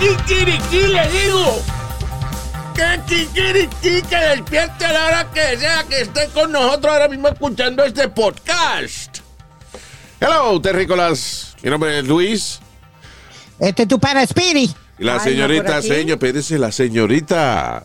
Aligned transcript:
Hermano, 0.00 0.24
¿qué 0.26 0.34
quiere 0.34 0.58
que 0.70 0.88
le 0.88 1.08
digo? 1.08 1.62
¿Qué 2.74 3.00
kikiriki 3.06 4.02
que 4.08 4.16
despierte 4.16 4.84
a 4.84 4.92
la 4.92 5.06
hora 5.06 5.30
que 5.32 5.56
sea 5.58 5.84
que 5.88 6.00
esté 6.02 6.28
con 6.28 6.52
nosotros 6.52 6.92
ahora 6.92 7.08
mismo 7.08 7.28
escuchando 7.28 7.84
este 7.84 8.08
podcast? 8.08 9.18
Hello, 10.20 10.60
terrícolas. 10.60 11.56
Mi 11.62 11.70
nombre 11.70 11.98
es 11.98 12.06
Luis. 12.06 12.60
Este 13.58 13.82
es 13.82 13.88
tu 13.88 13.98
pana 13.98 14.24
Speedy. 14.26 14.70
Y 14.98 15.04
la 15.04 15.14
Ay, 15.14 15.18
no, 15.18 15.24
señorita, 15.24 15.76
aquí. 15.78 15.88
señor, 15.88 16.10
espérese, 16.12 16.58
la 16.58 16.70
señorita. 16.72 17.84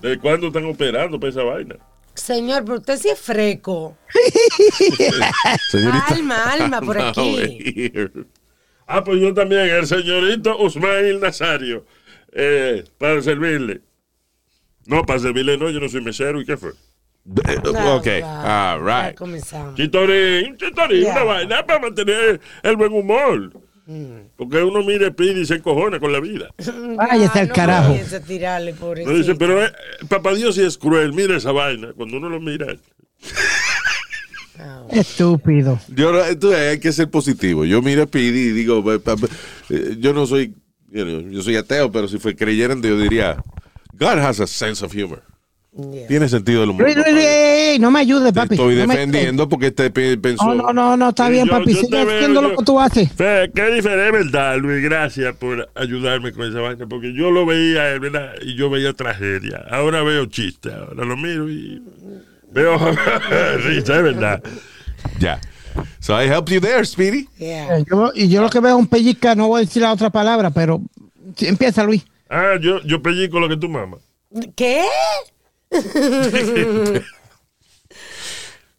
¿De 0.00 0.18
cuándo 0.18 0.48
están 0.48 0.66
operando 0.66 1.18
para 1.18 1.30
esa 1.30 1.42
vaina? 1.42 1.76
Señor, 2.14 2.64
pero 2.64 2.78
usted 2.78 2.98
sí 2.98 3.08
es 3.08 3.18
freco. 3.18 3.96
Señorita. 5.70 6.06
Alma, 6.08 6.44
alma, 6.52 6.80
por 6.82 6.98
aquí. 7.00 7.92
Ah, 8.86 9.02
pues 9.04 9.20
yo 9.20 9.32
también, 9.32 9.62
el 9.68 9.86
señorito 9.86 10.58
Usmail 10.58 11.18
Nazario, 11.20 11.84
eh, 12.32 12.84
para 12.98 13.20
servirle. 13.22 13.80
No, 14.86 15.04
para 15.04 15.18
servirle 15.20 15.56
no, 15.56 15.70
yo 15.70 15.80
no 15.80 15.88
soy 15.88 16.02
mesero, 16.02 16.40
¿y 16.40 16.44
qué 16.44 16.56
fue? 16.56 16.70
Eh, 16.70 17.56
No, 17.72 17.96
ok, 17.96 18.06
all 18.22 18.80
right. 18.84 19.16
comenzamos. 19.16 19.74
Chitorín, 19.76 20.56
chitorín, 20.58 21.06
una 21.06 21.24
vaina 21.24 21.64
para 21.66 21.80
mantener 21.80 22.40
el 22.62 22.76
buen 22.76 22.92
humor. 22.92 23.50
Mm. 23.86 24.28
Porque 24.36 24.62
uno 24.62 24.82
mire 24.82 25.10
pide 25.10 25.40
y 25.42 25.44
se 25.46 25.54
encojona 25.56 25.98
con 26.00 26.10
la 26.12 26.20
vida. 26.20 26.48
Váyase 26.96 27.40
al 27.40 27.48
no 27.48 27.54
carajo. 27.54 27.94
tirarle, 28.26 28.72
No 28.72 28.78
pobrecito. 28.78 29.12
dice, 29.14 29.34
pero 29.34 29.62
eh, 29.64 29.72
papá 30.08 30.34
Dios 30.34 30.54
sí 30.54 30.62
es 30.62 30.76
cruel, 30.78 31.12
mira 31.14 31.36
esa 31.36 31.52
vaina. 31.52 31.92
Cuando 31.94 32.16
uno 32.18 32.28
lo 32.30 32.40
mira, 32.40 32.66
Estúpido. 34.90 35.78
Yo, 35.94 36.12
tú, 36.38 36.52
hay 36.52 36.78
que 36.78 36.92
ser 36.92 37.08
positivo. 37.10 37.64
Yo 37.64 37.82
miro 37.82 38.02
a 38.02 38.06
Speedy 38.06 38.40
y 38.48 38.50
digo, 38.52 38.84
"Pa- 38.84 38.98
pa- 39.16 39.26
eh, 39.70 39.96
yo 39.98 40.12
no 40.12 40.26
soy, 40.26 40.54
you 40.92 41.04
know, 41.04 41.20
yo 41.30 41.42
soy 41.42 41.56
ateo, 41.56 41.90
pero 41.90 42.06
si 42.08 42.18
fue 42.18 42.36
creyente, 42.36 42.88
yo 42.88 42.98
diría, 42.98 43.36
God 43.98 44.18
has 44.18 44.40
a 44.40 44.46
sense 44.46 44.84
of 44.84 44.92
humor. 44.94 45.22
yeah. 45.92 46.06
Tiene 46.06 46.28
sentido 46.28 46.60
del 46.60 46.70
humor. 46.70 46.86
Ey, 46.88 47.78
no 47.80 47.90
me 47.90 47.98
ayudes, 48.00 48.32
Te 48.32 48.40
papi. 48.40 48.54
estoy 48.54 48.76
No 48.76 48.86
me- 48.86 48.94
defendiendo 48.94 49.48
porque 49.48 49.72
te 49.72 49.90
pe- 49.90 50.16
pensó. 50.18 50.44
No, 50.54 50.54
no, 50.54 50.72
no, 50.72 50.96
no, 50.96 51.08
está 51.08 51.26
Sí, 51.26 51.32
bien, 51.32 51.46
yo- 51.46 51.50
papi. 51.52 51.74
yo 51.74 51.80
Sigue 51.80 52.04
veo, 52.04 52.16
haciendo 52.16 52.40
yo- 52.42 52.48
lo 52.50 52.56
que 52.56 52.64
tú 52.64 52.80
haces. 52.80 53.12
Fe, 53.12 53.50
qué 53.52 53.70
diferente, 53.72 54.12
verdad, 54.18 54.56
Luis. 54.58 54.82
Gracias 54.84 55.34
por 55.36 55.68
ayudarme 55.74 56.32
con 56.32 56.48
esa 56.48 56.60
vaina. 56.60 56.86
Porque 56.86 57.12
yo 57.12 57.32
lo 57.32 57.44
veía, 57.44 57.92
eh, 57.92 57.98
¿verdad? 57.98 58.34
Y 58.42 58.54
yo 58.54 58.70
veía 58.70 58.92
tragedia. 58.92 59.64
Ahora 59.68 60.04
veo 60.04 60.26
chiste. 60.26 60.70
Ahora 60.72 61.04
lo 61.04 61.16
miro 61.16 61.50
y 61.50 61.82
veo 62.54 62.78
risa, 63.58 63.96
es 63.96 64.02
verdad. 64.02 64.42
Ya. 65.18 65.40
So 66.00 66.14
I 66.20 66.26
helped 66.28 66.52
you 66.54 66.60
there, 66.60 66.84
Speedy. 66.86 67.28
Yeah. 67.38 67.78
Eh, 67.78 67.84
yo- 67.90 68.12
y 68.14 68.28
yo 68.28 68.40
lo 68.42 68.48
que 68.50 68.60
veo 68.60 68.76
es 68.76 68.80
un 68.80 68.86
pellizca, 68.86 69.34
no 69.34 69.48
voy 69.48 69.62
a 69.62 69.64
decir 69.66 69.82
la 69.82 69.92
otra 69.92 70.10
palabra, 70.10 70.50
pero 70.50 70.80
sí, 71.36 71.46
empieza, 71.46 71.82
Luis. 71.84 72.04
Ah, 72.30 72.54
yo, 72.60 72.80
yo 72.82 73.02
pellico 73.02 73.40
lo 73.40 73.48
que 73.48 73.56
tú 73.56 73.68
mamas. 73.68 74.00
¿Qué? 74.56 74.84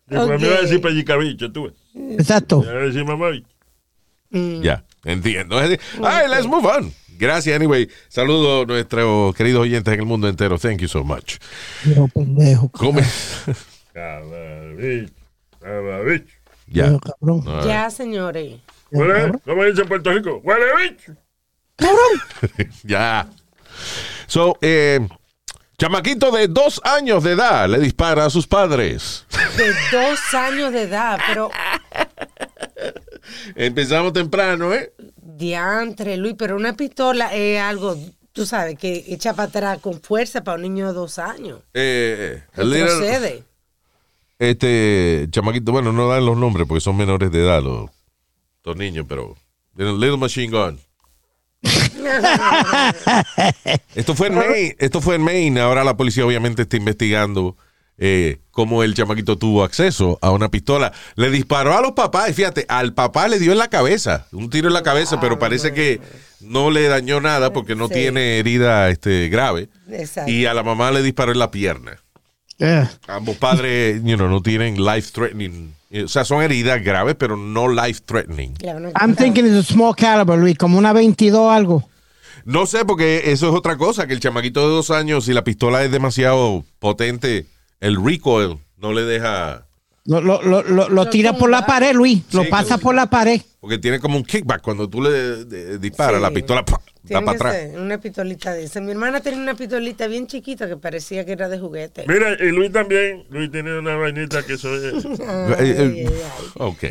Yo, 0.08 0.22
A 0.22 0.26
mí 0.28 0.34
Ok. 0.36 0.52
va 0.52 0.58
a 0.58 0.62
decir 0.62 0.82
pellicabicho, 0.82 1.52
tú. 1.52 1.64
ves. 1.66 1.74
Exacto. 2.20 2.62
Me 2.62 2.68
va 2.74 2.80
a 2.82 2.86
decir 2.86 3.04
mamá. 3.06 3.28
Ya, 4.62 4.84
entiendo. 5.04 5.58
All 5.58 5.68
right, 5.70 6.30
let's 6.30 6.46
move 6.46 6.66
on. 6.66 6.94
Gracias, 7.18 7.56
anyway. 7.56 7.90
Saludo 8.10 8.64
a 8.64 8.66
nuestros 8.66 9.34
queridos 9.36 9.62
oyentes 9.62 9.94
en 9.94 10.00
el 10.02 10.06
mundo 10.06 10.28
entero. 10.28 10.58
Thank 10.60 10.80
you 10.82 10.88
so 10.90 11.04
much. 11.04 11.38
Viejo 11.86 12.08
pendejo. 12.10 12.70
¿Cómo? 12.70 13.00
Cababicho. 13.96 15.14
Cababicho. 15.62 16.36
ya. 16.68 17.00
Cabrón. 17.00 17.46
Right. 17.46 17.66
Ya, 17.66 17.90
señores. 17.90 18.60
¿Cómo 18.92 19.64
dice 19.64 19.84
en 19.84 19.88
Puerto 19.88 20.12
Rico? 20.12 20.42
¡Huele 20.44 20.66
bicho! 20.90 21.16
Ya. 22.84 23.28
So, 24.28 24.58
eh, 24.62 25.00
chamaquito 25.78 26.30
de 26.32 26.48
dos 26.50 26.82
años 26.84 27.24
de 27.24 27.32
edad 27.32 27.70
le 27.70 27.80
dispara 27.80 28.26
a 28.26 28.30
sus 28.30 28.46
padres. 28.48 29.26
De 29.58 29.74
dos 29.92 30.20
años 30.34 30.74
de 30.74 30.84
edad, 30.84 31.18
pero 31.28 31.50
Empezamos 33.56 34.14
temprano, 34.14 34.74
¿eh? 34.74 34.94
diantre, 35.18 36.18
Luis, 36.18 36.36
pero 36.38 36.56
una 36.56 36.76
pistola 36.76 37.34
es 37.34 37.60
algo, 37.60 37.98
tú 38.32 38.46
sabes, 38.46 38.78
que 38.78 39.04
echa 39.08 39.34
para 39.34 39.50
atrás 39.50 39.80
con 39.80 40.02
fuerza 40.02 40.44
para 40.44 40.56
un 40.58 40.62
niño 40.64 40.88
de 40.88 40.94
dos 40.94 41.20
años. 41.20 41.62
Eh, 41.74 42.44
el 42.56 42.70
little- 42.70 42.84
Retrocede. 43.00 43.44
Este 44.40 45.28
chamaquito, 45.32 45.72
bueno, 45.72 45.92
no 45.94 46.08
dan 46.08 46.26
los 46.26 46.38
nombres 46.38 46.68
porque 46.68 46.82
son 46.82 46.98
menores 46.98 47.32
de 47.32 47.44
edad 47.44 47.64
los, 47.64 47.90
los 48.64 48.76
niños, 48.76 49.06
pero 49.08 49.36
Little 49.76 50.18
Machine 50.18 50.52
Gun. 50.52 50.80
esto 53.96 54.16
fue 54.16 54.28
en 54.28 54.36
Maine, 54.36 54.76
esto 54.80 55.02
fue 55.02 55.16
en 55.16 55.22
Maine. 55.24 55.60
Ahora 55.62 55.84
la 55.84 55.98
policía 55.98 56.26
obviamente 56.26 56.64
está 56.64 56.78
investigando 56.78 57.56
eh, 57.98 58.40
cómo 58.52 58.84
el 58.84 58.94
chamaquito 58.94 59.38
tuvo 59.38 59.64
acceso 59.64 60.18
a 60.22 60.32
una 60.32 60.50
pistola. 60.50 60.92
Le 61.16 61.30
disparó 61.30 61.78
a 61.78 61.82
los 61.82 61.92
papás 61.94 62.30
y 62.30 62.34
fíjate, 62.34 62.66
al 62.70 62.94
papá 62.94 63.28
le 63.28 63.40
dio 63.40 63.52
en 63.52 63.58
la 63.58 63.70
cabeza, 63.70 64.28
un 64.32 64.50
tiro 64.50 64.68
en 64.68 64.74
la 64.74 64.84
cabeza, 64.84 65.20
pero 65.20 65.40
parece 65.40 65.74
que 65.74 66.02
no 66.42 66.72
le 66.72 66.88
dañó 66.88 67.22
nada 67.22 67.54
porque 67.54 67.76
no 67.76 67.88
Sí. 67.88 67.94
tiene 67.96 68.40
herida 68.40 68.90
este, 68.90 69.30
grave. 69.30 69.70
Exacto. 69.90 70.32
Y 70.32 70.46
a 70.46 70.54
la 70.54 70.64
mamá 70.64 70.92
le 70.92 71.02
disparó 71.02 71.32
en 71.32 71.40
la 71.40 71.52
pierna. 71.52 71.98
Eh, 72.60 72.88
Ambos 73.08 73.36
padres, 73.38 74.02
you 74.04 74.16
know, 74.16 74.28
no 74.30 74.42
tienen 74.42 74.78
life 74.84 75.12
threatening. 75.12 75.74
O 76.04 76.08
sea, 76.08 76.26
son 76.26 76.42
heridas 76.42 76.84
graves, 76.84 77.16
pero 77.18 77.36
no 77.38 77.68
life 77.68 78.02
threatening. 78.06 78.54
I'm 79.00 79.16
thinking 79.16 79.46
it's 79.46 79.70
a 79.70 79.74
small 79.74 79.96
caliber, 79.96 80.38
Luis, 80.38 80.58
como 80.58 80.78
una 80.78 80.94
22 80.94 81.52
algo. 81.52 81.88
No 82.46 82.66
sé, 82.66 82.86
porque 82.86 83.32
eso 83.32 83.50
es 83.50 83.56
otra 83.56 83.76
cosa, 83.78 84.06
que 84.08 84.14
el 84.14 84.20
chamaquito 84.20 84.62
de 84.62 84.76
dos 84.76 84.92
años, 84.92 85.26
si 85.26 85.34
la 85.34 85.44
pistola 85.44 85.84
es 85.84 85.92
demasiado 85.92 86.64
potente, 86.80 87.46
el 87.80 88.04
recoil 88.04 88.58
no 88.78 88.94
le 88.94 89.04
deja, 89.04 89.66
Lo, 90.06 90.22
lo, 90.22 90.42
lo, 90.44 90.62
lo, 90.64 90.90
lo 90.90 91.10
tira 91.10 91.34
por 91.38 91.50
la 91.50 91.66
pared, 91.66 91.94
Luis. 91.96 92.22
Lo 92.34 92.48
pasa 92.50 92.78
por 92.78 92.94
la 92.94 93.10
pared. 93.10 93.42
porque 93.60 93.78
tiene 93.80 94.00
como 94.00 94.18
un 94.18 94.24
kickback. 94.24 94.62
Cuando 94.62 94.88
tú 94.90 95.02
le 95.02 95.10
de- 95.12 95.80
disparas, 95.80 96.18
Sí. 96.18 96.22
la 96.22 96.32
pistola 96.32 96.64
¡pah! 97.08 97.14
da 97.14 97.20
Tiene 97.20 97.26
para 97.26 97.38
que 97.52 97.56
atrás. 97.58 97.72
ser 97.72 97.80
una 97.80 97.98
pistolita 98.00 98.54
de 98.54 98.64
esa. 98.64 98.82
Mi 98.82 98.92
hermana 98.92 99.22
tenía 99.22 99.40
una 99.40 99.56
pistolita 99.56 100.08
bien 100.08 100.28
chiquita 100.28 100.68
que 100.68 100.78
parecía 100.78 101.26
que 101.26 101.32
era 101.34 101.48
de 101.50 101.60
juguete. 101.60 102.06
Mira, 102.08 102.34
y 102.40 102.52
Luis 102.52 102.72
también. 102.72 103.26
Luis 103.30 103.52
tiene 103.52 103.78
una 103.80 103.96
vainita 103.96 104.44
que 104.44 104.54
eso 104.54 104.74
es. 104.76 105.06
Eh, 105.60 106.06
eh, 106.06 106.10
ok. 106.56 106.84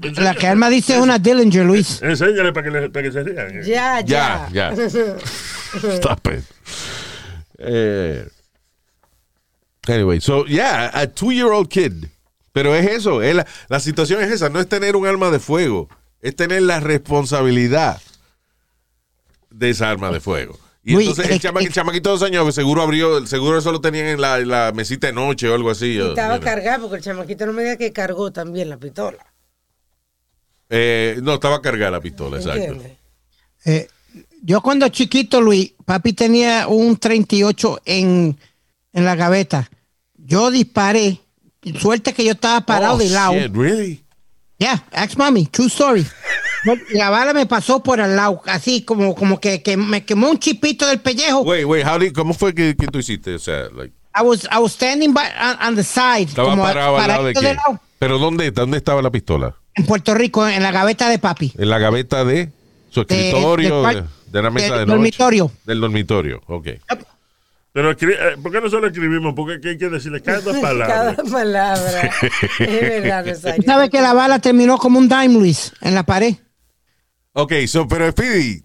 Pues, 0.00 0.18
La 0.18 0.34
que 0.34 0.46
Alma 0.46 0.70
dice 0.70 0.94
es 0.96 1.00
una 1.02 1.18
Dillinger, 1.18 1.64
Luis. 1.64 2.00
Enséñale 2.02 2.52
para 2.52 2.64
que, 2.64 2.70
le- 2.70 2.90
para 2.90 3.02
que 3.04 3.12
se 3.12 3.22
rían. 3.22 3.62
Ya, 3.62 4.00
Ya, 4.00 4.48
ya. 4.52 4.72
ya. 4.74 4.86
Stop 5.96 6.26
it. 6.28 6.44
Eh, 7.58 8.26
anyway, 9.88 10.20
so 10.20 10.44
yeah, 10.46 10.90
a 10.94 11.06
two-year-old 11.06 11.68
kid. 11.68 11.92
Pero 12.52 12.74
es 12.74 12.86
eso, 12.86 13.22
es 13.22 13.34
la, 13.34 13.46
la 13.68 13.80
situación 13.80 14.22
es 14.22 14.30
esa, 14.30 14.48
no 14.48 14.60
es 14.60 14.68
tener 14.68 14.96
un 14.96 15.06
arma 15.06 15.30
de 15.30 15.38
fuego, 15.38 15.88
es 16.22 16.34
tener 16.36 16.62
la 16.62 16.80
responsabilidad 16.80 18.00
de 19.58 19.70
esa 19.70 19.90
arma 19.90 20.10
de 20.10 20.20
fuego. 20.20 20.58
Y 20.84 20.92
Luis, 20.92 21.08
entonces 21.08 21.32
el, 21.32 21.40
chama- 21.40 21.60
el 21.62 21.72
chamaquito 21.72 22.10
de 22.10 22.12
dos 22.18 22.22
años, 22.22 22.54
seguro 22.54 22.82
abrió, 22.82 23.18
el 23.18 23.26
seguro 23.26 23.58
eso 23.58 23.72
lo 23.72 23.80
tenían 23.80 24.06
en 24.06 24.20
la, 24.20 24.38
en 24.38 24.48
la 24.48 24.70
mesita 24.72 25.08
de 25.08 25.12
noche 25.12 25.48
o 25.48 25.54
algo 25.54 25.70
así. 25.70 25.98
O, 25.98 26.10
estaba 26.10 26.38
cargado 26.38 26.82
porque 26.82 26.96
el 26.98 27.02
chamaquito 27.02 27.44
no 27.46 27.52
me 27.52 27.62
diga 27.62 27.76
que 27.76 27.92
cargó 27.92 28.30
también 28.32 28.68
la 28.68 28.76
pistola. 28.76 29.18
Eh, 30.68 31.18
no, 31.22 31.34
estaba 31.34 31.60
cargada 31.62 31.92
la 31.92 32.00
pistola, 32.00 32.36
exacto. 32.38 32.76
Eh, 33.64 33.88
yo 34.42 34.60
cuando 34.60 34.88
chiquito, 34.88 35.40
Luis, 35.40 35.72
papi 35.84 36.12
tenía 36.12 36.68
un 36.68 36.96
38 36.96 37.80
en, 37.84 38.38
en 38.92 39.04
la 39.04 39.14
gaveta. 39.16 39.68
Yo 40.16 40.50
disparé. 40.50 41.20
Suerte 41.80 42.12
que 42.14 42.24
yo 42.24 42.32
estaba 42.32 42.60
parado 42.64 42.94
Oh, 42.94 42.98
de 42.98 43.08
lado. 43.08 43.32
shit, 43.34 43.52
really? 43.56 44.04
Yeah, 44.58 44.84
ask 44.92 45.16
mommy, 45.18 45.46
true 45.46 45.66
story. 45.66 46.06
La 46.90 47.10
bala 47.10 47.32
me 47.32 47.46
pasó 47.46 47.82
por 47.82 48.00
al 48.00 48.16
lado, 48.16 48.42
así 48.46 48.82
como, 48.82 49.14
como 49.14 49.40
que, 49.40 49.62
que 49.62 49.76
me 49.76 50.04
quemó 50.04 50.30
un 50.30 50.38
chipito 50.38 50.86
del 50.86 51.00
pellejo. 51.00 51.42
Wait, 51.42 51.64
wait, 51.64 51.86
how 51.86 51.98
did- 51.98 52.12
¿cómo 52.12 52.34
fue 52.34 52.54
que, 52.54 52.74
que 52.76 52.86
tú 52.88 52.98
hiciste? 52.98 53.34
O 53.34 53.38
sea, 53.38 53.68
like, 53.76 53.92
I 54.18 54.22
was, 54.22 54.44
I 54.50 54.58
was 54.58 54.72
standing 54.72 55.12
by, 55.12 55.24
on, 55.40 55.68
on 55.68 55.76
the 55.76 55.84
side. 55.84 56.22
estaba 56.28 56.50
como 56.50 56.62
parado 56.62 56.96
al 56.98 57.08
lado 57.08 57.24
de? 57.24 57.56
¿Pero 57.98 58.18
dónde, 58.18 58.50
dónde 58.50 58.76
estaba 58.78 59.00
la 59.02 59.10
pistola? 59.10 59.54
en 59.74 59.84
Puerto 59.84 60.14
Rico, 60.14 60.48
en 60.48 60.62
la 60.62 60.70
gaveta 60.72 61.08
de 61.10 61.18
papi. 61.18 61.52
En 61.58 61.68
la 61.68 61.78
gaveta 61.78 62.24
de 62.24 62.50
Su 62.88 63.02
escritorio 63.02 63.82
de, 63.82 64.42
la 64.42 64.50
mesa 64.50 64.68
del 64.68 64.80
de 64.80 64.86
noche. 64.86 64.96
dormitorio. 64.96 65.50
Del 65.66 65.80
dormitorio, 65.82 66.42
ok. 66.46 66.68
Pero 67.72 67.90
escri- 67.94 68.16
eh, 68.18 68.36
¿por 68.42 68.50
qué 68.52 68.60
no 68.62 68.70
solo 68.70 68.86
escribimos? 68.86 69.34
Porque 69.34 69.68
hay 69.68 69.76
que 69.76 69.90
decirle 69.90 70.22
cada 70.22 70.40
palabra. 70.62 70.86
Cada 71.16 71.30
palabra. 71.30 72.10
es 72.58 72.80
verdad, 72.80 73.26
Rosario. 73.28 73.62
¿Sabe 73.66 73.90
que 73.90 74.00
la 74.00 74.14
bala 74.14 74.38
terminó 74.38 74.78
como 74.78 74.98
un 74.98 75.10
dime, 75.10 75.28
Luis, 75.34 75.72
en 75.82 75.94
la 75.94 76.02
pared? 76.04 76.34
Ok, 77.38 77.52
so, 77.66 77.86
pero 77.86 78.10
Speedy, 78.10 78.62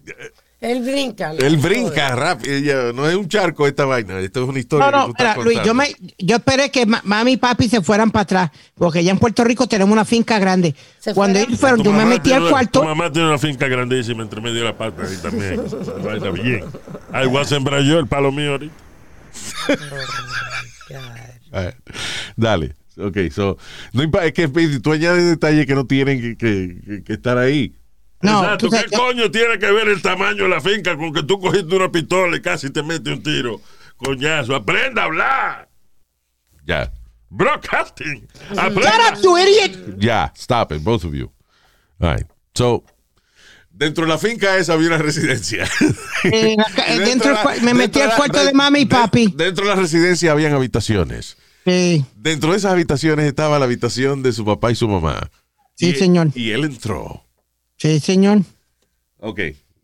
Él 0.60 0.80
brinca. 0.82 1.32
él 1.32 1.56
brinca 1.58 2.14
rápido. 2.14 2.92
No 2.94 3.06
es 3.06 3.14
un 3.16 3.28
charco 3.28 3.66
esta 3.66 3.84
vaina. 3.84 4.18
Esto 4.20 4.44
es 4.44 4.48
una 4.48 4.58
historia. 4.60 4.86
No, 4.86 4.90
que 4.92 4.96
no, 4.96 5.04
tú 5.06 5.10
estás 5.10 5.28
espera, 5.36 5.44
Luis, 5.44 5.60
yo, 5.66 5.74
me, 5.74 5.94
yo 6.18 6.36
esperé 6.36 6.70
que 6.70 6.86
ma- 6.86 7.02
mami 7.04 7.32
y 7.32 7.36
papi 7.36 7.68
se 7.68 7.82
fueran 7.82 8.10
para 8.10 8.22
atrás, 8.22 8.50
porque 8.76 9.04
ya 9.04 9.10
en 9.10 9.18
Puerto 9.18 9.44
Rico 9.44 9.66
tenemos 9.66 9.92
una 9.92 10.06
finca 10.06 10.38
grande. 10.38 10.74
Se 11.00 11.12
Cuando 11.12 11.34
fueron. 11.38 11.48
ellos 11.50 11.60
fueron, 11.60 11.78
Tu 11.80 11.84
yo 11.84 11.92
me 11.92 12.06
metí 12.06 12.32
al 12.32 12.42
una- 12.42 12.50
cuarto. 12.50 12.80
Tu 12.80 12.86
mamá 12.86 13.12
tiene 13.12 13.28
una 13.28 13.38
finca 13.38 13.68
grandísima 13.68 14.22
entre 14.22 14.40
medio 14.40 14.60
de 14.60 14.64
la 14.64 14.78
pata 14.78 15.02
ahí 15.02 15.16
también. 15.20 15.60
Vaina 16.02 16.30
bien. 16.30 16.64
Ahí 17.12 17.26
voy 17.26 17.42
a 17.42 17.44
sembrar 17.44 17.82
yo 17.82 17.98
el 17.98 18.06
palo 18.06 18.32
mío 18.32 18.52
ahorita. 18.52 18.74
A 21.52 21.60
ver, 21.60 21.76
Dale. 22.36 22.74
Ok, 22.98 23.16
so, 23.34 23.56
no 23.94 24.02
es 24.20 24.32
que 24.32 24.46
Speedy, 24.46 24.78
tú 24.80 24.92
añades 24.92 25.24
detalles 25.28 25.66
que 25.66 25.74
no 25.74 25.86
tienen 25.86 26.20
que, 26.20 26.36
que- 26.36 26.76
que- 26.86 27.02
que 27.04 27.12
estar 27.14 27.36
ahí. 27.38 27.74
No, 28.22 28.42
Exacto. 28.44 28.70
sabes- 28.70 28.86
¿Qué 28.90 28.96
coño 28.96 29.30
tiene 29.30 29.58
que 29.58 29.70
ver 29.70 29.88
el 29.88 30.00
tamaño 30.00 30.44
de 30.44 30.48
la 30.48 30.60
finca 30.60 30.96
con 30.96 31.12
que 31.12 31.22
tú 31.24 31.40
cogiste 31.40 31.74
una 31.74 31.90
pistola 31.90 32.36
y 32.36 32.40
casi 32.40 32.70
te 32.70 32.82
metes 32.82 33.12
un 33.12 33.22
tiro? 33.22 33.60
Coñazo, 33.96 34.54
aprenda 34.54 35.02
a 35.02 35.04
hablar. 35.06 35.68
Ya. 36.64 36.92
Broadcasting. 37.30 38.28
Shut 38.50 38.58
Aprenda. 38.58 39.12
up, 39.14 39.22
you 39.22 39.38
idiot. 39.38 39.98
Ya, 39.98 40.32
stop 40.36 40.72
it, 40.72 40.82
both 40.82 41.04
of 41.04 41.12
you. 41.14 41.30
All 42.00 42.14
right. 42.14 42.26
So, 42.54 42.84
dentro 43.70 44.04
de 44.04 44.10
la 44.10 44.18
finca 44.18 44.56
esa 44.58 44.74
había 44.74 44.88
una 44.88 44.98
residencia. 44.98 45.68
Eh, 46.24 46.54
acá, 46.56 46.84
dentro 46.98 47.30
de 47.30 47.36
del 47.36 47.44
cua- 47.44 47.50
me 47.54 47.56
dentro 47.56 47.74
metí 47.74 48.00
al 48.00 48.08
la- 48.10 48.16
cuarto 48.16 48.44
de 48.44 48.52
mami 48.52 48.80
y 48.80 48.84
de- 48.84 48.90
papi. 48.94 49.32
Dentro 49.34 49.64
de 49.66 49.74
la 49.74 49.80
residencia 49.80 50.30
habían 50.30 50.52
habitaciones. 50.52 51.36
Sí, 51.64 52.04
Dentro 52.14 52.52
de 52.52 52.58
esas 52.58 52.70
habitaciones 52.72 53.26
estaba 53.26 53.58
la 53.58 53.64
habitación 53.64 54.22
de 54.22 54.32
su 54.32 54.44
papá 54.44 54.70
y 54.70 54.76
su 54.76 54.86
mamá. 54.86 55.28
Sí, 55.74 55.88
Y- 55.90 55.94
señor. 55.96 56.28
Y 56.36 56.52
él 56.52 56.62
entró. 56.64 57.24
Sí, 57.82 58.00
señor. 58.00 58.38
Ok. 59.18 59.38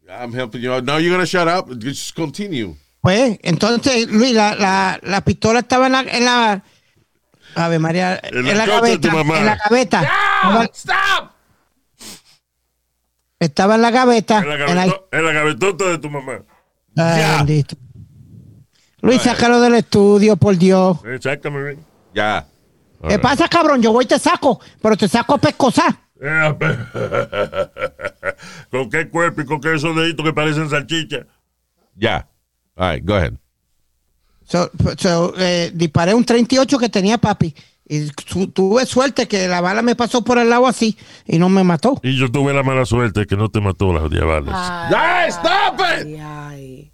I'm 0.09 0.33
helping 0.33 0.63
you 0.63 0.73
out. 0.73 0.85
Now 0.85 0.99
you're 0.99 1.11
going 1.15 1.21
to 1.21 1.27
shut 1.27 1.47
up. 1.49 1.69
Just 1.79 2.15
continue. 2.15 2.75
Pues, 3.03 3.39
entonces, 3.43 4.09
Luis, 4.11 4.33
la, 4.35 4.55
la, 4.55 4.99
la 5.03 5.21
pistola 5.21 5.61
estaba 5.61 5.87
en 5.87 5.93
la, 5.93 6.01
en 6.01 6.25
la 6.25 6.63
Ave 7.55 7.79
María, 7.79 8.19
En 8.23 8.47
en, 8.47 8.57
la 8.59 8.67
gaveta, 8.67 9.13
mamá. 9.13 9.39
en 9.39 9.47
la 9.47 9.57
gaveta. 9.57 10.03
Estaba, 10.03 10.65
¡Stop! 10.65 11.31
estaba 13.39 13.75
en 13.77 13.83
la 13.83 13.91
gaveta. 13.91 14.39
En 14.39 14.49
la, 14.49 14.55
en 14.55 14.61
la- 14.61 14.87
gaveto- 14.87 15.09
en 15.13 15.25
la 15.25 15.33
gavetota 15.33 15.85
de 15.91 15.99
tu 15.99 16.11
mamá. 16.11 16.43
Ay, 16.97 17.21
Ya. 17.21 17.37
bendito. 17.39 17.77
Luis, 19.01 19.23
sácalo 19.23 19.61
del 19.61 19.75
estudio, 19.75 20.37
por 20.37 20.57
Dios. 20.57 20.99
Sácame. 21.21 21.77
Ya. 22.15 22.47
All 23.01 23.09
¿Qué 23.11 23.15
right. 23.17 23.23
pasa, 23.23 23.49
cabrón? 23.49 23.81
Yo 23.81 23.93
voy 23.93 24.05
y 24.05 24.09
te 24.09 24.19
saco, 24.19 24.61
pero 24.83 24.97
te 24.97 25.07
saco 25.07 25.35
a 25.35 25.39
pescosar. 25.39 25.95
¿Con 28.71 28.91
qué 28.91 29.09
cuerpo 29.09 29.43
y 29.43 29.47
con 29.47 29.61
qué 29.61 29.75
esos 29.75 29.95
deditos 29.97 30.25
que 30.25 30.33
parecen 30.33 30.69
salchicha? 30.69 31.27
Ya. 31.95 32.29
All 32.77 32.95
right, 32.95 33.05
go 33.05 33.15
ahead. 33.15 33.35
So, 34.45 34.71
so, 34.99 35.35
eh, 35.37 35.71
disparé 35.75 36.15
un 36.15 36.25
38 36.25 36.79
que 36.79 36.89
tenía 36.89 37.19
papi. 37.19 37.55
Y 37.91 38.09
su- 38.27 38.49
tuve 38.49 38.85
suerte 38.87 39.27
que 39.27 39.49
la 39.49 39.61
bala 39.61 39.83
me 39.83 39.97
pasó 39.97 40.23
por 40.23 40.39
el 40.39 40.51
lado 40.51 40.67
así 40.67 40.97
y 41.27 41.39
no 41.39 41.49
me 41.49 41.65
mató. 41.65 41.99
Y 42.03 42.17
yo 42.19 42.31
tuve 42.31 42.53
la 42.53 42.63
mala 42.63 42.85
suerte 42.85 43.27
que 43.27 43.37
no 43.37 43.49
te 43.49 43.61
mató 43.61 43.93
las 43.93 44.11
diabales. 44.11 44.53
Ay, 44.55 45.31
stop 45.31 45.81
it! 45.81 46.07
ay, 46.07 46.19
ay. 46.21 46.93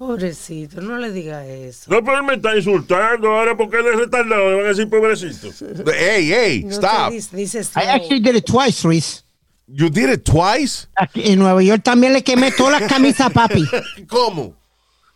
Pobrecito, 0.00 0.80
no 0.80 0.96
le 0.96 1.12
diga 1.12 1.44
eso. 1.44 1.90
No, 1.90 2.02
pero 2.02 2.16
él 2.16 2.22
me 2.22 2.32
está 2.32 2.56
insultando 2.56 3.32
ahora 3.32 3.54
porque 3.54 3.76
él 3.80 3.84
es 3.92 3.98
retardado. 3.98 4.48
Le 4.48 4.56
van 4.56 4.64
a 4.64 4.68
decir 4.68 4.88
pobrecito. 4.88 5.48
Hey, 5.94 6.32
hey, 6.34 6.62
No 6.64 6.70
stop. 6.70 7.12
dice, 7.12 7.36
dice 7.36 7.60
I 7.76 7.80
actually 7.86 8.20
did 8.22 8.34
it 8.34 8.46
twice, 8.46 8.82
Luis. 8.82 9.22
You 9.66 9.90
did 9.90 10.08
it 10.08 10.24
twice? 10.24 10.88
Aquí 10.96 11.30
en 11.30 11.38
Nueva 11.38 11.62
York 11.62 11.82
también 11.84 12.14
le 12.14 12.24
quemé 12.24 12.50
todas 12.50 12.80
las 12.80 12.90
camisas 12.90 13.26
a 13.26 13.28
papi. 13.28 13.62
¿Cómo? 14.08 14.54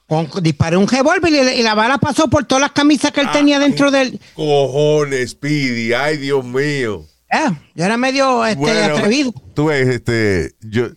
Con- 0.07 0.29
disparé 0.43 0.77
un 0.77 0.87
revólver 0.87 1.33
y, 1.33 1.63
la 1.63 1.75
bala 1.75 1.97
pasó 1.97 2.29
por 2.29 2.45
todas 2.45 2.61
las 2.61 2.73
camisas 2.73 3.11
que 3.11 3.23
él 3.23 3.31
tenía 3.33 3.59
dentro 3.59 3.91
del. 3.91 4.21
Cojones, 4.35 5.31
Speedy. 5.31 5.95
Ay, 5.95 6.19
Dios 6.19 6.45
mío. 6.45 7.07
Ah, 7.33 7.55
yo 7.75 7.85
era 7.87 7.97
medio 7.97 8.45
este, 8.45 8.61
Bueno, 8.61 8.97
atrevido. 8.99 9.33
tú 9.55 9.65
ves, 9.65 9.89
este, 9.89 10.53
yo, 10.61 10.89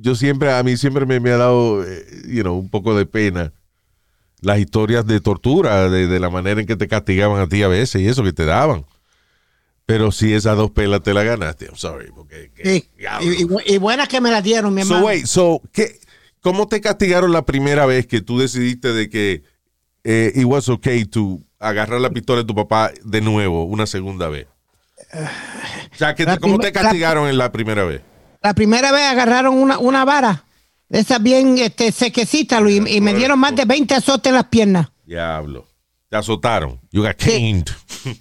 yo 0.00 0.14
siempre, 0.14 0.52
a 0.52 0.62
mí 0.62 0.76
siempre 0.76 1.06
me, 1.06 1.20
me 1.20 1.30
ha 1.30 1.36
dado, 1.36 1.84
eh, 1.84 2.04
you 2.26 2.42
know, 2.42 2.56
un 2.58 2.68
poco 2.70 2.96
de 2.96 3.06
pena 3.06 3.52
las 4.42 4.58
historias 4.58 5.06
de 5.06 5.20
tortura, 5.20 5.90
de, 5.90 6.06
de 6.06 6.20
la 6.20 6.30
manera 6.30 6.60
en 6.60 6.66
que 6.66 6.76
te 6.76 6.88
castigaban 6.88 7.40
a 7.42 7.48
ti 7.48 7.62
a 7.62 7.68
veces 7.68 8.00
y 8.00 8.08
eso 8.08 8.22
que 8.24 8.32
te 8.32 8.44
daban. 8.46 8.86
Pero 9.86 10.12
si 10.12 10.32
esas 10.32 10.56
dos 10.56 10.70
pelas 10.70 11.02
te 11.02 11.12
las 11.12 11.24
ganaste, 11.24 11.66
I'm 11.66 11.76
sorry, 11.76 12.10
porque... 12.14 12.50
que- 12.54 12.64
Sí. 12.64 12.88
Y, 13.22 13.42
y- 13.42 13.74
y 13.74 13.78
buenas 13.78 14.08
que 14.08 14.20
me 14.20 14.30
las 14.30 14.42
dieron, 14.42 14.72
mi 14.72 14.82
hermano. 14.82 15.00
So, 15.00 15.06
wait, 15.06 15.26
so, 15.26 15.60
¿qué, 15.72 15.98
¿cómo 16.40 16.68
te 16.68 16.80
castigaron 16.80 17.32
la 17.32 17.44
primera 17.44 17.86
vez 17.86 18.06
que 18.06 18.20
tú 18.22 18.38
decidiste 18.38 18.92
de 18.92 19.10
que 19.10 19.42
eh, 20.04 20.32
it 20.34 20.44
was 20.44 20.68
okay 20.68 21.04
to 21.04 21.40
agarrar 21.58 22.00
la 22.00 22.10
pistola 22.10 22.40
de 22.42 22.46
tu 22.46 22.54
papá 22.54 22.92
de 23.04 23.20
nuevo, 23.20 23.64
una 23.64 23.84
segunda 23.86 24.28
vez? 24.28 24.46
O 25.92 25.96
sea, 25.96 26.14
que 26.14 26.24
¿cómo 26.40 26.58
te 26.58 26.72
castigaron 26.72 27.28
en 27.28 27.36
la 27.36 27.50
primera 27.52 27.84
vez? 27.84 28.00
La 28.42 28.54
primera 28.54 28.90
vez 28.92 29.02
agarraron 29.02 29.54
una, 29.56 29.78
una 29.78 30.04
vara, 30.04 30.44
de 30.88 31.00
esas 31.00 31.22
bien 31.22 31.58
este, 31.58 31.92
sequecita, 31.92 32.60
Luis, 32.60 32.82
y 32.88 33.00
me 33.00 33.14
dieron 33.14 33.38
más 33.38 33.54
de 33.54 33.64
20 33.64 33.94
azotes 33.94 34.30
en 34.30 34.34
las 34.36 34.46
piernas. 34.46 34.88
Diablo. 35.04 35.66
Te 36.08 36.16
azotaron. 36.16 36.80
You 36.90 37.02
got 37.02 37.20
Sí. 37.20 37.30
caned. 37.30 37.66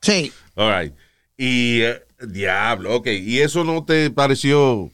Sí. 0.00 0.32
All 0.54 0.70
right. 0.80 0.94
Y, 1.36 1.80
eh, 1.82 2.00
diablo, 2.26 2.94
ok. 2.96 3.08
¿Y 3.08 3.40
eso 3.40 3.64
no 3.64 3.84
te 3.84 4.10
pareció... 4.10 4.90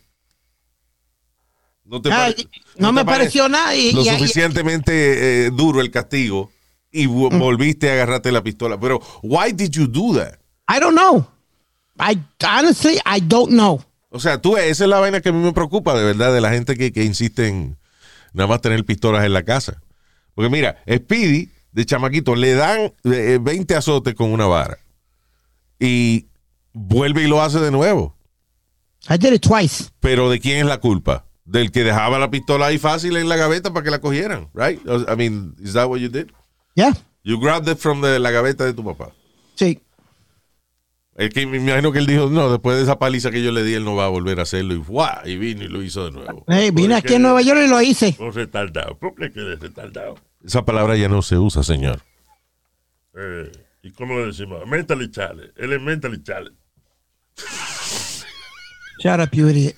No 1.85 2.01
te 2.01 2.09
pare- 2.09 2.49
no 2.79 2.93
me 2.93 3.05
pare- 3.05 3.19
pareció 3.19 3.49
nada. 3.49 3.75
Y, 3.77 3.93
Lo 3.93 4.01
y- 4.01 4.07
suficientemente 4.09 5.47
eh, 5.47 5.51
duro 5.51 5.83
el 5.83 5.91
castigo 5.91 6.51
y 6.91 7.07
vo- 7.07 7.37
volviste 7.39 7.91
a 7.91 7.93
agarrarte 7.93 8.33
la 8.33 8.43
pistola. 8.43 8.81
Pero, 8.81 9.01
why 9.23 9.53
did 9.53 9.71
you 9.71 9.87
do 9.87 10.15
that? 10.19 10.39
I 10.69 10.81
don't 10.81 10.97
know. 10.97 11.27
I 12.01 12.19
honestly, 12.43 12.99
I 13.05 13.21
don't 13.21 13.51
know. 13.53 13.85
O 14.15 14.21
sea, 14.21 14.41
tú, 14.41 14.57
esa 14.57 14.85
es 14.85 14.89
la 14.91 15.01
vaina 15.01 15.21
que 15.21 15.31
a 15.31 15.33
mí 15.33 15.41
me 15.43 15.53
preocupa, 15.53 15.93
de 15.99 16.05
verdad, 16.05 16.33
de 16.33 16.41
la 16.41 16.51
gente 16.51 16.77
que, 16.77 16.93
que 16.93 17.03
insiste 17.03 17.49
en 17.49 17.77
nada 18.33 18.47
más 18.47 18.61
tener 18.61 18.85
pistolas 18.85 19.25
en 19.25 19.33
la 19.33 19.43
casa. 19.43 19.83
Porque 20.37 20.49
mira, 20.49 20.77
Speedy, 20.89 21.51
de 21.73 21.85
chamaquito, 21.85 22.37
le 22.37 22.55
dan 22.55 22.93
eh, 23.03 23.39
20 23.43 23.75
azotes 23.75 24.15
con 24.15 24.31
una 24.33 24.47
vara. 24.47 24.79
Y 25.81 26.27
vuelve 26.73 27.25
y 27.25 27.27
lo 27.27 27.43
hace 27.43 27.59
de 27.59 27.73
nuevo. 27.73 28.15
I 29.11 29.19
did 29.19 29.33
it 29.33 29.43
twice. 29.43 29.87
Pero 29.99 30.31
¿de 30.31 30.39
quién 30.39 30.59
es 30.59 30.67
la 30.67 30.79
culpa? 30.79 31.25
Del 31.45 31.73
que 31.73 31.83
dejaba 31.83 32.19
la 32.21 32.31
pistola 32.31 32.67
ahí 32.67 32.79
fácil 32.79 33.17
en 33.17 33.29
la 33.29 33.35
gaveta 33.37 33.73
para 33.73 33.83
que 33.83 33.91
la 33.91 33.99
cogieran, 34.01 34.49
right? 34.55 34.81
I 34.87 35.17
mean, 35.17 35.57
is 35.61 35.73
that 35.73 35.89
what 35.89 35.99
you 35.99 36.09
did? 36.09 36.29
Yeah. 36.77 36.93
You 37.25 37.41
grabbed 37.41 37.69
it 37.69 37.79
from 37.79 38.01
the- 38.01 38.21
la 38.21 38.31
gaveta 38.31 38.65
de 38.65 38.73
tu 38.75 38.85
papá. 38.85 39.11
Sí. 39.57 39.81
Es 41.17 41.31
que 41.31 41.47
me 41.47 41.59
imagino 41.59 41.93
que 41.93 42.01
él 42.01 42.07
dijo, 42.07 42.29
no, 42.29 42.51
después 42.51 42.77
de 42.77 42.83
esa 42.83 42.99
paliza 42.99 43.31
que 43.31 43.41
yo 43.43 43.53
le 43.53 43.63
di, 43.63 43.75
él 43.75 43.85
no 43.85 43.95
va 43.95 44.07
a 44.07 44.09
volver 44.09 44.41
a 44.41 44.43
hacerlo. 44.43 44.75
Y, 44.75 44.79
¡guau! 44.79 45.25
y 45.27 45.37
vino 45.37 45.63
y 45.63 45.69
lo 45.69 45.81
hizo 45.83 46.05
de 46.07 46.11
nuevo. 46.11 46.45
Hey, 46.49 46.71
vine 46.73 46.97
aquí 46.97 47.15
en 47.15 47.23
Nueva 47.23 47.41
York 47.41 47.61
y 47.65 47.69
lo 47.69 47.81
hice. 47.81 48.17
Un 48.19 48.33
retardado. 48.33 48.97
¿Por 48.99 49.15
qué 49.15 49.31
que 49.31 49.53
es 49.53 49.61
retardado? 49.61 50.17
Esa 50.45 50.65
palabra 50.65 50.97
ya 50.97 51.09
no 51.09 51.23
se 51.23 51.39
usa, 51.39 51.63
señor. 51.63 52.01
Eh, 53.17 53.53
¿Y 53.85 53.93
cómo 53.93 54.19
le 54.19 54.27
decimos? 54.27 54.67
Mentally 54.67 55.09
challenge. 55.11 55.53
Él 55.57 55.73
es 55.75 55.81
mentally 55.81 56.21
challenge. 56.23 56.57
Shut 58.99 59.21
up, 59.21 59.31
you 59.33 59.49
idiot. 59.49 59.77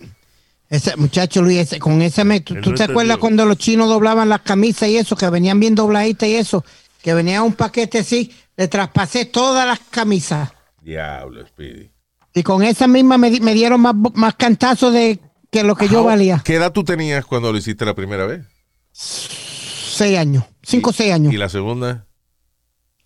Ese 0.69 0.97
muchacho 0.97 1.43
Luis, 1.43 1.59
ese- 1.59 1.79
con 1.79 2.01
ese 2.03 2.25
me, 2.25 2.41
¿tú, 2.41 2.55
Él 2.55 2.61
tú 2.63 2.71
no 2.71 2.77
te 2.77 2.85
acuerdas 2.85 3.19
cuando 3.19 3.45
los 3.45 3.57
chinos 3.57 3.89
doblaban 3.89 4.29
las 4.29 4.41
camisas 4.41 4.89
y 4.89 4.97
eso, 4.97 5.15
que 5.17 5.29
venían 5.31 5.61
bien 5.61 5.75
dobladitas 5.75 6.29
y 6.29 6.35
eso, 6.35 6.65
que 7.03 7.15
venía 7.15 7.43
un 7.43 7.53
paquete 7.53 7.99
así, 7.99 8.33
le 8.57 8.67
traspasé 8.69 9.27
todas 9.27 9.67
las 9.67 9.79
camisas. 9.91 10.51
Diablo, 10.87 11.45
Speedy. 11.45 11.91
Y 12.33 12.45
con 12.45 12.63
esa 12.63 12.87
misma 12.87 13.19
me, 13.19 13.41
me 13.41 13.55
dieron 13.55 13.81
más, 13.81 13.95
más 14.15 14.37
cantazos 14.37 14.93
de 14.93 15.19
que 15.51 15.65
lo 15.65 15.75
que 15.75 15.89
yo 15.89 16.05
valía. 16.05 16.41
¿Qué 16.45 16.55
edad 16.55 16.71
tú 16.71 16.85
tenías 16.85 17.27
cuando 17.27 17.51
lo 17.51 17.59
hiciste 17.59 17.85
la 17.85 17.95
primera 17.95 18.25
vez? 18.25 18.47
Seis 18.93 20.17
años, 20.17 20.45
cinco 20.63 20.91
o 20.91 20.93
seis 20.93 21.13
años. 21.13 21.33
¿Y 21.33 21.39
la 21.39 21.49
segunda? 21.49 22.07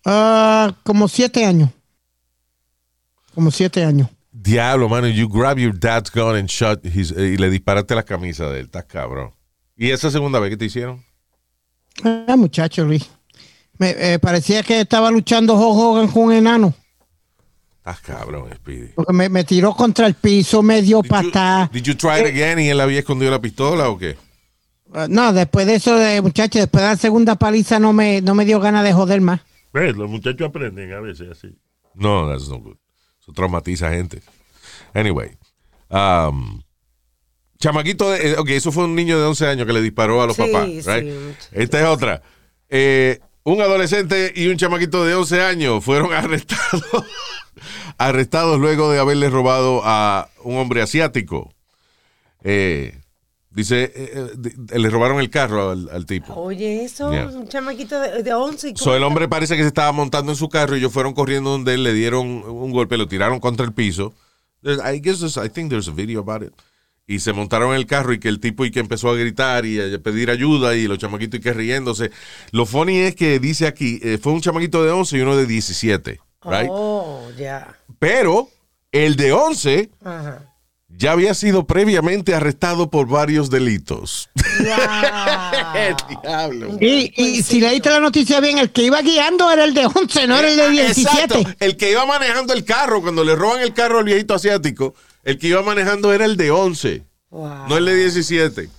Ah, 0.05 0.75
como 0.83 1.07
siete 1.07 1.43
años. 1.43 1.71
Como 3.33 3.49
siete 3.49 3.83
años. 3.83 4.09
Diablo, 4.31 4.87
mano, 4.87 5.07
you 5.07 5.27
grab 5.27 5.57
your 5.57 5.77
dad's 5.77 6.11
gun 6.11 6.35
and 6.35 6.49
shot 6.49 6.85
his, 6.85 7.11
eh, 7.11 7.33
y 7.33 7.37
le 7.37 7.49
disparaste 7.49 7.95
la 7.95 8.03
camisa 8.03 8.47
de 8.47 8.59
él. 8.59 8.65
Estás 8.65 8.85
cabrón. 8.85 9.31
¿Y 9.75 9.89
esa 9.89 10.11
segunda 10.11 10.39
vez 10.39 10.51
qué 10.51 10.57
te 10.57 10.65
hicieron? 10.65 11.03
Ah, 12.03 12.35
muchacho 12.37 12.85
Luis. 12.85 13.09
Me 13.79 13.95
eh, 13.97 14.19
parecía 14.19 14.61
que 14.61 14.81
estaba 14.81 15.09
luchando 15.09 15.55
Hulk 15.55 15.79
Hogan 15.79 16.07
con 16.09 16.23
un 16.25 16.33
enano. 16.33 16.75
Estás 17.83 17.99
cabrón, 18.01 18.47
Speedy. 18.55 18.89
Porque 18.95 19.11
me, 19.13 19.27
me 19.29 19.43
tiró 19.43 19.73
contra 19.73 20.05
el 20.05 20.13
piso, 20.13 20.61
me 20.61 20.81
dio 20.83 21.01
Did 21.01 21.09
you, 21.09 21.09
patada. 21.09 21.69
did 21.73 21.81
you 21.83 21.95
try 21.95 22.19
it 22.21 22.27
again 22.27 22.59
y 22.59 22.69
él 22.69 22.79
había 22.79 22.99
escondido 22.99 23.31
la 23.31 23.41
pistola 23.41 23.89
o 23.89 23.97
qué? 23.97 24.17
Uh, 24.93 25.07
No, 25.09 25.33
después 25.33 25.65
de 25.65 25.75
eso, 25.75 25.95
de 25.95 26.21
muchacho, 26.21 26.59
después 26.59 26.83
de 26.83 26.89
la 26.89 26.95
segunda 26.97 27.35
paliza 27.35 27.79
no 27.79 27.91
me, 27.91 28.21
no 28.21 28.35
me 28.35 28.45
dio 28.45 28.59
ganas 28.59 28.83
de 28.83 28.93
joder 28.93 29.21
más. 29.21 29.41
¿Ves? 29.73 29.95
Los 29.97 30.09
muchachos 30.11 30.47
aprenden 30.47 30.93
a 30.93 30.99
veces 30.99 31.29
así. 31.31 31.57
No, 31.95 32.29
that's 32.29 32.47
no 32.49 32.59
good. 32.59 32.75
Eso 33.19 33.31
traumatiza 33.33 33.87
a 33.87 33.91
gente. 33.93 34.21
Anyway. 34.93 35.31
Um, 35.89 36.61
chamaquito 37.59 38.11
de... 38.11 38.31
eh, 38.31 38.35
Ok, 38.37 38.49
eso 38.49 38.71
fue 38.71 38.83
un 38.85 38.95
niño 38.95 39.19
de 39.19 39.25
11 39.25 39.47
años 39.47 39.65
que 39.65 39.73
le 39.73 39.81
disparó 39.81 40.21
a 40.21 40.27
los 40.27 40.35
Sí, 40.35 40.43
papás. 40.43 40.67
right? 40.85 41.11
Esta 41.51 41.79
es 41.81 41.85
otra. 41.87 42.21
Eh, 42.69 43.19
un 43.43 43.61
adolescente 43.61 44.31
y 44.35 44.47
un 44.47 44.57
chamaquito 44.57 45.03
de 45.05 45.15
11 45.15 45.41
años 45.41 45.83
fueron 45.83 46.13
arrestados, 46.13 46.83
arrestados 47.97 48.59
luego 48.59 48.91
de 48.91 48.99
haberle 48.99 49.29
robado 49.29 49.81
a 49.83 50.29
un 50.43 50.57
hombre 50.57 50.81
asiático. 50.81 51.53
Eh, 52.43 52.97
dice, 53.51 53.91
eh, 53.95 54.31
eh, 54.73 54.79
le 54.79 54.89
robaron 54.89 55.19
el 55.19 55.29
carro 55.29 55.71
al, 55.71 55.89
al 55.89 56.05
tipo. 56.05 56.33
Oye, 56.33 56.83
eso, 56.85 57.11
Yeah. 57.11 57.27
un 57.27 57.47
chamaquito 57.47 57.99
de, 57.99 58.23
de 58.23 58.33
11. 58.33 58.69
y 58.69 58.73
So, 58.77 58.95
el 58.95 59.03
hombre 59.03 59.27
parece 59.27 59.55
que 59.55 59.61
se 59.63 59.67
estaba 59.67 59.91
montando 59.91 60.31
en 60.31 60.37
su 60.37 60.49
carro 60.49 60.75
y 60.75 60.79
ellos 60.79 60.91
fueron 60.93 61.13
corriendo 61.13 61.49
donde 61.51 61.73
él, 61.75 61.83
le 61.83 61.93
dieron 61.93 62.27
un 62.27 62.71
golpe, 62.71 62.97
lo 62.97 63.07
tiraron 63.07 63.39
contra 63.39 63.65
el 63.65 63.73
piso. 63.73 64.13
There's- 64.63 64.81
I 64.95 64.99
guess 65.01 65.21
I 65.37 65.49
think 65.49 65.69
there's 65.69 65.87
a 65.87 65.91
video 65.91 66.19
about 66.21 66.43
it. 66.43 66.53
Y 67.07 67.19
se 67.19 67.33
montaron 67.33 67.71
en 67.71 67.77
el 67.77 67.87
carro 67.87 68.13
y 68.13 68.19
que 68.19 68.29
el 68.29 68.39
tipo 68.39 68.63
y 68.63 68.71
que 68.71 68.79
empezó 68.79 69.09
a 69.09 69.15
gritar 69.15 69.65
y 69.65 69.79
a 69.79 69.99
pedir 69.99 70.29
ayuda 70.29 70.75
y 70.75 70.87
los 70.87 70.97
chamaquitos 70.97 71.39
y 71.39 71.43
que 71.43 71.51
riéndose. 71.53 72.11
Lo 72.51 72.65
funny 72.65 72.99
es 72.99 73.15
que 73.15 73.39
dice 73.39 73.67
aquí, 73.67 73.99
eh, 74.01 74.17
fue 74.21 74.31
un 74.31 74.41
chamaquito 74.41 74.83
de 74.83 74.91
11 74.91 75.17
y 75.17 75.21
uno 75.21 75.35
de 75.35 75.45
17, 75.45 76.19
right? 76.45 76.67
Oh, 76.69 77.27
ya. 77.37 77.75
Pero 77.99 78.49
el 78.93 79.15
de 79.15 79.33
11 79.33 79.89
Ajá. 80.05 80.53
ya 80.89 81.11
había 81.11 81.33
sido 81.33 81.65
previamente 81.65 82.33
arrestado 82.33 82.89
por 82.89 83.07
varios 83.07 83.49
delitos. 83.49 84.29
Wow. 84.59 84.67
Diablo. 86.23 86.77
Y, 86.79 87.11
y 87.15 87.41
si 87.43 87.59
leíste 87.59 87.89
la 87.89 87.99
noticia 87.99 88.39
bien, 88.39 88.57
el 88.57 88.71
que 88.71 88.83
iba 88.83 89.01
guiando 89.01 89.51
era 89.51 89.63
el 89.65 89.73
de 89.73 89.85
11, 89.85 90.27
no 90.27 90.37
era 90.37 90.49
el 90.49 90.55
de 90.57 90.69
17. 90.69 91.01
Exacto. 91.01 91.43
El 91.59 91.75
que 91.77 91.91
iba 91.91 92.05
manejando 92.05 92.53
el 92.53 92.63
carro, 92.63 93.01
cuando 93.01 93.23
le 93.23 93.35
roban 93.35 93.61
el 93.61 93.73
carro 93.73 93.99
al 93.99 94.05
viejito 94.05 94.33
asiático, 94.35 94.93
el 95.23 95.37
que 95.37 95.47
iba 95.47 95.61
manejando 95.63 96.13
era 96.13 96.25
el 96.25 96.37
de 96.37 96.51
11, 96.51 97.03
Wow. 97.29 97.67
no 97.69 97.77
el 97.77 97.85
de 97.85 97.95
17. 97.95 98.69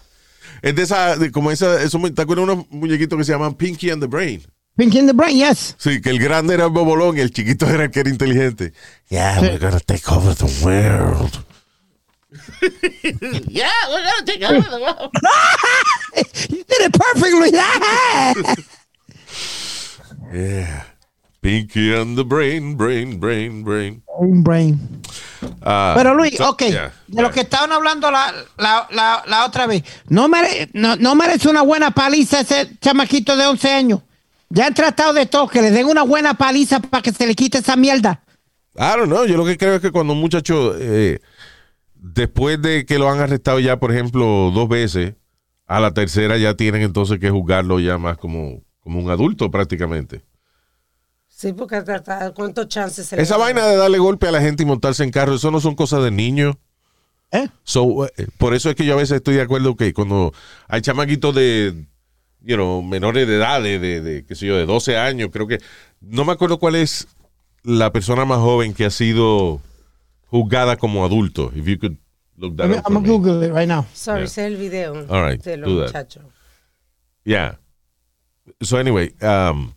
Es 0.62 0.75
de 0.75 0.82
esa, 0.82 1.16
de 1.16 1.30
como 1.32 1.50
esa, 1.50 1.82
eso, 1.82 1.99
¿te 2.14 2.22
acuerdas 2.22 2.46
de 2.46 2.52
unos 2.52 2.70
muñequitos 2.70 3.16
que 3.18 3.25
se 3.25 3.32
llaman 3.32 3.54
Pinky 3.54 3.90
and 3.90 4.02
the 4.02 4.06
Brain? 4.08 4.42
Pinky 4.76 4.99
in 5.00 5.06
the 5.06 5.12
brain, 5.12 5.37
yes. 5.37 5.75
Sí, 5.78 6.00
que 6.00 6.08
el 6.08 6.18
grande 6.18 6.54
era 6.54 6.64
el 6.64 6.70
bobolón 6.70 7.18
y 7.18 7.20
el 7.20 7.30
chiquito 7.30 7.68
era 7.68 7.84
el 7.84 7.90
que 7.90 8.00
era 8.00 8.08
inteligente. 8.08 8.72
Yeah, 9.11 9.38
we're 9.42 9.58
gonna 9.58 9.80
take 9.80 10.11
over 10.11 10.34
the 10.34 10.46
world. 10.64 11.44
You 16.49 16.64
did 16.64 16.80
it 16.80 16.92
perfectly. 16.92 17.50
Yeah. 20.32 20.84
Pinky 21.42 21.92
and 21.94 22.16
the 22.16 22.25
Brain, 22.25 22.76
Brain, 22.76 23.18
Brain, 23.18 23.62
Brain. 23.64 24.02
Brain, 24.18 24.42
brain. 24.42 25.02
Ah, 25.62 25.94
Pero 25.96 26.14
Luis, 26.14 26.37
so- 26.37 26.50
ok, 26.50 26.62
yeah, 26.64 26.92
de 27.06 27.22
lo 27.22 27.28
right. 27.28 27.34
que 27.34 27.40
estaban 27.42 27.72
hablando 27.72 28.11
la, 28.11 28.32
la, 28.58 28.87
la, 28.90 29.22
la 29.26 29.46
otra 29.46 29.66
vez, 29.66 29.82
no, 30.08 30.28
mere- 30.28 30.68
no, 30.72 30.96
no 30.96 31.14
merece 31.14 31.49
una 31.49 31.62
buena 31.62 31.90
paliza 31.92 32.40
ese 32.40 32.70
chamaquito 32.80 33.37
de 33.37 33.46
11 33.46 33.70
años. 33.72 34.00
Ya 34.50 34.66
han 34.66 34.75
tratado 34.75 35.12
de 35.14 35.26
todo, 35.26 35.49
que 35.49 35.62
le 35.62 35.70
den 35.70 35.87
una 35.87 36.02
buena 36.02 36.34
paliza 36.34 36.80
para 36.80 37.02
que 37.02 37.12
se 37.12 37.26
le 37.26 37.34
quite 37.34 37.58
esa 37.58 37.75
mierda. 37.76 38.22
I 38.76 38.96
don't 38.96 39.06
know. 39.06 39.25
Yo 39.25 39.37
lo 39.37 39.44
que 39.46 39.56
creo 39.56 39.75
es 39.76 39.80
que 39.80 39.90
cuando 39.90 40.12
un 40.12 40.20
muchacho, 40.20 40.75
eh, 40.78 41.20
después 41.94 42.61
de 42.61 42.84
que 42.84 42.99
lo 42.99 43.08
han 43.11 43.20
arrestado 43.20 43.61
ya, 43.61 43.78
por 43.78 43.92
ejemplo, 43.92 44.50
dos 44.54 44.68
veces, 44.68 45.14
a 45.66 45.80
la 45.80 45.92
tercera 45.92 46.37
ya 46.37 46.54
tienen 46.54 46.82
entonces 46.82 47.18
que 47.18 47.30
juzgarlo 47.30 47.80
ya 47.80 47.96
más 47.99 48.18
como, 48.18 48.62
como 48.80 48.99
un 49.00 49.11
adulto 49.11 49.50
prácticamente. 49.50 50.22
Sí, 51.42 51.52
porque 51.52 51.75
hasta- 51.75 51.94
hasta 51.96 52.30
¿cuántos 52.34 52.68
chances 52.68 53.04
se 53.04 53.20
Esa 53.20 53.37
vaina 53.37 53.66
de 53.66 53.75
darle 53.75 53.99
golpe 53.99 54.28
a 54.28 54.30
la 54.30 54.40
gente 54.40 54.62
y 54.62 54.66
montarse 54.66 55.02
en 55.02 55.11
carro, 55.11 55.34
eso 55.34 55.50
no 55.50 55.58
son 55.58 55.75
cosas 55.75 56.04
de 56.04 56.12
niños. 56.12 56.54
¿Eh? 57.32 57.49
So, 57.64 58.06
eh, 58.06 58.28
por 58.38 58.54
eso 58.54 58.70
es 58.70 58.76
que 58.76 58.84
yo 58.84 58.92
a 58.94 58.96
veces 58.96 59.16
estoy 59.16 59.34
de 59.34 59.42
acuerdo 59.42 59.75
que 59.75 59.92
cuando 59.92 60.32
hay 60.68 60.82
chamaquitos 60.82 61.34
de, 61.34 61.84
you 62.42 62.54
know, 62.54 62.80
menores 62.80 63.26
de 63.26 63.34
edad, 63.38 63.61
de, 63.61 63.80
de, 63.80 64.00
de, 64.00 64.25
qué 64.25 64.37
sé 64.37 64.46
yo, 64.46 64.56
de 64.56 64.66
12 64.66 64.96
años, 64.96 65.30
creo 65.32 65.49
que, 65.49 65.58
no 66.00 66.25
me 66.25 66.30
acuerdo 66.30 66.61
cuál 66.61 66.76
es 66.76 67.08
la 67.64 67.90
persona 67.90 68.25
más 68.25 68.38
joven 68.38 68.72
que 68.72 68.84
ha 68.84 68.90
sido 68.90 69.61
juzgada 70.26 70.76
como 70.76 71.04
adulto. 71.04 71.50
If 71.56 71.66
you 71.66 71.76
could 71.76 71.96
look 72.37 72.56
that 72.56 72.66
I'm, 72.66 72.75
up 72.78 72.84
for 72.84 72.92
gonna. 72.94 73.08
Google 73.08 73.46
it 73.49 73.52
right 73.52 73.66
now. 73.68 73.84
Sorry, 73.94 74.20
Yeah. 74.20 74.28
sé 74.28 74.46
el 74.46 74.56
video 74.58 74.94
All 75.08 75.28
right, 75.28 75.42
de 75.42 75.56
los 75.56 75.68
muchachos. 75.68 76.22
Yeah. 77.25 77.58
So 78.61 78.78
anyway, 78.78 79.12
um, 79.22 79.75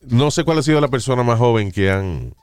no 0.00 0.30
sé 0.30 0.44
cuál 0.44 0.58
ha 0.58 0.62
sido 0.62 0.80
la 0.80 0.88
persona 0.88 1.22
más 1.22 1.38
joven 1.38 1.72
que 1.72 1.90
han 1.90 2.34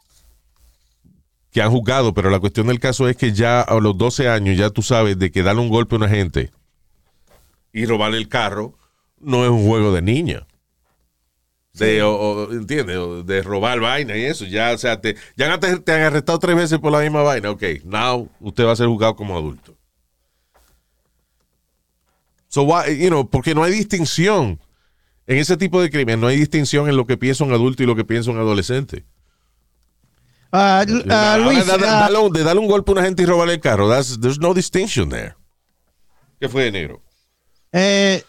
que 1.52 1.62
han 1.62 1.72
juzgado, 1.72 2.14
pero 2.14 2.30
la 2.30 2.40
cuestión 2.40 2.68
del 2.68 2.80
caso 2.80 3.08
es 3.08 3.18
que 3.18 3.32
ya 3.34 3.62
a 3.62 3.80
los 3.80 3.98
12 3.98 4.30
años 4.30 4.58
ya 4.58 4.70
tú 4.70 4.84
sabes 4.84 5.18
de 5.18 5.32
que 5.32 5.44
darle 5.44 5.62
un 5.62 5.70
golpe 5.70 5.96
a 5.96 5.98
una 5.98 6.10
gente 6.10 6.52
y 7.74 7.86
robarle 7.86 8.18
el 8.18 8.28
carro 8.28 8.76
no 9.20 9.44
es 9.44 9.50
un 9.50 9.66
juego 9.66 9.92
de 9.92 10.02
niña. 10.02 10.46
De, 11.74 12.02
o, 12.02 12.12
o, 12.12 12.52
¿entiendes? 12.52 12.98
O 12.98 13.24
de 13.24 13.44
robar 13.44 13.80
vaina 13.80 14.18
y 14.18 14.24
eso. 14.24 14.46
Ya, 14.46 14.72
o 14.72 14.78
sea, 14.78 15.00
te, 15.00 15.16
ya 15.36 15.54
antes 15.54 15.84
te 15.84 15.92
han 15.92 16.02
arrestado 16.02 16.40
tres 16.40 16.56
veces 16.56 16.80
por 16.80 16.92
la 16.92 17.02
misma 17.02 17.22
vaina. 17.22 17.52
Ok, 17.52 17.64
now 17.84 18.30
usted 18.40 18.66
va 18.66 18.72
a 18.72 18.76
ser 18.76 18.88
juzgado 18.88 19.16
como 19.16 19.38
adulto. 19.38 19.76
So 22.50 22.64
why, 22.64 22.98
you 22.98 23.10
know, 23.10 23.30
porque 23.30 23.54
no 23.54 23.64
hay 23.64 23.72
distinción. 23.72 24.60
En 25.28 25.38
ese 25.38 25.58
tipo 25.58 25.82
de 25.82 25.90
crimen 25.90 26.20
no 26.22 26.28
hay 26.28 26.38
distinción 26.38 26.88
en 26.90 26.96
lo 26.96 27.06
que 27.06 27.18
piensa 27.18 27.44
un 27.44 27.52
adulto 27.52 27.84
y 27.84 27.86
lo 27.86 27.96
que 27.96 28.06
piensa 28.06 28.32
un 28.32 28.38
adolescente. 28.38 29.04
Uh, 30.54 30.86
uh, 30.88 31.44
Luis, 31.44 31.66
da- 31.68 31.78
da- 31.78 32.22
uh, 32.22 32.30
de 32.32 32.44
darle 32.44 32.60
un 32.62 32.68
golpe 32.68 32.92
a 32.92 32.94
una 32.94 33.04
gente 33.04 33.24
y 33.24 33.26
robarle 33.26 33.56
el 33.56 33.60
carro. 33.60 33.90
That's- 33.90 34.18
there's 34.22 34.40
no 34.40 34.54
distinction 34.54 35.10
there. 35.10 35.36
¿Qué 36.40 36.48
fue, 36.48 36.72
negro? 36.72 37.02
eh, 37.74 38.24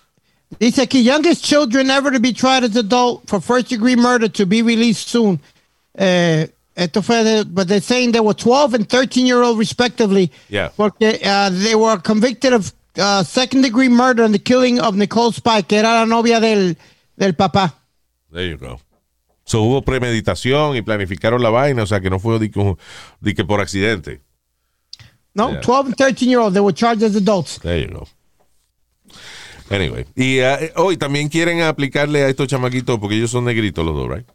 dice 0.58 0.82
aquí, 0.82 1.02
youngest 1.04 1.44
children 1.44 1.90
ever 1.90 2.10
to 2.12 2.18
be 2.18 2.32
tried 2.32 2.64
as 2.64 2.74
adult 2.76 3.22
for 3.28 3.40
first 3.40 3.68
degree 3.68 3.94
murder 3.94 4.28
to 4.28 4.44
be 4.44 4.62
released 4.62 5.08
soon. 5.08 5.40
Eh, 5.94 6.48
esto 6.74 7.02
fue 7.02 7.22
de, 7.22 7.44
but 7.44 7.68
they're 7.68 7.80
saying 7.80 8.10
they 8.12 8.20
were 8.20 8.34
12 8.34 8.74
and 8.74 8.88
13 8.88 9.24
year 9.26 9.42
old 9.42 9.58
respectively. 9.58 10.30
Yeah. 10.48 10.70
Porque 10.76 11.20
they 11.20 11.74
were 11.76 11.98
convicted 12.02 12.52
of 12.52 12.72
uh, 12.98 13.22
second 13.24 13.62
degree 13.62 13.88
murder 13.88 14.24
and 14.24 14.34
the 14.34 14.42
killing 14.42 14.80
of 14.80 14.94
Nicole 14.96 15.32
Spike, 15.32 15.66
que 15.68 15.76
era 15.78 15.94
la 16.00 16.06
novia 16.06 16.40
del, 16.40 16.76
del 17.16 17.34
papá. 17.34 17.74
There 18.32 18.48
you 18.50 18.58
go. 18.58 18.80
So 19.44 19.62
hubo 19.62 19.82
premeditación 19.82 20.76
y 20.76 20.82
planificaron 20.82 21.42
la 21.42 21.48
vaina, 21.50 21.82
o 21.82 21.86
sea 21.86 22.00
que 22.00 22.10
no 22.10 22.18
fue 22.18 22.38
de 22.38 22.50
que, 22.50 22.76
de 23.20 23.34
que 23.34 23.44
por 23.44 23.60
accidente. 23.60 24.20
No, 25.34 25.50
Yeah. 25.52 25.60
12 25.60 25.86
and 25.88 25.96
13 25.96 26.26
year 26.26 26.40
old, 26.40 26.52
they 26.52 26.60
were 26.60 26.74
charged 26.74 27.02
as 27.02 27.14
adults. 27.16 27.58
There 27.60 27.80
you 27.80 27.88
go. 27.94 28.06
Anyway, 29.70 30.06
y 30.16 30.40
uh, 30.40 30.56
hoy 30.76 30.96
también 30.96 31.28
quieren 31.28 31.60
aplicarle 31.62 32.24
a 32.24 32.28
estos 32.28 32.48
chamaquitos, 32.48 32.98
porque 32.98 33.16
ellos 33.16 33.30
son 33.30 33.44
negritos 33.44 33.84
los 33.84 33.94
dos, 33.94 34.08
right? 34.08 34.26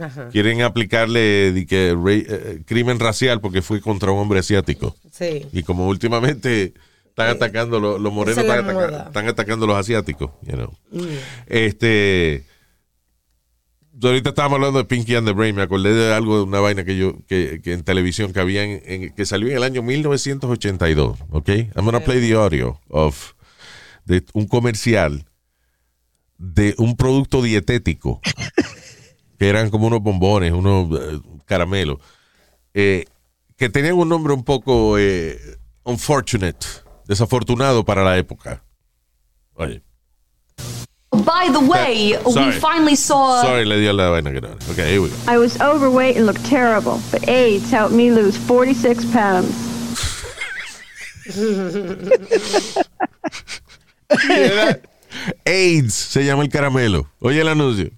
Ajá. 0.00 0.28
Quieren 0.28 0.62
aplicarle 0.62 1.52
de 1.52 1.66
que 1.66 1.94
ra- 1.94 2.12
eh, 2.12 2.62
crimen 2.66 2.98
racial 3.00 3.40
porque 3.40 3.62
fue 3.62 3.80
contra 3.80 4.10
un 4.12 4.18
hombre 4.20 4.40
asiático. 4.40 4.96
Sí. 5.12 5.46
Y 5.52 5.62
como 5.62 5.86
últimamente 5.88 6.74
están 7.20 7.36
atacando 7.36 7.80
los, 7.80 8.00
los 8.00 8.12
morenos, 8.12 8.38
están, 8.44 8.66
ataca- 8.66 9.28
atacando 9.30 9.66
los 9.66 9.76
asiáticos, 9.76 10.30
you 10.42 10.52
know. 10.54 10.74
Este. 11.46 12.44
Ahorita 14.02 14.30
estábamos 14.30 14.56
hablando 14.56 14.78
de 14.78 14.84
Pinky 14.86 15.14
and 15.16 15.26
the 15.26 15.32
Brain. 15.34 15.54
Me 15.54 15.62
acordé 15.62 15.92
de 15.92 16.14
algo, 16.14 16.38
de 16.38 16.42
una 16.44 16.60
vaina 16.60 16.84
que 16.84 16.96
yo, 16.96 17.18
que, 17.26 17.60
que 17.62 17.74
en 17.74 17.82
televisión 17.82 18.32
que 18.32 18.40
había, 18.40 18.64
en, 18.64 18.80
en- 18.84 19.14
que 19.14 19.26
salió 19.26 19.50
en 19.50 19.56
el 19.58 19.62
año 19.62 19.82
1982. 19.82 21.18
¿Ok? 21.30 21.48
I'm 21.48 21.84
gonna 21.84 22.00
play 22.00 22.20
the 22.20 22.32
audio 22.34 22.80
of 22.88 23.32
de 24.06 24.24
un 24.32 24.46
comercial 24.46 25.26
de 26.38 26.74
un 26.78 26.96
producto 26.96 27.42
dietético 27.42 28.22
que 29.38 29.48
eran 29.48 29.68
como 29.68 29.86
unos 29.88 30.00
bombones, 30.02 30.52
unos 30.52 30.98
eh, 30.98 31.20
caramelos, 31.44 31.98
eh, 32.72 33.04
que 33.56 33.68
tenían 33.68 33.94
un 33.94 34.08
nombre 34.08 34.32
un 34.32 34.44
poco 34.44 34.96
eh, 34.98 35.38
unfortunate, 35.84 36.64
desafortunado 37.10 37.84
para 37.84 38.04
la 38.04 38.16
época. 38.16 38.62
Oye, 39.56 39.82
By 41.12 41.48
the 41.52 41.58
way, 41.60 42.16
we 42.24 42.32
Sorry. 42.32 42.52
finally 42.52 42.94
saw. 42.94 43.42
sorry, 43.42 43.64
le 43.66 43.78
dio 43.80 43.92
la 43.92 44.10
vaina 44.10 44.30
que 44.30 44.40
no. 44.40 44.48
era. 44.48 44.56
Ok, 44.70 44.76
here 44.78 45.00
we 45.02 45.08
go. 45.08 45.16
I 45.26 45.36
was 45.38 45.60
overweight 45.60 46.16
and 46.16 46.24
looked 46.24 46.44
terrible, 46.46 47.00
but 47.10 47.28
AIDS 47.28 47.68
helped 47.70 47.92
me 47.94 48.10
lose 48.12 48.36
46 48.38 49.04
pounds. 49.12 49.52
AIDS 55.44 55.94
se 55.94 56.24
llama 56.24 56.42
el 56.42 56.48
caramelo. 56.48 57.06
Oye 57.20 57.40
el 57.40 57.48
anuncio. 57.48 57.90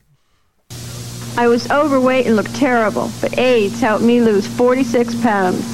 I 1.36 1.48
was 1.48 1.70
overweight 1.70 2.26
and 2.26 2.36
looked 2.36 2.54
terrible, 2.54 3.10
but 3.20 3.38
AIDS 3.38 3.80
helped 3.80 4.04
me 4.04 4.20
lose 4.20 4.46
46 4.46 5.14
pounds. 5.22 5.64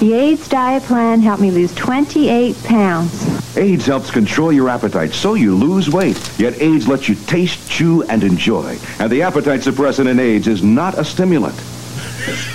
The 0.00 0.12
AIDS 0.14 0.48
diet 0.48 0.82
plan 0.84 1.20
helped 1.20 1.42
me 1.42 1.50
lose 1.50 1.74
28 1.74 2.56
pounds. 2.64 3.56
AIDS 3.56 3.86
helps 3.86 4.10
control 4.10 4.52
your 4.52 4.68
appetite 4.68 5.12
so 5.12 5.34
you 5.34 5.54
lose 5.54 5.90
weight. 5.90 6.18
Yet 6.38 6.60
AIDS 6.60 6.86
lets 6.86 7.08
you 7.08 7.14
taste, 7.14 7.68
chew, 7.68 8.04
and 8.04 8.22
enjoy. 8.22 8.78
And 9.00 9.10
the 9.10 9.22
appetite 9.22 9.60
suppressant 9.60 10.08
in 10.08 10.20
AIDS 10.20 10.46
is 10.46 10.62
not 10.62 10.98
a 10.98 11.04
stimulant. 11.04 11.56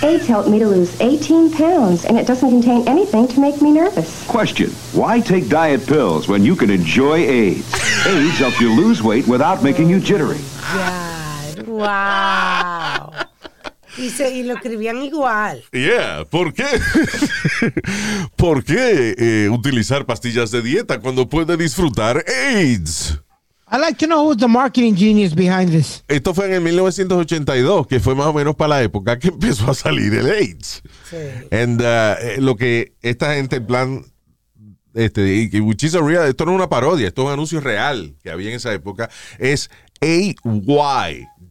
AIDS 0.02 0.26
helped 0.26 0.48
me 0.48 0.58
to 0.58 0.66
lose 0.66 0.98
18 1.00 1.52
pounds, 1.52 2.04
and 2.04 2.16
it 2.16 2.26
doesn't 2.26 2.48
contain 2.48 2.86
anything 2.88 3.28
to 3.28 3.40
make 3.40 3.60
me 3.60 3.72
nervous. 3.72 4.26
Question, 4.26 4.70
why 4.92 5.20
take 5.20 5.48
diet 5.48 5.86
pills 5.86 6.28
when 6.28 6.44
you 6.44 6.56
can 6.56 6.70
enjoy 6.70 7.18
AIDS? 7.18 7.74
AIDS 8.06 8.38
helps 8.38 8.60
you 8.60 8.72
lose 8.74 9.02
weight 9.02 9.26
without 9.26 9.62
making 9.62 9.90
you 9.90 10.00
jittery. 10.00 10.40
God, 10.72 11.66
wow. 11.66 13.23
Y, 13.96 14.10
se, 14.10 14.34
y 14.34 14.42
lo 14.42 14.54
escribían 14.54 15.02
igual. 15.02 15.62
Yeah, 15.72 16.24
¿por 16.30 16.52
qué? 16.52 16.64
¿Por 18.36 18.64
qué 18.64 19.14
eh, 19.16 19.48
utilizar 19.50 20.04
pastillas 20.06 20.50
de 20.50 20.62
dieta 20.62 21.00
cuando 21.00 21.28
puede 21.28 21.56
disfrutar 21.56 22.24
AIDS? 22.28 23.20
I'd 23.70 23.80
like 23.80 23.96
to 23.98 24.06
know 24.06 24.24
who's 24.28 24.36
the 24.36 24.46
marketing 24.46 24.94
genius 24.94 25.34
behind 25.34 25.70
this. 25.70 26.04
Esto 26.06 26.34
fue 26.34 26.46
en 26.46 26.54
el 26.54 26.60
1982, 26.60 27.86
que 27.86 27.98
fue 27.98 28.14
más 28.14 28.26
o 28.26 28.32
menos 28.32 28.54
para 28.54 28.68
la 28.76 28.82
época 28.82 29.18
que 29.18 29.28
empezó 29.34 29.70
a 29.70 29.74
salir 29.74 30.12
el 30.14 30.30
AIDS. 30.30 30.82
Sí. 31.08 31.16
And, 31.50 31.80
uh, 31.80 31.84
eh, 32.20 32.36
lo 32.38 32.56
que 32.56 32.94
esta 33.02 33.34
gente, 33.34 33.56
en 33.56 33.66
plan, 33.66 34.04
este, 34.92 35.48
which 35.60 35.82
is 35.82 35.94
a 35.94 36.00
real- 36.00 36.28
esto 36.28 36.44
no 36.44 36.52
es 36.52 36.56
una 36.56 36.68
parodia, 36.68 37.08
esto 37.08 37.22
es 37.22 37.26
un 37.26 37.32
anuncio 37.32 37.60
real 37.60 38.14
que 38.22 38.30
había 38.30 38.50
en 38.50 38.56
esa 38.56 38.72
época, 38.72 39.10
es 39.38 39.70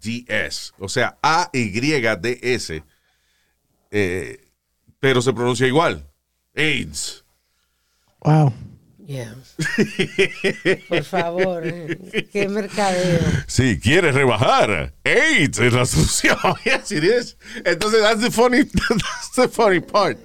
A-Y-D-S, 0.04 0.74
o 0.80 0.90
sea, 0.90 1.18
A-Y-D-S, 1.22 2.84
eh, 3.92 4.48
pero 5.00 5.22
se 5.22 5.34
pronuncia 5.34 5.68
igual, 5.68 6.06
AIDS. 6.56 7.24
Wow. 8.22 8.54
Yeah. 9.06 9.36
Por 10.88 11.04
favor, 11.04 11.64
eh, 11.66 12.28
qué 12.32 12.48
mercadeo. 12.48 13.20
Si 13.48 13.78
quieres 13.80 14.16
rebajar, 14.16 14.94
AIDS 15.04 15.60
es 15.60 15.74
la 15.74 15.86
solución. 15.86 16.38
yes, 16.66 16.92
it 16.92 17.04
is. 17.04 17.38
Entonces, 17.66 18.02
that's 18.02 18.22
the 18.22 18.32
funny, 18.32 18.64
that's 18.90 19.32
the 19.36 19.50
funny 19.50 19.82
part. 19.82 20.18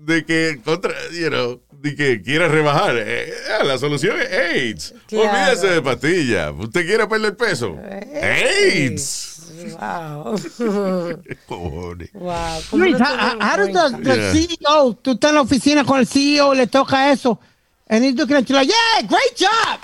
De 0.00 0.24
que, 0.24 0.60
contra, 0.64 0.92
you 1.12 1.30
know, 1.30 1.60
de 1.80 1.94
que 1.94 2.22
quieres 2.22 2.50
rebajar. 2.50 2.94
eh, 2.98 3.32
ah, 3.58 3.64
la 3.64 3.78
solución 3.78 4.16
es 4.20 4.32
AIDS. 4.32 4.94
Claro. 5.06 5.30
Olvídese 5.30 5.66
de 5.68 5.82
pastillas. 5.82 6.52
¿Usted 6.58 6.86
quiere 6.86 7.06
perder 7.06 7.36
peso? 7.36 7.76
AIDS. 8.22 9.32
Wow. 9.80 10.36
Cojones. 11.46 12.10
wow. 12.12 12.60
¿cómo 12.70 12.84
Luis, 12.84 12.98
no 12.98 13.04
how, 13.06 13.38
how 13.40 13.56
does 13.56 13.66
the, 13.66 13.72
cuenta? 13.72 13.98
the 14.02 14.16
Yeah. 14.16 14.32
CEO, 14.32 14.94
tú 15.02 15.12
estás 15.12 15.30
en 15.30 15.34
la 15.36 15.40
oficina 15.42 15.84
con 15.84 15.98
el 15.98 16.06
CEO, 16.06 16.54
le 16.54 16.66
toca 16.66 17.10
eso, 17.12 17.40
and 17.88 18.04
he's 18.04 18.14
looking 18.14 18.36
at 18.36 18.44
you 18.46 18.54
like, 18.54 18.68
yeah, 18.70 19.06
great 19.08 19.36
job. 19.38 19.80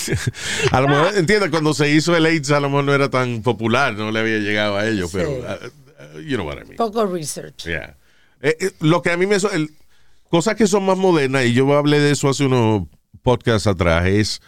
A 0.72 0.80
lo 0.80 0.88
mejor, 0.88 1.16
entiende, 1.16 1.50
cuando 1.50 1.74
se 1.74 1.90
hizo 1.90 2.16
el 2.16 2.24
AIDS, 2.26 2.50
a 2.52 2.60
lo 2.60 2.68
mejor 2.70 2.84
no 2.84 2.94
era 2.94 3.10
tan 3.10 3.42
popular, 3.42 3.92
no 3.94 4.10
le 4.10 4.20
había 4.20 4.38
llegado 4.38 4.76
a 4.76 4.86
ellos, 4.86 5.10
Sí. 5.10 5.18
pero, 5.18 5.30
uh, 5.32 6.16
uh, 6.16 6.20
you 6.20 6.36
know 6.36 6.46
what 6.46 6.56
I 6.58 6.64
mean. 6.64 6.76
Poco 6.76 7.04
research. 7.06 7.64
Yeah. 7.66 7.96
Eh, 8.40 8.56
eh, 8.60 8.70
lo 8.80 9.02
que 9.02 9.10
a 9.10 9.16
mí 9.16 9.26
me... 9.26 9.36
el- 9.36 9.70
cosas 10.30 10.54
que 10.54 10.66
son 10.66 10.86
más 10.86 10.96
modernas, 10.96 11.44
y 11.44 11.52
yo 11.52 11.70
hablé 11.76 11.98
de 12.00 12.12
eso 12.12 12.28
hace 12.28 12.44
unos 12.46 12.84
podcasts 13.22 13.66
atrás, 13.66 14.06
es 14.06 14.40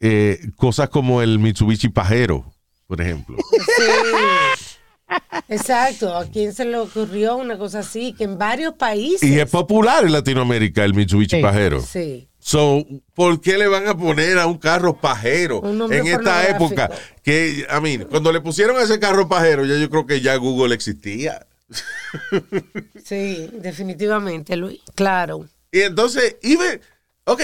eh, 0.00 0.38
cosas 0.56 0.88
como 0.90 1.22
el 1.22 1.38
Mitsubishi 1.40 1.88
Pajero, 1.88 2.44
por 2.86 3.00
ejemplo. 3.00 3.36
Sí. 3.76 5.14
Exacto. 5.48 6.14
¿A 6.14 6.26
quién 6.26 6.52
se 6.52 6.66
le 6.66 6.76
ocurrió 6.76 7.36
una 7.36 7.56
cosa 7.56 7.78
así? 7.78 8.12
Que 8.12 8.24
en 8.24 8.36
varios 8.36 8.74
países. 8.74 9.22
y 9.28 9.38
es 9.40 9.48
popular 9.50 10.04
en 10.04 10.12
Latinoamérica 10.12 10.84
el 10.84 10.92
Mitsubishi 10.94 11.36
Sí. 11.36 11.42
Pajero. 11.42 11.80
Sí. 11.80 12.28
So, 12.38 12.84
¿por 13.14 13.40
qué 13.40 13.58
le 13.58 13.68
van 13.68 13.88
a 13.88 13.96
poner 13.96 14.38
a 14.38 14.46
un 14.46 14.58
carro 14.58 15.00
pajero 15.00 15.60
Un 15.60 15.92
en 15.92 16.06
esta 16.06 16.48
época? 16.48 16.90
Que, 17.22 17.66
a 17.68 17.80
mí, 17.80 17.98
cuando 17.98 18.32
le 18.32 18.40
pusieron 18.40 18.76
a 18.76 18.82
ese 18.82 18.98
carro 18.98 19.28
pajero, 19.28 19.64
ya 19.64 19.76
yo 19.76 19.88
creo 19.90 20.06
que 20.06 20.20
ya 20.20 20.36
Google 20.36 20.74
existía. 20.74 21.46
Sí, 23.04 23.48
definitivamente, 23.54 24.56
Luis. 24.56 24.80
Claro. 24.94 25.46
Y 25.70 25.80
entonces, 25.80 26.36
even, 26.42 26.80
ok, 27.24 27.40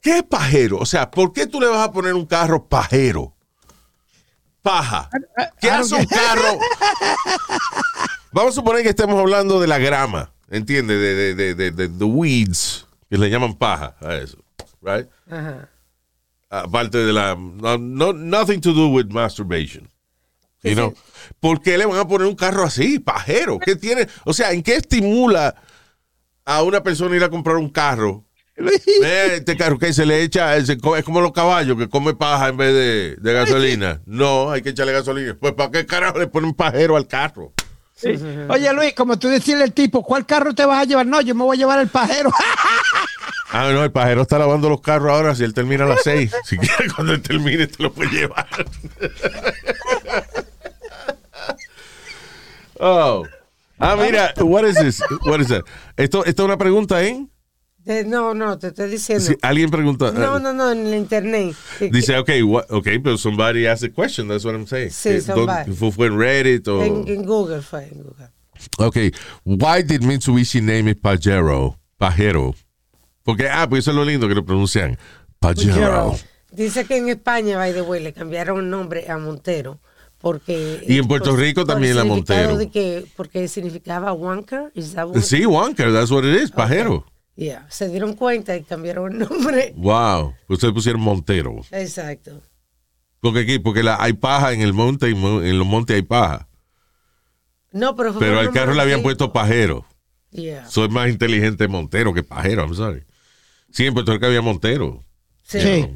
¿qué 0.00 0.18
es 0.18 0.22
pajero? 0.24 0.78
O 0.78 0.86
sea, 0.86 1.10
¿por 1.10 1.32
qué 1.32 1.46
tú 1.46 1.60
le 1.60 1.66
vas 1.68 1.86
a 1.88 1.92
poner 1.92 2.14
un 2.14 2.26
carro 2.26 2.68
pajero? 2.68 3.34
Paja. 4.62 5.08
¿Qué 5.60 5.70
hace 5.70 5.94
un 5.94 6.06
carro? 6.06 6.58
Vamos 8.32 8.52
a 8.52 8.54
suponer 8.56 8.82
que 8.82 8.88
estemos 8.90 9.18
hablando 9.18 9.60
de 9.60 9.66
la 9.68 9.78
grama, 9.78 10.32
¿entiendes? 10.50 10.98
De, 10.98 11.14
de, 11.14 11.34
de, 11.34 11.54
de, 11.54 11.70
de- 11.70 11.88
the 11.88 12.04
weeds, 12.04 12.86
que 13.08 13.16
le 13.16 13.30
llaman 13.30 13.54
paja 13.54 13.96
a 14.00 14.16
eso, 14.16 14.38
right? 14.82 15.08
Ajá. 15.30 15.68
Aparte 16.50 16.98
de 16.98 17.12
la, 17.12 17.34
no, 17.36 17.78
no- 17.78 18.12
nothing 18.12 18.60
to 18.60 18.72
do 18.72 18.88
with 18.88 19.06
masturbation. 19.06 19.88
You 20.66 20.70
Sí, 20.70 20.74
know? 20.76 20.94
sí. 20.94 21.02
¿Por 21.40 21.60
qué 21.60 21.76
le 21.78 21.86
van 21.86 21.98
a 21.98 22.06
poner 22.06 22.26
un 22.26 22.36
carro 22.36 22.64
así, 22.64 22.98
pajero? 22.98 23.58
¿Qué 23.58 23.76
tiene? 23.76 24.06
O 24.24 24.32
sea, 24.32 24.52
¿en 24.52 24.62
qué 24.62 24.76
estimula 24.76 25.54
a 26.44 26.62
una 26.62 26.82
persona 26.82 27.16
ir 27.16 27.24
a 27.24 27.28
comprar 27.30 27.56
un 27.56 27.68
carro? 27.70 28.24
Este 29.02 29.56
carro 29.56 29.78
que 29.78 29.92
se 29.92 30.06
le 30.06 30.22
echa, 30.22 30.56
es 30.56 30.76
como 31.04 31.20
los 31.20 31.32
caballos 31.32 31.76
que 31.76 31.88
come 31.88 32.14
paja 32.14 32.48
en 32.48 32.56
vez 32.56 32.72
de, 32.72 33.16
de 33.20 33.32
gasolina. 33.32 34.00
No, 34.06 34.50
hay 34.50 34.62
que 34.62 34.70
echarle 34.70 34.92
gasolina. 34.92 35.36
Pues 35.38 35.52
¿para 35.54 35.70
qué 35.70 35.84
carajo 35.84 36.18
le 36.18 36.26
ponen 36.26 36.54
pajero 36.54 36.96
al 36.96 37.06
carro? 37.06 37.52
Oye, 38.48 38.72
Luis, 38.74 38.92
como 38.94 39.18
tú 39.18 39.28
decirle 39.28 39.64
al 39.64 39.72
tipo, 39.72 40.02
¿cuál 40.02 40.26
carro 40.26 40.54
te 40.54 40.64
vas 40.66 40.80
a 40.82 40.84
llevar? 40.84 41.06
No, 41.06 41.20
yo 41.22 41.34
me 41.34 41.44
voy 41.44 41.56
a 41.56 41.58
llevar 41.60 41.80
el 41.80 41.88
pajero. 41.88 42.30
Ah, 43.52 43.70
no, 43.72 43.84
el 43.84 43.92
pajero 43.92 44.22
está 44.22 44.38
lavando 44.40 44.68
los 44.68 44.80
carros 44.80 45.10
ahora. 45.12 45.34
Si 45.36 45.44
él 45.44 45.54
termina 45.54 45.84
a 45.84 45.88
las 45.88 46.02
seis, 46.02 46.32
si 46.44 46.58
quiere 46.58 46.90
cuando 46.94 47.14
él 47.14 47.22
termine, 47.22 47.68
te 47.68 47.80
lo 47.82 47.92
puede 47.92 48.10
llevar. 48.10 48.46
oh. 52.80 53.24
Ah, 53.78 53.94
mira, 53.96 54.32
what 54.38 54.64
is 54.64 54.76
this? 54.76 55.02
What 55.24 55.40
is 55.40 55.48
that? 55.48 55.62
Esto, 55.96 56.24
esto 56.24 56.42
es 56.42 56.46
una 56.46 56.56
pregunta, 56.56 57.02
¿eh? 57.04 57.26
De- 57.84 58.04
no, 58.04 58.34
no, 58.34 58.58
te 58.58 58.68
estoy 58.68 58.88
diciendo. 58.90 59.24
Si 59.24 59.36
alguien 59.42 59.70
pregunta. 59.70 60.10
No, 60.12 60.38
eh, 60.38 60.40
no, 60.40 60.52
no, 60.52 60.72
en 60.72 60.86
el 60.86 60.94
internet. 60.94 61.54
Dice, 61.92 62.16
ok, 62.18 62.30
what, 62.44 62.64
okay, 62.70 62.98
pero 62.98 63.16
somebody 63.18 63.66
asked 63.66 63.88
a 63.88 63.92
question, 63.92 64.28
that's 64.28 64.44
what 64.44 64.54
I'm 64.54 64.66
saying. 64.66 64.90
Sí, 64.90 65.20
somebody. 65.20 65.70
don- 65.70 65.92
Fue, 65.92 66.06
en 66.06 66.18
Reddit 66.18 66.66
o... 66.68 66.82
en, 66.82 67.06
en 67.06 67.24
Google 67.24 67.60
fue, 67.62 67.84
en 67.84 68.02
Google. 68.02 68.30
Ok, 68.78 68.96
why 69.44 69.82
did 69.82 70.02
Mitsubishi 70.02 70.60
name 70.60 70.90
it 70.90 71.00
Pajero? 71.00 71.76
Pajero. 71.98 72.54
Porque, 73.22 73.48
ah, 73.48 73.68
pues 73.68 73.84
eso 73.84 73.90
es 73.90 73.96
lo 73.96 74.04
lindo 74.04 74.26
que 74.26 74.34
lo 74.34 74.44
pronuncian. 74.44 74.98
Pajero. 75.38 76.16
Dice 76.50 76.86
que 76.86 76.96
en 76.96 77.08
España, 77.10 77.58
by 77.58 77.74
the 77.74 77.82
way, 77.82 78.02
le 78.02 78.12
cambiaron 78.14 78.58
el 78.60 78.70
nombre 78.70 79.08
a 79.10 79.18
Montero. 79.18 79.78
Porque, 80.18 80.84
Y 80.88 80.98
en 80.98 81.06
Puerto 81.06 81.30
por- 81.30 81.38
Rico 81.40 81.64
también 81.64 81.94
la 81.96 82.04
Montero. 82.04 82.56
De 82.56 82.70
que, 82.70 83.06
porque 83.16 83.48
significaba 83.48 84.12
wanker. 84.12 84.72
Is 84.74 84.94
that 84.94 85.06
what- 85.06 85.20
Sí, 85.20 85.44
Wonker, 85.46 85.92
that's 85.92 86.10
what 86.10 86.24
it 86.24 86.40
is, 86.42 86.50
pajero. 86.50 87.04
Yeah, 87.36 87.66
se 87.68 87.88
dieron 87.90 88.14
cuenta 88.14 88.56
y 88.56 88.62
cambiaron 88.62 89.12
el 89.12 89.18
nombre. 89.28 89.74
Wow, 89.76 90.34
ustedes 90.48 90.72
pusieron 90.72 91.02
Montero. 91.02 91.56
Exacto. 91.70 92.40
Porque 93.20 93.40
aquí, 93.40 93.58
porque 93.58 93.82
la, 93.82 94.02
hay 94.02 94.14
paja 94.14 94.52
en 94.52 94.62
el 94.62 94.72
monte 94.72 95.08
en 95.10 95.58
los 95.58 95.66
montes 95.66 95.96
hay 95.96 96.02
paja. 96.02 96.48
No, 97.72 97.94
pero 97.94 98.12
fue 98.14 98.20
Pero 98.20 98.40
al 98.40 98.52
carro 98.52 98.72
le 98.72 98.80
habían 98.82 99.02
puesto 99.02 99.32
pajero. 99.32 99.84
Yeah. 100.30 100.66
Soy 100.68 100.88
más 100.88 101.08
inteligente 101.10 101.68
Montero 101.68 102.14
que 102.14 102.22
pajero, 102.22 102.62
I'm 102.64 102.74
sorry. 102.74 103.04
Sí, 103.70 103.84
en 103.86 103.92
Puerto 103.94 104.12
Rico 104.12 104.26
había 104.26 104.40
Montero. 104.40 105.04
Sí. 105.42 105.60
Sí. 105.60 105.88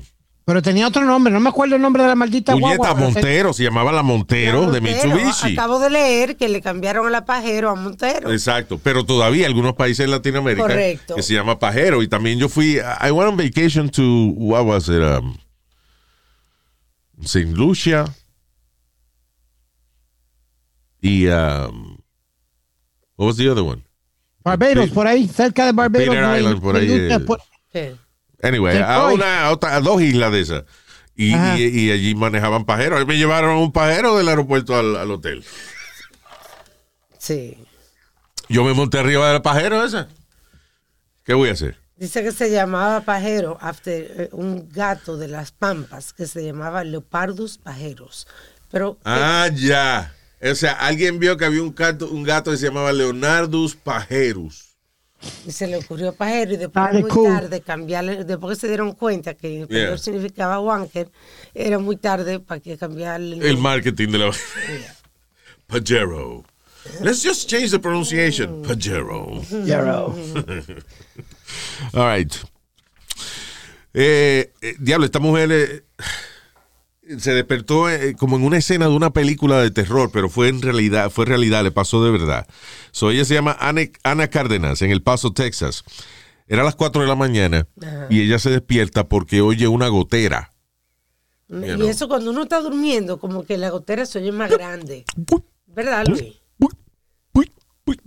Pero 0.45 0.63
tenía 0.63 0.89
otro 0.89 1.05
nombre, 1.05 1.33
no 1.33 1.39
me 1.39 1.49
acuerdo 1.51 1.77
el 1.77 1.83
nombre 1.83 2.03
de 2.03 2.09
la 2.09 2.15
maldita 2.17 2.53
Puñeta 2.55 2.77
guagua. 2.77 2.95
Montero, 3.01 3.53
se 3.53 3.63
llamaba 3.63 3.93
la 3.93 4.03
Montero 4.03 4.67
La 4.67 4.73
de. 4.73 4.81
Mitsubishi. 4.81 5.53
Acabo 5.53 5.79
de 5.79 5.91
leer 5.91 6.37
que 6.37 6.49
le 6.49 6.61
cambiaron 6.61 7.07
a 7.07 7.11
la 7.11 7.25
Pajero 7.25 7.71
a 7.71 7.75
Montero. 7.77 8.33
Exacto, 8.33 8.81
pero 8.83 9.05
todavía 9.05 9.47
algunos 9.47 9.75
países 9.75 10.05
en 10.07 10.11
Latinoamérica 10.11 10.63
Correcto. 10.67 11.15
que 11.15 11.23
se 11.23 11.35
llama 11.35 11.59
pajero 11.59 12.03
y 12.03 12.09
también 12.09 12.39
yo 12.39 12.49
fui 12.49 12.79
I 12.79 13.11
went 13.13 13.31
on 13.31 13.37
vacation 13.37 13.91
to 13.91 14.33
what 14.37 14.65
was 14.65 14.89
it 14.89 15.01
um, 15.03 15.37
Saint 17.23 17.57
Lucia 17.57 18.07
y 21.01 21.27
um, 21.29 21.97
what 23.17 23.27
was 23.27 23.37
the 23.37 23.49
other 23.49 23.63
one? 23.63 23.83
Barbados, 24.43 24.91
por 24.91 25.07
ahí, 25.07 25.29
cerca 25.29 25.67
de 25.67 25.73
Barbados. 25.73 26.09
Peter. 26.09 26.39
Island, 26.39 26.61
por 26.61 26.77
ahí, 26.77 26.89
eh. 26.91 27.21
por- 27.21 27.41
Sí. 27.73 27.81
Anyway, 28.43 28.79
a, 28.79 29.07
una, 29.09 29.47
a 29.47 29.51
otra- 29.53 29.77
a 29.77 29.81
dos 29.81 30.01
islas 30.03 30.33
de 30.33 30.41
esas. 30.41 30.65
Y, 31.17 31.35
Ajá. 31.35 31.59
y- 31.59 31.63
y 31.65 31.91
allí 31.91 32.15
manejaban 32.15 32.65
pajeros. 32.65 32.99
Ahí 32.99 33.05
me 33.07 33.19
llevaron 33.19 33.57
un 33.59 33.73
pajero 33.73 34.17
del 34.17 34.29
aeropuerto 34.29 34.79
al, 34.79 34.97
al 34.97 35.11
hotel. 35.11 35.45
Sí. 37.19 37.57
Yo 38.49 38.65
me 38.65 38.73
monté 38.73 38.99
arriba 38.99 39.31
del 39.33 39.43
pajero 39.43 39.85
esa. 39.85 40.09
¿Qué 41.25 41.35
voy 41.35 41.51
a 41.51 41.53
hacer? 41.53 41.79
Dice 41.97 42.23
que 42.23 42.33
se 42.33 42.51
llamaba 42.51 43.03
pajero 43.03 43.59
after 43.61 43.93
eh, 44.17 44.29
un 44.33 44.69
gato 44.71 45.19
de 45.19 45.29
las 45.29 45.53
pampas 45.53 46.13
que 46.15 46.27
se 46.27 46.43
llamaba 46.45 46.83
Leopardus 46.83 47.59
pajeros. 47.59 48.27
Pero 48.71 48.99
Ah, 49.05 49.49
ya. 49.55 50.15
O 50.43 50.55
sea, 50.55 50.73
alguien 50.73 51.19
vio 51.19 51.37
que 51.37 51.45
había 51.45 51.63
un 51.63 51.75
gato, 51.75 52.09
un 52.09 52.23
gato 52.23 52.51
que 52.51 52.57
se 52.57 52.67
llamaba 52.69 52.93
Leonardus 52.93 53.77
Pajerus. 53.77 54.70
Y 55.47 55.53
se 55.53 55.67
le 55.67 55.77
ocurrió 55.77 56.15
pajero 56.15 56.55
y 56.55 56.57
después 56.57 56.85
Dale, 56.87 57.01
muy 57.01 57.11
cool. 57.11 57.29
tarde 57.29 57.61
cambiarle, 57.61 58.25
después 58.25 58.57
que 58.57 58.61
se 58.63 58.69
dieron 58.69 58.93
cuenta 58.93 59.35
que 59.35 59.49
en 59.57 59.63
español 59.63 59.87
Yeah. 59.89 59.99
significaba 59.99 60.61
wanker, 60.61 61.11
era 61.55 61.79
muy 61.79 61.97
tarde 61.97 62.41
para 62.41 62.61
que 62.61 62.77
cambiarle 62.79 63.47
El 63.49 63.59
marketing 63.59 64.09
de 64.09 64.19
la. 64.19 64.31
Pajero. 65.67 66.45
Let's 67.03 67.23
just 67.23 67.49
change 67.49 67.71
the 67.71 67.79
pronunciation. 67.79 68.63
Pajero. 68.63 69.43
Yarrow. 69.67 70.15
All 71.95 72.07
right. 72.07 72.35
Eh, 73.93 74.51
eh, 74.63 74.75
diablo, 74.79 75.05
esta 75.05 75.19
mujer 75.19 75.51
eh, 75.53 75.83
se 77.19 77.35
despertó 77.35 77.89
eh, 77.91 78.15
como 78.19 78.37
en 78.37 78.45
una 78.45 78.59
escena 78.59 78.87
de 78.89 78.95
una 78.95 79.13
película 79.13 79.61
de 79.61 79.71
terror, 79.71 80.11
pero 80.13 80.29
fue 80.29 80.49
en 80.49 80.63
realidad, 80.63 81.11
fue 81.11 81.27
realidad, 81.27 81.63
le 81.65 81.71
pasó 81.71 82.05
de 82.05 82.11
verdad. 82.11 82.47
So, 82.93 83.11
ella 83.11 83.25
se 83.25 83.35
llama 83.35 83.57
Ana, 83.61 83.83
Ana 84.05 84.29
Cárdenas, 84.29 84.83
en 84.83 84.91
El 84.91 85.03
Paso, 85.03 85.33
Texas. 85.33 85.85
Era 86.47 86.65
las 86.65 86.75
4 86.77 87.03
de 87.03 87.09
la 87.09 87.15
mañana 87.15 87.69
Ajá. 87.81 88.07
y 88.11 88.21
ella 88.23 88.39
se 88.39 88.51
despierta 88.51 89.09
porque 89.09 89.41
oye 89.41 89.69
una 89.69 89.89
gotera. 89.89 90.51
Y 91.49 91.55
You 91.55 91.77
know. 91.77 91.89
eso 91.89 92.09
cuando 92.09 92.31
uno 92.31 92.43
está 92.43 92.61
durmiendo, 92.61 93.19
como 93.19 93.45
que 93.45 93.57
la 93.57 93.71
gotera 93.71 94.07
se 94.07 94.19
oye 94.19 94.33
más 94.33 94.51
grande. 94.51 95.05
¿Verdad, 95.67 96.07
Luis? 96.07 96.41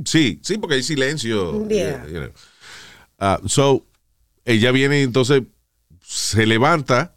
Sí, 0.05 0.39
sí, 0.43 0.57
porque 0.57 0.75
hay 0.75 0.83
silencio. 0.83 1.67
Yeah. 1.67 2.05
you 2.07 2.19
know. 2.19 2.31
Ah, 3.19 3.39
so, 3.45 3.85
ella 4.45 4.71
viene 4.71 4.99
y 4.99 5.03
entonces 5.03 5.43
se 6.01 6.45
levanta 6.45 7.12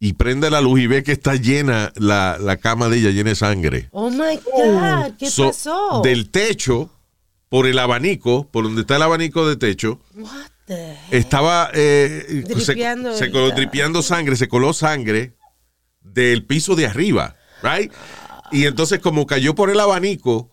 y 0.00 0.12
prende 0.14 0.50
la 0.50 0.60
luz 0.60 0.80
y 0.80 0.86
ve 0.86 1.02
que 1.02 1.12
está 1.12 1.34
llena 1.34 1.92
la, 1.96 2.36
la 2.40 2.56
cama 2.56 2.88
de 2.88 2.98
ella, 2.98 3.10
llena 3.10 3.30
de 3.30 3.36
sangre. 3.36 3.88
Oh 3.92 4.10
my 4.10 4.38
God, 4.44 5.16
¿qué 5.18 5.30
So, 5.30 5.48
pasó? 5.48 6.02
Del 6.02 6.30
techo, 6.30 6.90
por 7.48 7.66
el 7.66 7.78
abanico, 7.78 8.48
por 8.50 8.64
donde 8.64 8.82
está 8.82 8.96
el 8.96 9.02
abanico 9.02 9.48
de 9.48 9.56
techo, 9.56 10.00
What 10.14 10.30
the 10.66 10.92
heck? 10.92 10.98
estaba 11.12 11.70
eh, 11.74 12.44
se, 12.58 13.30
coló 13.30 13.50
dripeando 13.50 14.02
sangre, 14.02 14.36
se 14.36 14.48
coló 14.48 14.72
sangre 14.72 15.34
del 16.00 16.44
piso 16.44 16.76
de 16.76 16.86
arriba, 16.86 17.36
right? 17.62 17.92
Y 18.52 18.66
entonces 18.66 19.00
como 19.00 19.26
cayó 19.26 19.54
por 19.54 19.70
el 19.70 19.80
abanico, 19.80 20.50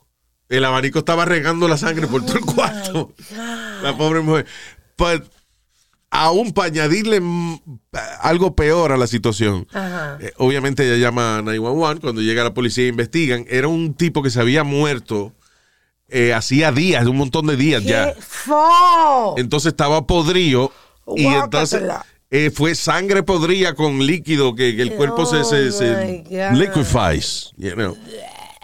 el 0.50 0.66
abanico 0.66 1.00
estaba 1.00 1.26
regando 1.26 1.68
la 1.68 1.78
sangre 1.78 2.08
por 2.08 2.26
todo 2.26 2.38
el 2.38 2.46
cuarto. 2.46 3.14
La 3.82 3.96
pobre 3.98 4.22
mujer. 4.22 4.46
But, 4.98 5.24
aún 6.24 6.52
para 6.54 6.68
añadirle 6.70 7.22
algo 8.22 8.56
peor 8.56 8.92
a 8.92 8.98
la 8.98 9.08
situación, 9.08 9.68
Ajá. 9.74 10.18
eh, 10.22 10.32
obviamente 10.38 10.86
ella 10.86 10.98
llama 10.98 11.38
a 11.38 11.42
911, 11.42 12.02
cuando 12.02 12.22
llega 12.22 12.44
la 12.44 12.54
policía 12.54 12.86
e 12.86 12.88
investigan, 12.90 13.46
era 13.50 13.68
un 13.68 13.94
tipo 13.94 14.22
que 14.24 14.30
se 14.30 14.40
había 14.40 14.64
muerto 14.64 15.34
eh, 16.08 16.34
hacía 16.34 16.72
días, 16.72 17.06
un 17.08 17.18
montón 17.18 17.48
de 17.48 17.56
días 17.56 17.84
ya. 17.84 18.14
¡Qué 18.14 18.22
fo! 18.22 19.36
Entonces 19.38 19.70
estaba 19.70 20.06
podrido 20.06 20.72
y 21.16 21.26
entonces 21.26 21.82
eh, 22.30 22.52
fue 22.54 22.76
sangre 22.76 23.24
podrida 23.24 23.74
con 23.74 24.06
líquido 24.06 24.54
que, 24.56 24.76
que 24.76 24.82
el 24.84 24.94
cuerpo 24.94 25.26
se, 25.26 25.44
se, 25.44 25.70
Oh, 25.70 25.72
se 25.72 26.52
liquefies. 26.54 27.52
you 27.58 27.72
know. 27.74 27.98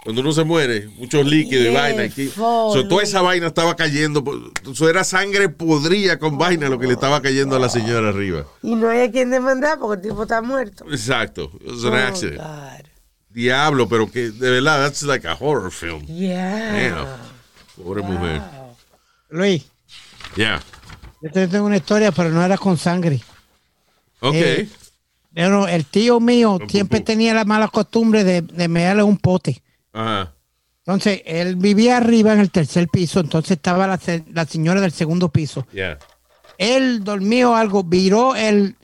Cuando 0.04 0.20
uno 0.20 0.32
se 0.32 0.42
muere, 0.42 0.88
muchos 0.98 1.24
líquidos 1.24 1.66
y 1.66 1.74
vaina. 1.74 2.02
Aquí. 2.02 2.26
So, 2.28 2.86
toda 2.88 3.02
esa 3.04 3.22
vaina 3.22 3.46
estaba 3.46 3.76
cayendo. 3.76 4.24
Eso 4.68 4.88
era 4.88 5.04
sangre 5.04 5.48
podrida 5.48 6.18
con 6.18 6.36
vaina 6.38 6.68
lo 6.68 6.78
que 6.78 6.88
le 6.88 6.94
estaba 6.94 7.22
cayendo 7.22 7.54
a 7.54 7.60
la 7.60 7.68
señora 7.68 8.08
arriba. 8.08 8.44
Y 8.62 8.74
no 8.74 8.88
hay 8.88 9.02
a 9.02 9.10
quien 9.12 9.30
demandar 9.30 9.78
porque 9.78 10.02
el 10.02 10.10
tipo 10.10 10.22
está 10.24 10.42
muerto. 10.42 10.84
Exacto. 10.90 11.52
Was 11.64 11.84
an 11.84 11.92
Oh, 11.92 11.96
accident. 11.96 12.38
God. 12.40 12.86
Diablo, 13.30 13.88
pero 13.88 14.10
que 14.10 14.30
de 14.30 14.50
verdad, 14.50 14.82
that's 14.82 15.02
like 15.04 15.26
a 15.26 15.34
horror 15.38 15.70
film. 15.70 16.04
Yeah. 16.06 16.90
Damn. 16.96 17.06
Pobre 17.82 18.02
mujer. 18.02 18.42
Luis, 19.30 19.64
Yeah. 20.36 20.60
yo 21.22 21.30
te 21.30 21.46
tengo 21.48 21.64
una 21.66 21.76
historia, 21.76 22.10
pero 22.12 22.28
no 22.30 22.44
era 22.44 22.58
con 22.58 22.76
sangre. 22.76 23.20
Ok. 24.20 24.34
Eh, 24.34 24.68
Pero 25.34 25.66
el 25.68 25.86
tío 25.86 26.20
mío 26.20 26.58
siempre 26.68 27.00
tenía 27.00 27.32
la 27.32 27.44
mala 27.46 27.68
costumbre 27.68 28.22
de, 28.24 28.42
de 28.42 28.68
mearle 28.68 29.02
un 29.02 29.16
pote. 29.16 29.62
Ajá. 29.92 30.32
Entonces, 30.84 31.22
él 31.26 31.56
vivía 31.56 31.98
arriba 31.98 32.32
en 32.32 32.40
el 32.40 32.50
tercer 32.50 32.88
piso, 32.88 33.20
entonces 33.20 33.52
estaba 33.52 33.86
la, 33.86 34.00
la 34.32 34.44
señora 34.46 34.80
del 34.80 34.90
segundo 34.92 35.28
piso. 35.28 35.66
Yeah. 35.72 35.98
Él 36.58 37.04
dormió 37.04 37.54
algo, 37.54 37.84
viró 37.84 38.34
el, 38.34 38.76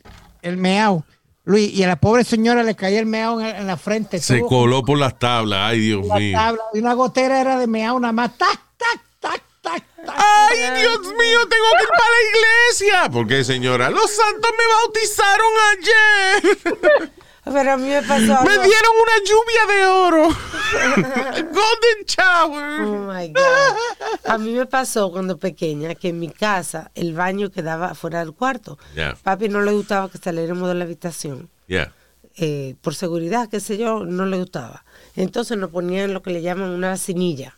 el 0.42 0.56
meao. 0.56 1.04
Luis, 1.44 1.72
y 1.72 1.82
a 1.82 1.88
la 1.88 1.96
pobre 1.96 2.22
señora 2.24 2.62
le 2.62 2.76
caía 2.76 3.00
el 3.00 3.06
meao 3.06 3.40
en, 3.40 3.46
en 3.46 3.66
la 3.66 3.76
frente. 3.76 4.20
Se 4.20 4.40
coló 4.42 4.84
por 4.84 4.98
las 4.98 5.18
tablas. 5.18 5.70
Ay, 5.70 5.80
Dios 5.80 6.06
la 6.06 6.16
mío. 6.16 6.38
tabla, 6.38 6.62
y 6.74 6.78
una 6.78 6.92
gotera 6.94 7.40
era 7.40 7.58
de 7.58 7.66
meao 7.66 7.98
nada 7.98 8.12
más. 8.12 8.36
¡Tac, 8.36 8.60
tac, 8.76 9.00
tac, 9.18 9.42
tac, 9.62 9.82
tac! 9.96 10.14
Ay, 10.14 10.58
Dios 10.80 11.00
mío, 11.00 11.38
tengo 11.48 11.66
que 11.78 11.82
ir 11.82 11.88
para 11.88 12.10
la 12.10 12.22
iglesia. 12.28 13.10
¿Por 13.10 13.26
qué, 13.26 13.42
señora? 13.44 13.90
Los 13.90 14.10
santos 14.10 14.50
me 14.56 14.64
bautizaron 14.76 15.52
ayer. 15.72 17.12
Pero 17.52 17.72
a 17.72 17.76
mí 17.76 17.88
me 17.88 18.02
pasó 18.02 18.36
algo. 18.36 18.44
Me 18.44 18.54
dieron 18.54 18.92
una 19.02 19.16
lluvia 19.24 19.74
de 19.74 19.86
oro. 19.86 20.28
Golden 21.36 22.04
shower. 22.06 22.80
Oh 22.82 23.12
my 23.12 23.28
God. 23.28 23.76
A 24.24 24.38
mí 24.38 24.52
me 24.52 24.66
pasó 24.66 25.10
cuando 25.10 25.38
pequeña 25.38 25.94
que 25.94 26.08
en 26.08 26.18
mi 26.18 26.28
casa 26.28 26.90
el 26.94 27.14
baño 27.14 27.50
quedaba 27.50 27.94
fuera 27.94 28.20
del 28.20 28.32
cuarto. 28.34 28.78
Yeah. 28.94 29.16
Papi 29.22 29.48
no 29.48 29.62
le 29.62 29.72
gustaba 29.72 30.08
que 30.10 30.18
saliéramos 30.18 30.68
de 30.68 30.74
la 30.74 30.84
habitación. 30.84 31.48
Yeah. 31.66 31.92
eh, 32.36 32.76
por 32.80 32.94
seguridad, 32.94 33.48
qué 33.50 33.60
sé 33.60 33.76
yo, 33.78 34.04
no 34.04 34.24
le 34.26 34.38
gustaba. 34.38 34.84
Entonces 35.16 35.58
nos 35.58 35.70
ponían 35.70 36.14
lo 36.14 36.22
que 36.22 36.30
le 36.30 36.40
llaman 36.40 36.70
una 36.70 36.90
vacinilla. 36.90 37.56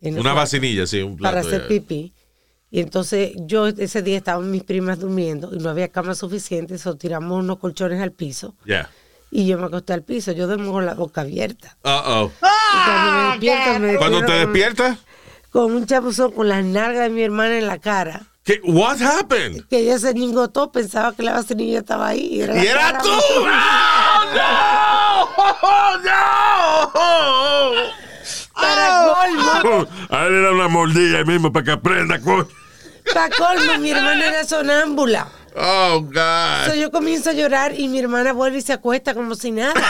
en 0.00 0.18
Una 0.18 0.32
vacinilla, 0.32 0.86
sí, 0.86 1.00
un 1.02 1.16
plato. 1.16 1.34
Para 1.34 1.46
hacer 1.46 1.60
yeah. 1.60 1.68
pipí. 1.68 2.12
Y 2.70 2.80
entonces 2.80 3.32
yo 3.36 3.66
ese 3.66 4.00
día 4.00 4.16
estaban 4.16 4.50
mis 4.50 4.62
primas 4.62 4.98
durmiendo 4.98 5.54
y 5.54 5.58
no 5.58 5.68
había 5.68 5.88
cama 5.88 6.14
suficiente, 6.14 6.78
so 6.78 6.96
tiramos 6.96 7.42
unos 7.44 7.58
colchones 7.58 8.00
al 8.00 8.12
piso 8.12 8.54
Yeah. 8.64 8.88
Y 9.34 9.46
yo 9.46 9.56
me 9.58 9.64
acosté 9.66 9.94
al 9.94 10.02
piso. 10.02 10.30
Yo 10.32 10.46
duermo 10.46 10.72
con 10.72 10.84
la 10.84 10.92
boca 10.94 11.22
abierta. 11.22 11.76
Uh-oh. 11.82 12.30
Y 13.40 13.46
cuando 13.46 13.80
me 13.80 13.92
me 13.92 13.96
Cuando 13.96 14.24
te 14.24 14.32
despiertas, 14.32 14.98
Con 15.50 15.72
un 15.74 15.86
chapuzón 15.86 16.32
con 16.32 16.48
las 16.48 16.62
nalgas 16.62 17.04
de 17.04 17.08
mi 17.10 17.22
hermana 17.22 17.56
en 17.58 17.66
la 17.66 17.78
cara. 17.78 18.26
¿qué? 18.44 18.60
What 18.62 19.00
happened? 19.00 19.64
Que 19.70 19.78
ella 19.78 19.98
se 19.98 20.12
ningotó, 20.12 20.70
pensaba 20.70 21.14
que 21.14 21.22
la 21.22 21.32
vacinilla 21.32 21.78
estaba 21.78 22.08
ahí. 22.08 22.34
¡Y 22.36 22.40
era 22.42 22.80
cara- 22.80 22.98
tú! 23.02 23.08
¡Oh, 23.08 24.26
no! 24.34 25.32
¡Oh, 25.36 25.96
no! 26.04 27.72
Para 28.54 29.14
colmo, 29.62 29.86
A 30.10 30.26
él 30.26 30.34
era 30.34 30.52
una 30.52 30.68
mordida 30.68 31.18
ahí 31.18 31.24
mismo 31.24 31.50
para 31.52 31.64
que 31.64 31.70
aprenda, 31.72 32.20
coño. 32.20 32.46
para 33.14 33.34
colmo, 33.34 33.78
mi 33.78 33.90
hermana 33.90 34.26
era 34.26 34.44
sonámbula. 34.44 35.26
Oh, 35.54 36.00
God. 36.00 36.66
So, 36.66 36.74
yo 36.74 36.90
comienzo 36.90 37.30
a 37.30 37.32
llorar 37.34 37.78
y 37.78 37.88
mi 37.88 37.98
hermana 37.98 38.32
vuelve 38.32 38.58
y 38.58 38.62
se 38.62 38.72
acuesta 38.72 39.14
como 39.14 39.34
si 39.34 39.50
nada. 39.50 39.74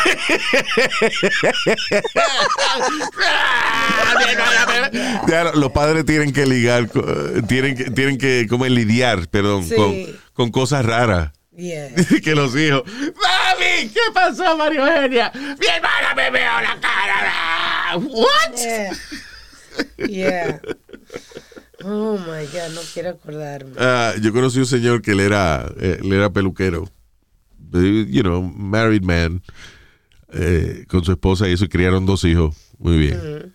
Ya, 5.27 5.45
los 5.55 5.73
padres 5.73 6.05
tienen 6.05 6.33
que 6.33 6.47
ligar, 6.47 6.89
tienen 7.49 7.77
que, 7.77 7.85
tienen 7.91 8.19
que 8.19 8.47
como 8.49 8.67
lidiar, 8.67 9.29
perdón, 9.29 9.65
Sí. 9.65 9.75
con, 9.75 10.21
con 10.33 10.51
cosas 10.51 10.85
raras. 10.85 11.31
Yeah. 11.57 11.91
que 12.25 12.35
los 12.35 12.57
hijos. 12.57 12.83
¡Mami! 12.87 13.89
¿Qué 13.93 14.01
pasó, 14.15 14.57
María 14.57 14.81
Eugenia? 14.81 15.31
Mi 15.35 15.67
hermana 15.67 16.15
me 16.17 16.31
veo 16.31 16.61
la 16.61 16.79
cara. 16.81 17.97
¿What? 17.97 18.57
Yeah. 18.57 18.93
Yeah. 20.09 20.61
Oh 21.85 22.17
my 22.19 22.47
God, 22.47 22.75
no 22.75 22.81
quiero 22.95 23.11
acordarme. 23.11 23.73
Ah, 23.79 24.15
yo 24.21 24.33
conocí 24.33 24.59
un 24.59 24.67
señor 24.67 25.03
que 25.03 25.13
él 25.13 25.21
era, 25.21 25.71
eh, 25.81 25.99
él 26.03 26.13
era 26.13 26.31
peluquero. 26.33 26.89
You 27.73 28.23
know, 28.23 28.43
married 28.43 29.03
man. 29.03 29.43
eh, 30.35 30.85
con 30.89 31.05
su 31.05 31.13
esposa 31.13 31.49
y 31.49 31.53
eso, 31.53 31.65
y 31.65 31.69
criaron 31.69 32.07
dos 32.07 32.25
hijos. 32.25 32.57
Muy 32.79 32.97
bien. 32.99 33.55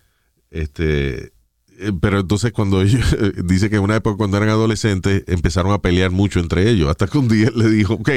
Este. 0.51 1.33
eh, 1.79 1.91
Pero 2.01 2.19
entonces 2.19 2.51
cuando 2.51 2.81
ellos, 2.81 3.15
dice 3.45 3.69
que 3.69 3.77
en 3.77 3.83
una 3.83 3.95
época 3.97 4.17
cuando 4.17 4.37
eran 4.37 4.49
adolescentes 4.49 5.23
empezaron 5.27 5.71
a 5.71 5.79
pelear 5.81 6.11
mucho 6.11 6.39
entre 6.39 6.69
ellos, 6.69 6.89
hasta 6.89 7.07
que 7.07 7.17
un 7.17 7.27
día 7.27 7.49
le 7.55 7.69
dijo, 7.69 7.95
ok, 7.95 8.09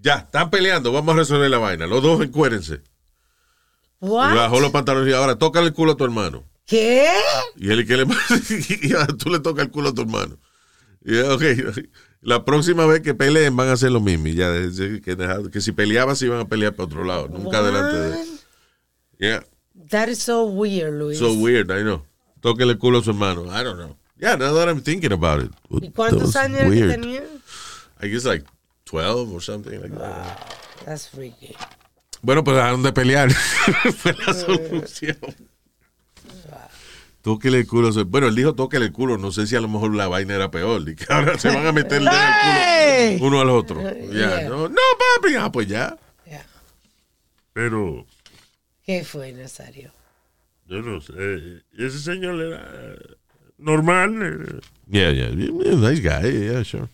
ya, 0.00 0.14
están 0.18 0.48
peleando, 0.50 0.92
vamos 0.92 1.14
a 1.14 1.18
resolver 1.18 1.50
la 1.50 1.58
vaina, 1.58 1.86
los 1.86 2.02
dos 2.02 2.22
encuérense. 2.22 2.74
Y 4.00 4.06
What? 4.06 4.34
bajó 4.34 4.60
los 4.60 4.70
pantalones 4.70 5.10
y 5.10 5.14
ahora 5.14 5.36
tócale 5.36 5.66
el 5.66 5.72
culo 5.72 5.92
a 5.92 5.96
tu 5.96 6.04
hermano. 6.04 6.44
¿Qué? 6.68 7.08
Y 7.56 7.70
él 7.70 7.86
que 7.86 7.96
le 7.96 8.02
ahora 8.94 9.06
tú 9.16 9.30
le 9.30 9.40
tocas 9.40 9.64
el 9.64 9.70
culo 9.70 9.88
a 9.88 9.94
tu 9.94 10.02
hermano. 10.02 10.38
Y 11.04 11.16
él, 11.16 11.24
ok, 11.30 11.42
la 12.20 12.44
próxima 12.44 12.84
vez 12.86 13.00
que 13.00 13.14
peleen 13.14 13.56
van 13.56 13.68
a 13.68 13.72
hacer 13.72 13.90
lo 13.90 14.00
mismo. 14.00 14.28
Y 14.28 14.34
ya, 14.34 14.50
desde 14.50 15.00
que, 15.00 15.16
dejar- 15.16 15.50
que 15.50 15.60
si 15.62 15.72
peleaban 15.72 16.14
se 16.14 16.26
iban 16.26 16.40
a 16.40 16.48
pelear 16.48 16.74
para 16.74 16.84
otro 16.84 17.04
lado, 17.04 17.28
nunca 17.28 17.62
delante 17.62 17.96
de 17.96 18.24
Yeah, 19.18 19.44
That 19.90 20.08
is 20.08 20.18
so 20.18 20.44
weird, 20.44 20.92
Luis. 20.98 21.18
so 21.18 21.32
weird, 21.32 21.70
I 21.70 21.82
know. 21.82 22.04
Tóquele 22.40 22.72
el 22.72 22.78
culo 22.78 22.98
a 22.98 23.02
su 23.02 23.10
hermano. 23.10 23.46
I 23.46 23.64
don't 23.64 23.78
know. 23.78 23.96
Yeah, 24.20 24.36
now 24.36 24.52
that 24.54 24.68
I'm 24.68 24.82
thinking 24.82 25.12
about 25.12 25.42
it. 25.42 25.50
¿Y 25.70 25.90
cuántos 25.90 26.36
años 26.36 26.58
era 26.60 26.68
que 26.68 26.70
weird. 26.70 26.90
tenía? 26.90 27.22
I 28.02 28.08
guess 28.08 28.24
like 28.24 28.44
12 28.84 29.32
or 29.32 29.40
something 29.42 29.80
like 29.80 29.94
that. 29.96 30.38
That's 30.84 31.08
freaky. 31.08 31.56
Bueno, 32.22 32.44
pues 32.44 32.56
dejaron 32.56 32.82
de 32.82 32.92
pelear. 32.92 33.30
Fue 33.96 34.12
la 34.26 34.34
solución. 34.34 35.16
Tóquele 37.22 37.58
el 37.58 37.66
culo. 37.66 37.90
Bueno, 38.06 38.28
él 38.28 38.34
dijo 38.34 38.54
tóquele 38.54 38.86
el 38.86 38.92
culo. 38.92 39.18
No 39.18 39.32
sé 39.32 39.46
si 39.46 39.56
a 39.56 39.60
lo 39.60 39.68
mejor 39.68 39.94
la 39.94 40.08
vaina 40.08 40.34
era 40.34 40.50
peor. 40.50 40.88
Y 40.88 40.94
que 40.94 41.04
ahora 41.12 41.36
se 41.38 41.48
van 41.48 41.66
a 41.66 41.72
meter 41.72 41.98
el 41.98 42.04
dedo 42.04 42.14
en 42.14 43.12
el 43.12 43.18
culo 43.18 43.28
uno 43.28 43.40
al 43.40 43.50
otro. 43.50 43.82
Ya, 43.82 43.94
Yeah. 44.40 44.48
no, 44.48 44.68
no, 44.68 44.76
papi. 45.20 45.34
Ah, 45.36 45.50
pues 45.52 45.66
ya. 45.68 45.96
Pero 47.52 48.06
¿Qué 48.84 49.04
fue, 49.04 49.32
Nazario? 49.32 49.90
yo 50.66 50.80
no 50.82 51.00
sé. 51.00 51.12
Ese 51.76 51.98
señor 51.98 52.40
era 52.40 52.64
normal. 53.58 54.14
eh. 54.22 54.60
Yeah. 54.90 55.12
yeah, 55.12 55.30
Nice 55.30 56.00
guy. 56.00 56.46
Yeah, 56.46 56.62
sure. 56.64 56.88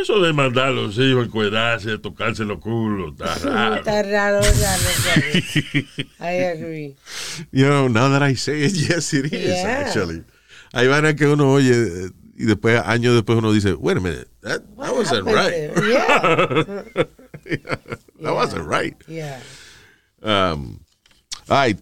Eso 0.00 0.20
de 0.20 0.32
mandar 0.32 0.68
a 0.68 0.70
los 0.70 0.96
hijos 0.98 1.22
a 1.22 1.26
encuadrarse, 1.26 1.98
tocarse 1.98 2.44
los 2.44 2.58
culos, 2.60 3.12
está 3.12 3.34
raro. 3.50 3.76
Está 3.76 4.02
raro, 4.02 4.40
ya 4.42 4.76
Nazario. 4.76 5.86
I 6.20 6.44
agree. 6.44 6.96
You 7.50 7.66
know, 7.68 7.88
now 7.88 8.08
that 8.10 8.22
I 8.22 8.34
say 8.34 8.62
it, 8.62 8.72
yes, 8.88 9.12
it 9.14 9.32
is, 9.32 9.32
Yeah. 9.32 9.84
actually. 9.86 10.22
Hay 10.72 10.86
vainas 10.86 11.14
que 11.16 11.26
uno 11.26 11.52
oye 11.52 12.10
y 12.36 12.44
después, 12.44 12.80
años 12.84 13.14
después, 13.14 13.38
uno 13.38 13.52
dice, 13.52 13.72
wait 13.74 13.96
a 13.96 14.00
minute, 14.00 14.28
that, 14.42 14.62
that 14.76 14.94
wasn't 14.94 15.24
right. 15.26 15.74
there? 15.74 16.84
Yeah. 17.48 17.76
That 18.20 18.34
wasn't 18.34 18.66
right. 18.66 18.94
Yeah. 19.08 19.40
Um, 20.22 20.80
ay, 21.48 21.76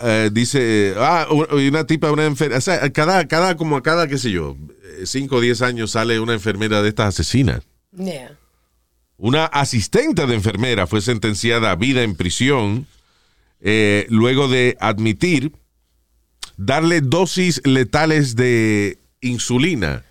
eh, 0.00 0.30
dice, 0.32 0.94
ah, 0.96 1.26
una 1.30 1.86
tipa, 1.86 2.10
una 2.12 2.24
enfermera, 2.24 2.58
o 2.58 2.60
sea, 2.60 2.90
cada, 2.90 3.26
cada, 3.26 3.56
como 3.56 3.76
a 3.76 3.82
cada, 3.82 4.06
qué 4.06 4.18
sé 4.18 4.30
yo, 4.30 4.56
5 5.04 5.36
o 5.36 5.40
10 5.40 5.62
años 5.62 5.90
sale 5.92 6.20
una 6.20 6.34
enfermera 6.34 6.82
de 6.82 6.88
estas 6.88 7.08
asesinas. 7.08 7.62
Yeah. 7.96 8.36
Una 9.16 9.44
asistente 9.46 10.26
de 10.26 10.34
enfermera 10.34 10.86
fue 10.86 11.00
sentenciada 11.00 11.70
a 11.70 11.76
vida 11.76 12.02
en 12.02 12.14
prisión 12.14 12.86
eh, 13.60 14.06
luego 14.08 14.48
de 14.48 14.76
admitir 14.80 15.52
darle 16.56 17.00
dosis 17.00 17.60
letales 17.64 18.34
de 18.34 18.98
insulina 19.20 20.04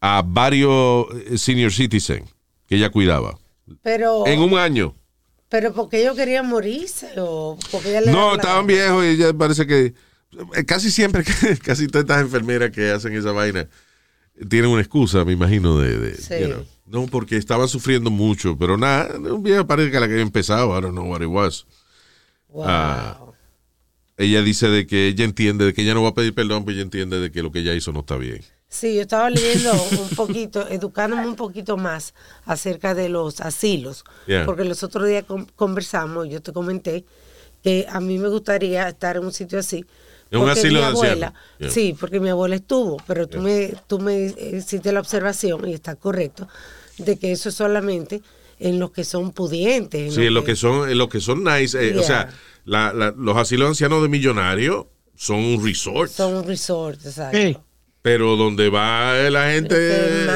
a 0.00 0.22
varios 0.24 1.06
eh, 1.26 1.36
senior 1.36 1.72
citizens 1.72 2.24
que 2.66 2.76
ella 2.76 2.90
cuidaba. 2.90 3.38
Pero, 3.82 4.26
En 4.26 4.40
un 4.40 4.58
año. 4.58 4.94
Pero 5.50 5.74
porque 5.74 6.00
ellos 6.00 6.16
querían 6.16 6.48
morirse 6.48 7.10
o 7.18 7.58
porque 7.70 7.90
ella 7.90 8.00
le 8.00 8.12
No, 8.12 8.34
estaban 8.36 8.66
viejos 8.66 9.04
y 9.04 9.16
ya 9.18 9.34
parece 9.34 9.66
que 9.66 9.92
eh, 10.56 10.64
casi 10.64 10.90
siempre, 10.90 11.24
casi 11.62 11.86
todas 11.88 12.04
estas 12.04 12.22
enfermeras 12.22 12.70
que 12.70 12.90
hacen 12.90 13.12
esa 13.14 13.32
vaina 13.32 13.68
tienen 14.48 14.70
una 14.70 14.80
excusa, 14.80 15.24
me 15.24 15.32
imagino, 15.32 15.78
de, 15.78 15.98
de, 15.98 16.14
Sí. 16.16 16.34
you 16.40 16.46
know, 16.46 16.64
no, 16.86 17.06
porque 17.08 17.36
estaban 17.36 17.68
sufriendo 17.68 18.10
mucho, 18.10 18.56
pero 18.56 18.78
nada, 18.78 19.18
un 19.18 19.42
viejo 19.42 19.66
parece 19.66 19.90
que 19.90 20.00
la 20.00 20.06
que 20.06 20.12
había 20.14 20.22
empezado, 20.24 20.76
I 20.76 20.80
don't 20.80 20.92
know 20.94 21.06
what 21.10 21.20
it 21.20 21.28
was. 21.28 21.66
Wow. 22.48 22.64
Ah, 22.66 23.20
ella 24.16 24.42
dice 24.42 24.68
de 24.68 24.86
que 24.86 25.08
ella 25.08 25.24
entiende, 25.24 25.64
de 25.66 25.72
que 25.74 25.82
ella 25.82 25.94
no 25.94 26.02
va 26.02 26.10
a 26.10 26.14
pedir 26.14 26.34
perdón, 26.34 26.64
pero 26.64 26.74
ella 26.74 26.82
entiende 26.82 27.20
de 27.20 27.30
que 27.30 27.42
lo 27.42 27.52
que 27.52 27.60
ella 27.60 27.74
hizo 27.74 27.92
no 27.92 28.00
está 28.00 28.16
bien. 28.16 28.40
Sí, 28.72 28.94
yo 28.94 29.02
estaba 29.02 29.28
leyendo 29.30 29.72
un 30.00 30.08
poquito, 30.10 30.66
educándome 30.70 31.26
un 31.26 31.34
poquito 31.34 31.76
más 31.76 32.14
acerca 32.44 32.94
de 32.94 33.08
los 33.08 33.40
asilos, 33.40 34.04
Yeah. 34.28 34.46
porque 34.46 34.62
los 34.64 34.82
otros 34.84 35.08
días 35.08 35.24
con- 35.24 35.46
conversamos, 35.56 36.28
yo 36.28 36.40
te 36.40 36.52
comenté 36.52 37.04
que 37.64 37.84
a 37.90 38.00
mí 38.00 38.16
me 38.18 38.28
gustaría 38.28 38.88
estar 38.88 39.16
en 39.16 39.24
un 39.24 39.32
sitio 39.32 39.58
así. 39.58 39.84
En 40.30 40.38
un 40.38 40.44
porque 40.46 40.60
asilo 40.60 40.74
mi 40.74 40.80
de 40.80 40.86
ancianos. 40.86 41.10
abuela, 41.10 41.34
Yeah. 41.58 41.70
sí, 41.70 41.96
porque 41.98 42.20
mi 42.20 42.28
abuela 42.28 42.54
estuvo, 42.54 42.96
pero 43.08 43.26
tú 43.26 43.40
me, 43.40 43.74
tú 43.88 43.98
me 43.98 44.32
hiciste 44.52 44.92
la 44.92 45.00
observación, 45.00 45.68
y 45.68 45.74
está 45.74 45.96
correcto, 45.96 46.46
de 46.98 47.18
que 47.18 47.32
eso 47.32 47.48
es 47.48 47.56
solamente 47.56 48.22
en 48.60 48.78
los 48.78 48.92
que 48.92 49.02
son 49.02 49.32
pudientes. 49.32 50.00
en 50.00 50.12
Sí, 50.12 50.26
en 50.26 50.34
lo 50.34 50.44
que 50.44 50.54
son, 50.54 50.88
en 50.88 50.96
lo 50.96 51.08
que 51.08 51.20
son 51.20 51.42
nice, 51.42 51.76
eh, 51.88 51.98
o 51.98 52.04
sea, 52.04 52.28
la- 52.64 52.92
la- 52.92 53.10
los 53.16 53.36
asilos 53.36 53.68
ancianos 53.68 54.00
de 54.02 54.08
millonarios 54.08 54.86
son 55.16 55.38
un 55.38 55.64
resort, 55.66 56.08
Son 56.12 56.34
un 56.36 56.44
resort, 56.46 57.04
exacto. 57.04 57.36
Sí. 57.36 57.56
Pero 58.02 58.36
donde 58.36 58.68
va 58.70 59.14
la 59.30 59.50
gente, 59.50 59.74
eh, 59.76 60.26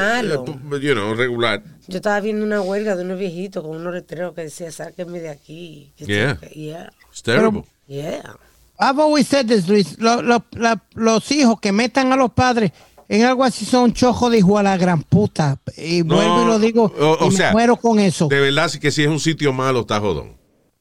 you 0.81 0.92
know, 0.94 1.14
regular. 1.14 1.62
Yo 1.87 1.96
estaba 1.96 2.20
viendo 2.20 2.44
una 2.44 2.61
huelga 2.61 2.96
de 2.96 3.05
unos 3.05 3.18
viejitos 3.18 3.62
con 3.62 3.77
unos 3.77 3.94
letreros 3.94 4.35
que 4.35 4.42
decía, 4.42 4.70
sáquenme 4.70 5.20
de 5.20 5.29
aquí. 5.31 5.92
Yeah. 5.96 6.37
tengo 6.37 6.40
que-". 6.40 6.48
Yeah. 6.61 6.92
It's 7.11 7.22
terrible. 7.22 7.64
Yeah. 7.87 8.37
I've 8.81 9.00
always 9.00 9.29
said 9.29 9.46
this, 9.46 9.68
Luis. 9.68 9.98
Lo- 9.98 10.20
lo- 10.22 10.44
la- 10.53 10.83
los 10.94 11.31
hijos 11.31 11.61
que 11.61 11.72
metan 11.72 12.12
a 12.12 12.16
los 12.16 12.33
padres 12.33 12.72
en 13.09 13.22
algo 13.24 13.44
así 13.44 13.64
son 13.64 13.92
chojos 13.92 14.31
de 14.33 14.38
hijo 14.38 14.59
a 14.59 14.62
la 14.62 14.77
gran 14.77 15.03
puta. 15.03 15.59
Y 15.77 16.03
No, 16.03 16.16
vuelvo 16.16 16.42
y 16.42 16.46
lo 16.46 16.59
digo, 16.59 16.92
o- 16.98 17.12
o 17.20 17.27
y 17.27 17.31
me 17.31 17.37
sea, 17.37 17.53
muero 17.53 17.77
con 17.77 17.98
eso. 18.00 18.29
De 18.29 18.40
verdad, 18.40 18.68
sí 18.68 18.81
que 18.81 18.90
si 18.90 19.03
es 19.03 19.09
un 19.09 19.20
sitio 19.20 19.53
malo, 19.53 19.81
está 19.81 20.00
jodón. 20.00 20.31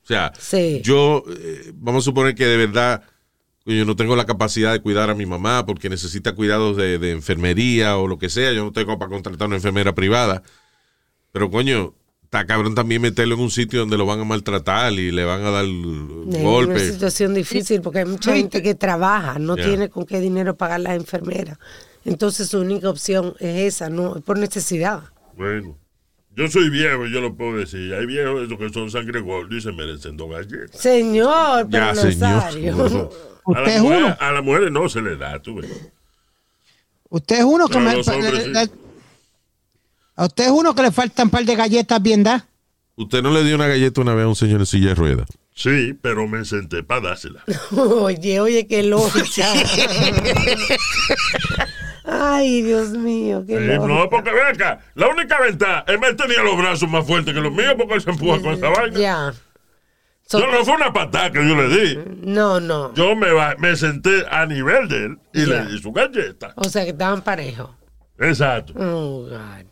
O 0.03 0.05
sea, 0.05 0.31
Sí. 0.39 0.81
yo, 0.83 1.23
eh, 1.29 1.71
vamos 1.75 2.03
a 2.03 2.05
suponer 2.05 2.33
que 2.35 2.45
de 2.45 2.57
verdad 2.57 3.03
yo 3.65 3.85
no 3.85 3.95
tengo 3.95 4.15
la 4.15 4.25
capacidad 4.25 4.73
de 4.73 4.81
cuidar 4.81 5.09
a 5.09 5.15
mi 5.15 5.25
mamá 5.25 5.65
porque 5.65 5.89
necesita 5.89 6.35
cuidados 6.35 6.75
de, 6.77 6.97
de 6.99 7.11
enfermería 7.11 7.97
o 7.97 8.07
lo 8.07 8.17
que 8.17 8.29
sea. 8.29 8.51
Yo 8.53 8.63
no 8.65 8.71
tengo 8.71 8.97
para 8.99 9.09
contratar 9.09 9.47
una 9.47 9.55
enfermera 9.57 9.95
privada. 9.95 10.43
Pero 11.31 11.49
coño, 11.49 11.93
está 12.23 12.45
cabrón 12.45 12.75
también 12.75 13.01
meterlo 13.01 13.35
en 13.35 13.41
un 13.41 13.51
sitio 13.51 13.79
donde 13.79 13.97
lo 13.97 14.05
van 14.05 14.19
a 14.19 14.23
maltratar 14.25 14.91
y 14.93 15.11
le 15.11 15.23
van 15.23 15.43
a 15.45 15.49
dar 15.51 15.65
Es 15.65 15.71
una 15.71 16.39
golpes. 16.39 16.91
situación 16.93 17.33
difícil 17.33 17.81
porque 17.81 17.99
hay 17.99 18.05
mucha 18.05 18.35
gente 18.35 18.61
que 18.61 18.75
trabaja, 18.75 19.39
no 19.39 19.55
Yeah. 19.55 19.65
tiene 19.67 19.89
con 19.89 20.05
qué 20.05 20.19
dinero 20.19 20.55
pagar 20.57 20.81
las 20.81 20.95
enfermeras. 20.95 21.57
Entonces 22.05 22.49
su 22.49 22.59
única 22.59 22.89
opción 22.89 23.33
es 23.39 23.75
esa, 23.75 23.89
no 23.89 24.17
es 24.17 24.23
por 24.23 24.37
necesidad. 24.37 25.03
Bueno, 25.37 25.77
yo 26.35 26.47
soy 26.47 26.69
viejo 26.69 27.05
y 27.05 27.11
yo 27.11 27.21
lo 27.21 27.35
puedo 27.35 27.57
decir. 27.57 27.93
Hay 27.93 28.05
viejos 28.05 28.43
esos 28.43 28.57
que 28.57 28.69
son 28.69 28.89
sangre 28.91 29.19
gorda 29.21 29.55
y 29.55 29.61
se 29.61 29.71
merecen 29.71 30.17
dos 30.17 30.29
galletas. 30.31 30.79
Señor, 30.79 31.67
pero 31.69 31.85
Ya, 31.93 31.95
señor. 31.95 33.11
A 33.45 33.49
Usted 33.51 33.61
las 33.65 33.75
es 33.75 33.81
mujeres- 33.81 34.03
uno. 34.05 34.17
a 34.19 34.31
las 34.31 34.43
mujeres 34.43 34.71
no 34.71 34.87
se 34.87 35.01
les 35.01 35.19
da, 35.19 35.37
tú 35.41 35.55
ves. 35.55 35.69
Usted 37.09 37.39
es 37.39 37.43
uno 37.43 37.67
que 37.67 37.77
me, 37.77 37.93
los 37.97 38.07
hombres 38.07 38.33
le- 38.33 38.43
sí. 38.45 38.49
le- 38.51 38.69
a 40.15 40.25
usted 40.25 40.45
es 40.45 40.51
uno 40.51 40.73
que 40.73 40.81
le 40.83 40.91
faltan 40.91 41.27
un 41.27 41.31
par 41.31 41.43
de 41.43 41.55
galletas 41.55 42.01
bien 42.01 42.23
dadas. 42.23 42.43
¿Usted 42.95 43.21
no 43.21 43.31
le 43.31 43.43
dio 43.43 43.55
una 43.55 43.67
galleta 43.67 43.99
una 43.99 44.13
vez 44.15 44.23
a 44.25 44.27
un 44.29 44.35
señor 44.37 44.61
en 44.61 44.65
silla 44.65 44.89
de 44.89 44.95
ruedas? 44.95 45.27
Sí, 45.55 45.93
pero 46.01 46.25
me 46.27 46.45
senté 46.45 46.83
para 46.83 47.01
dársela. 47.09 47.43
Oye, 47.75 48.39
oye, 48.39 48.65
qué 48.65 48.81
locha. 48.83 49.51
Ay, 52.05 52.61
Dios 52.61 52.89
mío, 52.89 53.43
qué 53.47 53.59
loca. 53.59 53.87
no, 53.87 54.09
porque 54.09 54.31
ve 54.31 54.41
acá, 54.43 54.79
la 54.95 55.07
única 55.07 55.39
ventaja 55.39 55.85
es 55.87 55.97
que 55.97 56.07
él 56.07 56.15
tenía 56.15 56.43
los 56.43 56.57
brazos 56.57 56.89
más 56.89 57.05
fuertes 57.07 57.33
que 57.33 57.39
los 57.39 57.51
míos 57.53 57.75
porque 57.77 57.93
él 57.95 58.01
se 58.01 58.09
empuja 58.09 58.41
con 58.41 58.53
esa 58.53 58.69
vaina. 58.69 58.99
Ya. 58.99 59.33
So- 60.25 60.39
No, 60.39 60.51
no 60.51 60.65
fue 60.65 60.75
una 60.75 60.91
patada 60.91 61.31
que 61.31 61.47
yo 61.47 61.55
le 61.55 61.67
di. 61.69 61.99
No, 62.23 62.59
no. 62.59 62.93
Yo 62.93 63.15
me, 63.15 63.27
me 63.59 63.75
senté 63.75 64.25
a 64.29 64.45
nivel 64.45 64.87
de 64.89 65.05
él 65.05 65.17
y 65.33 65.45
le 65.45 65.65
di 65.65 65.79
su 65.79 65.91
galleta. 65.91 66.53
O 66.55 66.65
sea 66.65 66.83
que 66.83 66.91
estaban 66.91 67.21
parejos. 67.21 67.69
Exacto. 68.19 68.73
Oh, 68.77 69.27
God. 69.29 69.65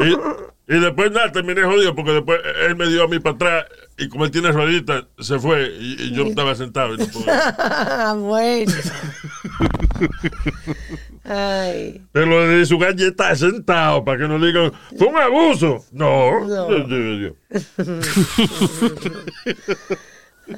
Y, 0.00 0.74
y 0.74 0.80
después 0.80 1.12
nada, 1.12 1.30
terminé 1.32 1.62
jodido 1.62 1.94
porque 1.94 2.10
después 2.12 2.40
él 2.66 2.76
me 2.76 2.88
dio 2.88 3.04
a 3.04 3.08
mí 3.08 3.18
para 3.20 3.34
atrás 3.36 3.64
y 3.98 4.08
como 4.08 4.24
él 4.24 4.30
tiene 4.30 4.50
rueditas, 4.52 5.04
se 5.18 5.38
fue 5.38 5.70
y, 5.78 5.96
y 6.08 6.12
yo 6.12 6.24
estaba 6.24 6.54
sentado. 6.54 6.94
y 6.94 6.98
no 6.98 7.06
pude. 7.06 7.32
bueno. 8.20 8.72
Ay. 11.24 12.02
Pero 12.12 12.46
de 12.48 12.66
su 12.66 12.78
galleta 12.78 13.34
sentado 13.36 14.04
para 14.04 14.18
que 14.18 14.28
no 14.28 14.38
digan, 14.44 14.72
fue 14.98 15.06
un 15.08 15.16
abuso. 15.16 15.84
No. 15.92 16.46
No. 16.46 16.70
Yo- 16.70 16.86
yo- 16.88 17.14
yo. 17.14 17.34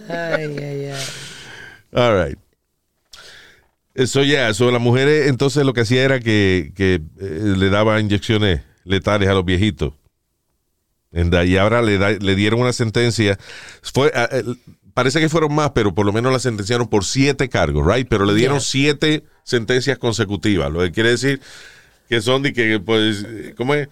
Ay, 0.08 0.56
ay, 0.58 0.84
ay. 0.92 1.02
All 1.94 2.14
right. 2.26 2.38
Eso 3.98 4.22
ya, 4.22 4.48
eso 4.48 4.70
las 4.70 4.80
mujeres 4.80 5.26
entonces 5.28 5.64
lo 5.66 5.72
que 5.74 5.80
hacía 5.80 6.04
era 6.04 6.20
que, 6.20 6.72
que, 6.76 7.00
eh, 7.20 7.54
le 7.56 7.68
daba 7.68 8.00
inyecciones 8.00 8.62
letales 8.84 9.28
a 9.28 9.34
los 9.34 9.44
viejitos. 9.44 9.92
Y 11.12 11.56
ahora 11.56 11.82
le, 11.82 11.98
da- 11.98 12.12
le 12.12 12.34
dieron 12.36 12.60
una 12.60 12.72
sentencia. 12.72 13.38
Fue, 13.82 14.12
ah, 14.14 14.28
eh, 14.30 14.44
parece 14.94 15.18
que 15.20 15.28
fueron 15.28 15.54
más, 15.54 15.70
pero 15.72 15.94
por 15.94 16.06
lo 16.06 16.12
menos 16.12 16.32
la 16.32 16.38
sentenciaron 16.38 16.86
por 16.86 17.04
siete 17.04 17.48
cargos, 17.48 17.84
right? 17.92 18.06
Pero 18.08 18.24
le 18.24 18.34
dieron 18.34 18.58
Yeah. 18.58 18.66
siete 18.68 19.24
sentencias 19.42 19.98
consecutivas. 19.98 20.70
Lo 20.70 20.80
que 20.80 20.92
quiere 20.92 21.10
decir 21.10 21.40
que 22.08 22.20
son 22.20 22.42
de 22.42 22.52
que, 22.52 22.78
pues, 22.80 23.26
¿cómo 23.56 23.74
es? 23.74 23.88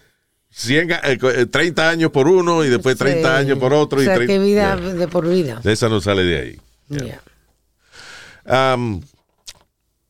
100, 0.50 0.88
ga- 0.88 1.00
eh, 1.04 1.18
co- 1.18 1.48
30 1.48 1.88
años 1.90 2.10
por 2.12 2.28
uno 2.28 2.64
y 2.64 2.68
después 2.68 2.96
30 2.96 3.28
Sí. 3.28 3.40
años 3.44 3.58
por 3.58 3.72
otro. 3.74 3.98
O 3.98 4.02
y 4.02 4.04
sea, 4.04 4.14
30 4.14 4.32
que 4.34 4.38
vida 4.38 4.76
Yeah. 4.78 4.94
de 4.94 5.08
por 5.08 5.28
vida. 5.28 5.60
Esa 5.64 5.88
no 5.88 6.00
sale 6.00 6.22
de 6.22 6.38
ahí. 6.38 6.60
Yeah. 8.46 8.74
Um, 8.74 9.02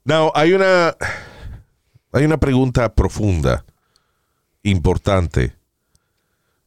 now, 0.07 0.33
hay 0.35 0.53
una, 0.53 0.97
hay 2.13 2.25
una 2.25 2.39
pregunta 2.39 2.95
profunda, 2.95 3.65
importante, 4.63 5.55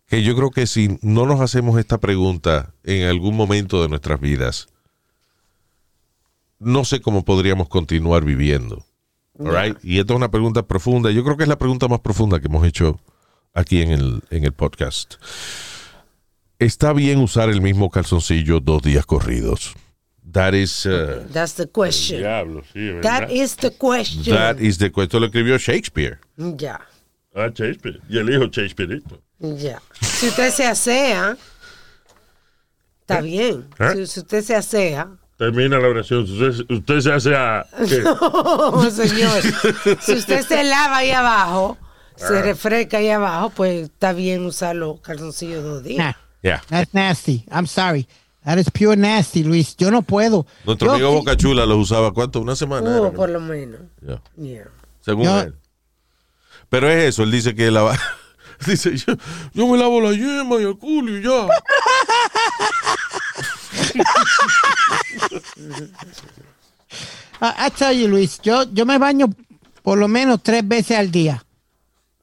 que 0.08 0.23
yo 0.23 0.36
creo 0.36 0.52
que 0.52 0.67
si 0.67 0.99
no 1.02 1.25
nos 1.25 1.41
hacemos 1.41 1.80
esta 1.80 1.99
pregunta 1.99 2.73
en 2.84 3.08
algún 3.08 3.36
momento 3.36 3.82
de 3.82 3.89
nuestras 3.89 4.19
vidas, 4.19 4.67
no 6.60 6.84
sé 6.84 7.02
cómo 7.02 7.23
podríamos 7.23 7.69
continuar 7.69 8.23
viviendo. 8.25 8.86
All 9.39 9.56
right? 9.56 9.78
Y 9.84 9.99
esto 9.99 10.13
es 10.13 10.17
una 10.17 10.32
pregunta 10.32 10.63
profunda. 10.67 11.12
Yo 11.12 11.23
creo 11.23 11.38
que 11.38 11.43
es 11.43 11.49
la 11.49 11.58
pregunta 11.58 11.88
más 11.88 12.02
profunda 12.02 12.39
que 12.39 12.47
hemos 12.47 12.65
hecho 12.65 12.99
aquí 13.54 13.82
en 13.82 13.91
el, 13.91 14.23
en 14.30 14.43
el 14.43 14.52
podcast. 14.52 15.15
¿Está 16.60 16.91
bien 16.91 17.19
usar 17.19 17.49
el 17.49 17.62
mismo 17.62 17.89
calzoncillo 17.89 18.60
dos 18.60 18.82
días 18.82 19.06
corridos? 19.06 19.75
That 20.32 20.54
is, 20.54 20.86
uh, 20.86 21.26
That's 21.32 21.54
the 21.54 21.65
question. 21.68 22.20
Diablo, 22.20 22.62
sí, 22.74 22.94
¿verdad? 22.94 23.02
That 23.02 23.32
is 23.32 23.56
the 23.56 23.72
question. 23.72 24.36
that 24.36 24.60
is 24.60 24.78
the 24.78 24.92
question. 24.92 25.22
Lo 25.22 25.28
escribió 25.28 25.58
Shakespeare. 25.58 26.20
Ya, 26.38 26.80
Ah, 27.36 27.50
Shakespeare. 27.54 28.00
Y 28.10 28.18
el 28.20 28.30
hijo 28.30 28.46
Shakespeareito. 28.48 29.22
ya. 29.39 29.80
Si 30.02 30.28
usted 30.28 30.52
se 30.52 30.65
asea, 30.68 31.38
está 33.02 33.22
bien. 33.22 33.68
¿Eh? 33.80 33.94
Si, 33.96 34.08
si 34.08 34.20
usted 34.20 34.44
se 34.44 34.56
asea, 34.56 35.08
Termina 35.38 35.80
la 35.80 35.88
oración. 35.88 36.24
Usted, 36.24 36.65
usted 36.70 37.00
se 37.00 37.13
hace 37.13 37.34
a... 37.34 37.65
¿qué? 37.88 38.02
no, 38.04 38.92
señor. 38.92 39.42
Si 40.02 40.12
usted 40.15 40.46
se 40.46 40.63
lava 40.65 40.98
ahí 40.98 41.12
abajo, 41.12 41.78
se 42.18 42.42
refresca 42.42 42.98
ahí 42.98 43.08
abajo, 43.10 43.50
pues 43.52 43.84
está 43.86 44.12
bien 44.12 44.46
usar 44.46 44.76
los 44.76 45.00
calzoncillos 45.00 45.63
dos 45.63 45.82
días. 45.84 45.98
Nah, 45.98 46.13
Yeah. 46.42 46.62
that's 46.70 46.94
nasty. 46.94 47.46
I'm 47.52 47.68
sorry. 47.68 48.06
That 48.50 48.58
is 48.58 48.72
pure 48.72 48.96
nasty, 48.98 49.44
Luis. 49.44 49.76
Yo 49.78 49.92
no 49.92 50.02
puedo. 50.02 50.48
Nuestro 50.66 50.88
Yo 50.88 50.94
amigo 50.94 51.10
sí- 51.12 51.16
Boca 51.18 51.38
Chula 51.38 51.68
los 51.68 51.78
usaba, 51.78 52.12
¿cuánto? 52.16 52.42
Una 52.42 52.56
semana. 52.56 52.90
Uh, 52.90 53.04
era, 53.06 53.12
por 53.12 53.30
lo 53.30 53.40
menos. 53.40 53.80
Yeah. 54.02 54.22
Yeah. 54.38 54.68
Según 55.02 55.26
Yo- 55.26 55.40
él. 55.42 55.56
Pero 56.68 56.90
es 56.90 57.10
eso, 57.10 57.22
él 57.22 57.30
dice 57.30 57.54
que 57.54 57.70
lava. 57.70 57.96
Dice, 58.66 58.98
yo, 58.98 59.14
yo 59.54 59.68
me 59.68 59.78
lavo 59.78 60.02
la 60.02 60.12
yema 60.14 60.56
y 60.60 60.64
el 60.64 60.78
culo 60.80 61.16
y 61.18 61.22
ya. 61.22 61.48
I, 67.42 67.68
I 67.68 67.70
tell 67.70 67.94
you, 67.94 68.08
Luis, 68.08 68.40
yo, 68.42 68.64
yo 68.74 68.86
me 68.86 68.98
baño 68.98 69.28
por 69.84 69.98
lo 69.98 70.08
menos 70.08 70.42
tres 70.44 70.68
veces 70.68 70.98
al 70.98 71.12
día. 71.12 71.44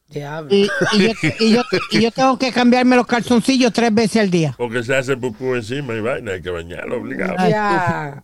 Diablo. 0.09 0.55
Y, 0.55 0.69
y 0.92 0.99
yo, 1.03 1.12
y 1.40 1.53
yo- 1.55 1.62
y 1.90 2.01
yo 2.01 2.11
tengo 2.12 2.38
que 2.38 2.53
cambiarme 2.53 2.95
los 2.97 3.07
calzoncillos 3.07 3.73
tres 3.73 3.92
veces 3.92 4.23
al 4.23 4.31
día. 4.31 4.55
Porque 4.57 4.83
se 4.85 4.95
hace 4.95 5.16
pupú 5.16 5.55
encima 5.57 5.95
y 5.95 6.01
vaina. 6.01 6.33
Hay 6.33 6.42
que 6.42 6.51
bañarlo 6.51 6.99
obligado. 7.01 7.35
Ya. 7.49 8.23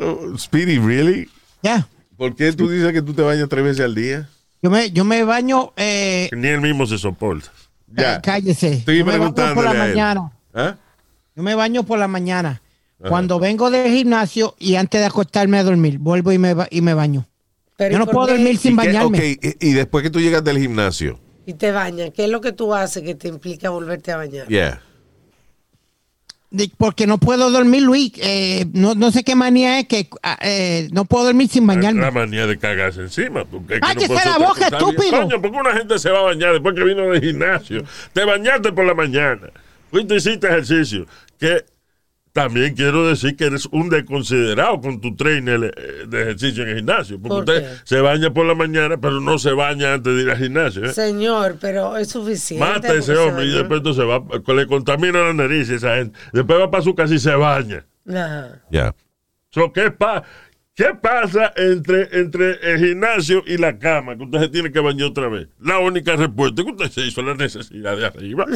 Oh, 0.00 0.36
Speedy, 0.38 0.78
¿really? 0.78 1.28
Ya. 1.62 1.86
¿Por 2.16 2.34
qué 2.34 2.52
tú 2.52 2.68
dices 2.68 2.92
que 2.92 3.02
tú 3.02 3.12
te 3.12 3.22
bañas 3.22 3.48
tres 3.48 3.64
veces 3.64 3.84
al 3.84 3.94
día? 3.94 4.28
Yo 4.62 4.70
me, 4.70 4.90
yo 4.90 5.04
me 5.04 5.24
baño, 5.24 5.72
eh, 5.76 6.30
Ni 6.32 6.48
él 6.48 6.60
mismo 6.60 6.86
se 6.86 6.98
soporta. 6.98 7.50
Ya. 7.88 8.14
eh, 8.16 8.20
cállese. 8.22 8.72
Estoy 8.74 8.98
yo 8.98 9.04
me 9.04 9.18
baño 9.18 9.34
por 9.34 9.34
preguntándole 9.34 9.74
la 9.78 9.82
a 9.82 9.86
él. 9.86 9.92
mañana. 9.92 10.32
¿Ah? 10.54 10.76
Yo 11.34 11.42
me 11.42 11.54
baño 11.54 11.82
por 11.82 11.98
la 11.98 12.08
mañana. 12.08 12.62
Cuando 13.08 13.40
vengo 13.40 13.68
del 13.72 13.92
gimnasio 13.92 14.54
y 14.60 14.76
antes 14.76 15.00
de 15.00 15.08
acostarme 15.08 15.58
a 15.58 15.64
dormir, 15.64 15.98
vuelvo 15.98 16.30
y 16.30 16.38
me, 16.38 16.54
y 16.70 16.82
me 16.82 16.94
baño. 16.94 17.26
Pero 17.88 17.96
Yo 17.98 18.02
¿y 18.02 18.06
no 18.06 18.12
puedo 18.12 18.26
dormir 18.28 18.56
sin 18.58 18.74
¿Y 18.74 18.78
qué- 18.78 18.86
bañarme. 18.86 19.18
ok, 19.18 19.24
y, 19.60 19.68
y 19.68 19.72
después 19.72 20.02
que 20.02 20.10
tú 20.10 20.20
llegas 20.20 20.42
del 20.44 20.58
gimnasio. 20.58 21.18
Y 21.46 21.54
te 21.54 21.72
bañas. 21.72 22.10
¿Qué 22.14 22.24
es 22.24 22.30
lo 22.30 22.40
que 22.40 22.52
tú 22.52 22.72
haces 22.74 23.02
que 23.02 23.14
te 23.14 23.28
implica 23.28 23.70
volverte 23.70 24.12
a 24.12 24.16
bañar? 24.18 24.46
Yeah. 24.48 24.80
Porque 26.76 27.06
no 27.06 27.16
puedo 27.16 27.50
dormir, 27.50 27.82
Luis. 27.82 28.12
Eh, 28.18 28.66
no, 28.74 28.94
no 28.94 29.10
sé 29.10 29.24
qué 29.24 29.34
manía 29.34 29.78
es 29.80 29.88
que 29.88 30.08
ah, 30.22 30.38
eh, 30.42 30.88
no 30.92 31.06
puedo 31.06 31.24
dormir 31.24 31.48
sin 31.48 31.66
bañarme. 31.66 32.02
La 32.02 32.10
manía 32.10 32.46
de 32.46 32.58
cagarse 32.58 33.00
encima. 33.00 33.46
Porque 33.46 33.74
es 33.76 33.80
que 33.80 33.86
¡Cállese 33.86 34.06
puede 34.08 34.24
la 34.26 34.38
boca, 34.38 34.66
estúpido! 34.66 35.22
Coño, 35.22 35.40
porque 35.40 35.56
una 35.56 35.72
gente 35.72 35.98
se 35.98 36.10
va 36.10 36.18
a 36.18 36.22
bañar 36.22 36.52
después 36.52 36.74
que 36.74 36.84
vino 36.84 37.10
del 37.10 37.22
gimnasio. 37.22 37.82
Te 38.12 38.24
bañaste 38.26 38.70
por 38.72 38.84
la 38.84 38.92
mañana. 38.92 39.48
Fuiste 39.90 40.16
hiciste 40.16 40.46
ejercicio. 40.46 41.06
Que 41.38 41.64
también 42.32 42.74
quiero 42.74 43.06
decir 43.06 43.36
que 43.36 43.44
eres 43.44 43.66
un 43.72 43.90
desconsiderado 43.90 44.80
con 44.80 45.00
tu 45.00 45.14
trainer 45.16 45.74
eh, 45.76 46.06
de 46.08 46.22
ejercicio 46.22 46.62
en 46.62 46.70
el 46.70 46.76
gimnasio. 46.76 47.16
Porque 47.20 47.28
¿Por 47.28 47.38
usted 47.40 47.62
qué? 47.62 47.80
se 47.84 48.00
baña 48.00 48.32
por 48.32 48.46
la 48.46 48.54
mañana, 48.54 48.98
pero 48.98 49.20
no 49.20 49.38
se 49.38 49.52
baña 49.52 49.94
antes 49.94 50.16
de 50.16 50.22
ir 50.22 50.30
al 50.30 50.38
gimnasio. 50.38 50.84
¿eh? 50.84 50.92
Señor, 50.92 51.56
pero 51.60 51.96
es 51.96 52.08
suficiente. 52.08 52.64
Mata 52.66 52.88
a 52.92 52.94
ese 52.94 53.14
hombre 53.16 53.44
y 53.44 53.50
después 53.52 53.78
entonces 53.78 54.04
va, 54.06 54.22
le 54.54 54.66
contamina 54.66 55.22
la 55.22 55.32
nariz 55.34 55.68
a 55.70 55.74
esa 55.74 55.96
gente. 55.96 56.18
Después 56.32 56.58
va 56.58 56.70
para 56.70 56.82
su 56.82 56.94
casa 56.94 57.14
y 57.14 57.18
se 57.18 57.34
baña. 57.34 57.84
Ajá. 58.08 58.62
Yeah. 58.70 58.94
So, 59.50 59.70
¿qué, 59.72 59.90
pa- 59.90 60.22
¿Qué 60.74 60.86
pasa 61.02 61.52
entre, 61.54 62.08
entre 62.18 62.52
el 62.72 62.78
gimnasio 62.78 63.42
y 63.46 63.58
la 63.58 63.78
cama? 63.78 64.16
Que 64.16 64.24
usted 64.24 64.40
se 64.40 64.48
tiene 64.48 64.72
que 64.72 64.80
bañar 64.80 65.08
otra 65.08 65.28
vez. 65.28 65.48
La 65.60 65.78
única 65.80 66.16
respuesta 66.16 66.62
es 66.62 66.66
que 66.66 66.72
usted 66.72 66.90
se 66.90 67.06
hizo 67.06 67.20
la 67.20 67.34
necesidad 67.34 67.94
de 67.94 68.06
arriba. 68.06 68.46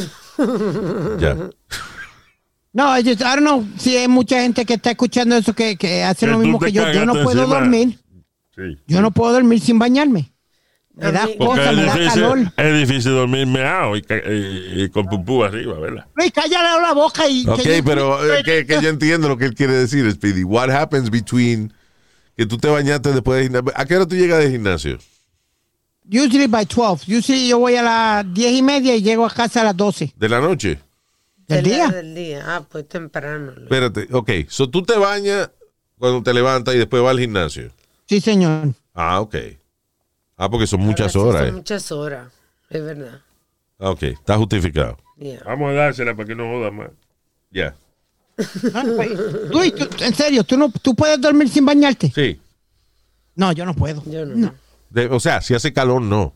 Ya. 1.18 1.36
No, 2.76 2.94
I, 2.94 3.02
just- 3.02 3.22
I 3.22 3.24
don't 3.36 3.40
know 3.40 3.66
si 3.78 3.96
hay 3.96 4.06
mucha 4.06 4.42
gente 4.42 4.66
que 4.66 4.74
está 4.74 4.90
escuchando 4.90 5.34
eso 5.34 5.54
que, 5.54 5.76
que 5.76 6.02
hace 6.04 6.26
Que 6.26 6.32
lo 6.32 6.38
mismo 6.38 6.58
que 6.60 6.70
yo. 6.72 6.92
Yo 6.92 7.06
no 7.06 7.14
puedo 7.14 7.40
encima. 7.44 7.60
dormir. 7.60 7.98
Sí. 8.54 8.62
Yo 8.86 9.00
no 9.00 9.10
puedo 9.10 9.32
dormir 9.32 9.60
sin 9.60 9.78
bañarme. 9.78 10.30
Me 10.94 11.10
da 11.12 11.26
cosa, 11.38 11.70
es 11.70 11.76
me 11.76 11.84
da 11.84 11.94
difícil, 11.94 12.22
calor. 12.22 12.52
es 12.56 12.78
difícil 12.88 13.12
dormir 13.12 13.46
meado 13.46 13.96
y, 13.96 14.00
y- 14.08 14.82
y 14.84 14.88
con 14.90 15.06
pupú 15.06 15.42
arriba, 15.44 15.78
¿verdad? 15.78 16.06
Luis, 16.16 16.32
cállale 16.32 16.82
la 16.82 16.92
boca 16.94 17.26
y... 17.28 17.46
Ok, 17.48 17.62
que 17.62 17.76
yo- 17.78 17.84
pero 17.84 18.34
eh, 18.34 18.42
que, 18.44 18.66
que 18.66 18.80
yo 18.82 18.88
entiendo 18.90 19.28
lo 19.28 19.36
que 19.38 19.44
él 19.46 19.54
quiere 19.54 19.72
decir, 19.74 20.10
Speedy. 20.12 20.42
What 20.44 20.70
happens 20.70 21.10
between 21.10 21.72
que 22.36 22.44
tú 22.46 22.56
te 22.58 22.68
bañaste 22.68 23.12
después 23.12 23.38
del 23.38 23.44
gimnasio? 23.48 23.72
¿A 23.74 23.84
qué 23.86 23.96
hora 23.96 24.06
tú 24.06 24.16
llegas 24.16 24.38
del 24.40 24.52
gimnasio? 24.52 24.98
Usually 26.10 26.46
by 26.46 26.64
12. 26.66 27.04
Usually 27.16 27.48
yo 27.48 27.58
voy 27.58 27.74
a 27.76 27.82
las 27.82 28.32
10 28.34 28.52
y 28.52 28.62
media 28.62 28.94
y 28.96 29.02
llego 29.02 29.26
a 29.26 29.30
casa 29.30 29.62
a 29.62 29.64
las 29.64 29.76
12 29.76 30.12
¿De 30.16 30.28
la 30.28 30.40
noche? 30.40 30.78
Del 31.48 31.64
De 31.64 31.70
día. 31.70 31.88
Del 31.88 32.14
día. 32.14 32.44
Ah, 32.46 32.66
pues 32.68 32.88
temprano. 32.88 33.52
Espérate, 33.56 34.08
ok. 34.12 34.30
So 34.48 34.68
tú 34.68 34.82
te 34.82 34.96
bañas 34.98 35.50
cuando 35.98 36.22
te 36.22 36.34
levantas 36.34 36.74
y 36.74 36.78
después 36.78 37.02
vas 37.02 37.12
al 37.12 37.20
gimnasio. 37.20 37.70
Sí, 38.06 38.20
señor. 38.20 38.74
Ah, 38.94 39.20
ok. 39.20 39.36
Ah, 40.36 40.50
porque 40.50 40.66
son 40.66 40.80
muchas 40.80 41.16
horas. 41.16 41.42
son 41.42 41.48
eh. 41.48 41.52
muchas 41.52 41.92
horas. 41.92 42.32
Es 42.68 42.82
verdad. 42.82 43.20
Ah, 43.78 43.90
Ok, 43.90 44.02
está 44.04 44.36
justificado. 44.36 44.96
Yeah. 45.18 45.42
Vamos 45.44 45.70
a 45.70 45.74
dársela 45.74 46.14
para 46.14 46.26
que 46.26 46.34
no 46.34 46.44
joda 46.44 46.70
más. 46.70 46.90
Ya. 47.50 47.74
Ah, 48.74 48.84
pues, 48.96 49.10
Luis, 49.50 49.74
tú- 49.74 49.88
en 50.04 50.14
serio, 50.14 50.44
¿tú, 50.44 50.58
no, 50.58 50.70
¿tú 50.82 50.94
puedes 50.94 51.18
dormir 51.20 51.48
sin 51.48 51.64
bañarte? 51.64 52.10
Sí. 52.14 52.38
No, 53.34 53.52
yo 53.52 53.64
no 53.64 53.74
puedo. 53.74 54.02
Yo 54.06 54.26
no. 54.26 54.54
De- 54.90 55.06
o 55.06 55.20
sea, 55.20 55.40
si 55.40 55.54
hace 55.54 55.72
calor, 55.72 56.02
no. 56.02 56.34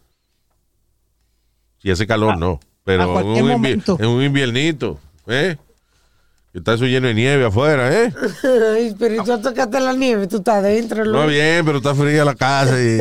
Si 1.79 1.91
hace 1.91 2.07
calor, 2.07 2.39
no. 2.39 2.61
A 2.81 2.85
Pero 2.85 3.03
en 3.05 3.13
cualquier 3.13 3.45
un, 3.45 4.01
en 4.01 4.07
un 4.09 4.23
inviernito, 4.23 4.99
¿eh? 5.27 5.57
Que 6.53 6.59
está 6.59 6.75
eso 6.75 6.85
lleno 6.87 7.07
de 7.07 7.15
nieve 7.15 7.45
afuera, 7.45 7.93
¿eh? 7.95 8.13
Ay, 8.75 8.97
pero 8.99 9.23
tú 9.23 9.41
tocaste 9.41 9.79
la 9.79 9.93
nieve, 9.93 10.27
tú 10.27 10.39
estás 10.39 10.57
adentro. 10.57 11.05
No, 11.05 11.27
bien, 11.27 11.65
pero 11.65 11.79
está 11.79 11.95
fría 11.95 12.25
la 12.25 12.35
casa 12.35 12.75
y 12.83 12.99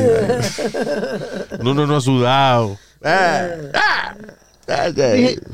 uno 1.60 1.88
no 1.88 1.96
ha 1.96 2.02
sudado. 2.02 2.78
Ah, 3.04 3.48
ah, 3.74 4.16
ah, 4.68 4.90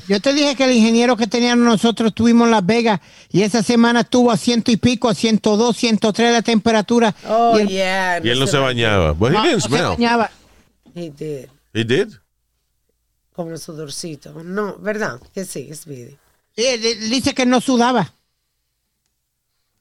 Yo 0.10 0.20
te 0.20 0.34
dije 0.34 0.56
que 0.56 0.66
el 0.66 0.72
ingeniero 0.74 1.16
que 1.16 1.28
teníamos 1.28 1.64
nosotros 1.66 2.10
estuvimos 2.10 2.48
en 2.48 2.52
Las 2.52 2.66
Vegas 2.66 3.00
y 3.30 3.44
esa 3.44 3.64
semana 3.64 4.02
estuvo 4.02 4.30
a 4.32 4.36
ciento 4.36 4.72
y 4.72 4.78
pico, 4.78 5.08
a 5.08 5.16
102, 5.16 5.78
103 5.78 6.34
la 6.34 6.42
temperatura. 6.42 7.16
Oh, 7.30 7.58
y 7.58 7.62
él 7.62 7.68
yeah. 7.70 8.20
Y 8.22 8.30
él 8.30 8.40
no 8.40 8.48
se 8.48 8.58
bañaba. 8.58 9.14
But 9.14 9.30
he 9.32 9.34
no- 9.36 9.44
didn't 9.44 9.56
no 9.56 9.62
se 9.62 9.68
smell. 9.70 9.88
bañaba. 9.90 10.32
He 10.96 11.10
did. 11.12 11.46
He 11.74 11.84
did? 11.86 12.10
Como 13.36 13.52
el 13.52 13.60
sudorcito. 13.60 14.44
No, 14.44 14.78
¿verdad? 14.78 15.20
Que 15.34 15.44
sí, 15.46 15.68
es 15.70 15.86
video. 15.86 16.16
Sí, 16.56 16.66
él, 16.66 16.86
él 16.86 17.10
dice 17.10 17.34
que 17.34 17.46
no 17.46 17.60
sudaba. 17.60 18.14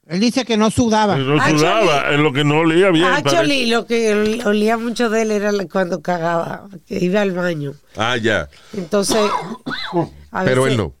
Él 0.07 0.19
dice 0.19 0.45
que 0.45 0.55
no 0.55 0.69
sudaba. 0.69 1.17
No 1.17 1.35
Actually- 1.41 1.57
sudaba, 1.59 2.11
es 2.13 2.19
lo 2.19 2.31
que 2.31 2.43
no 2.43 2.59
olía 2.59 2.91
bien. 2.91 3.05
Actually, 3.05 3.65
lo 3.67 3.87
que 3.87 4.41
olía 4.45 4.77
mucho 4.77 5.09
de 5.09 5.23
él 5.23 5.31
era 5.31 5.51
cuando 5.71 6.01
cagaba, 6.01 6.67
que 6.85 7.03
iba 7.03 7.21
al 7.21 7.31
baño. 7.31 7.73
Ah, 7.95 8.15
ya. 8.17 8.47
Entonces, 8.73 9.17
a 10.31 10.43
Pero 10.43 10.67
él 10.67 10.77
no. 10.77 10.93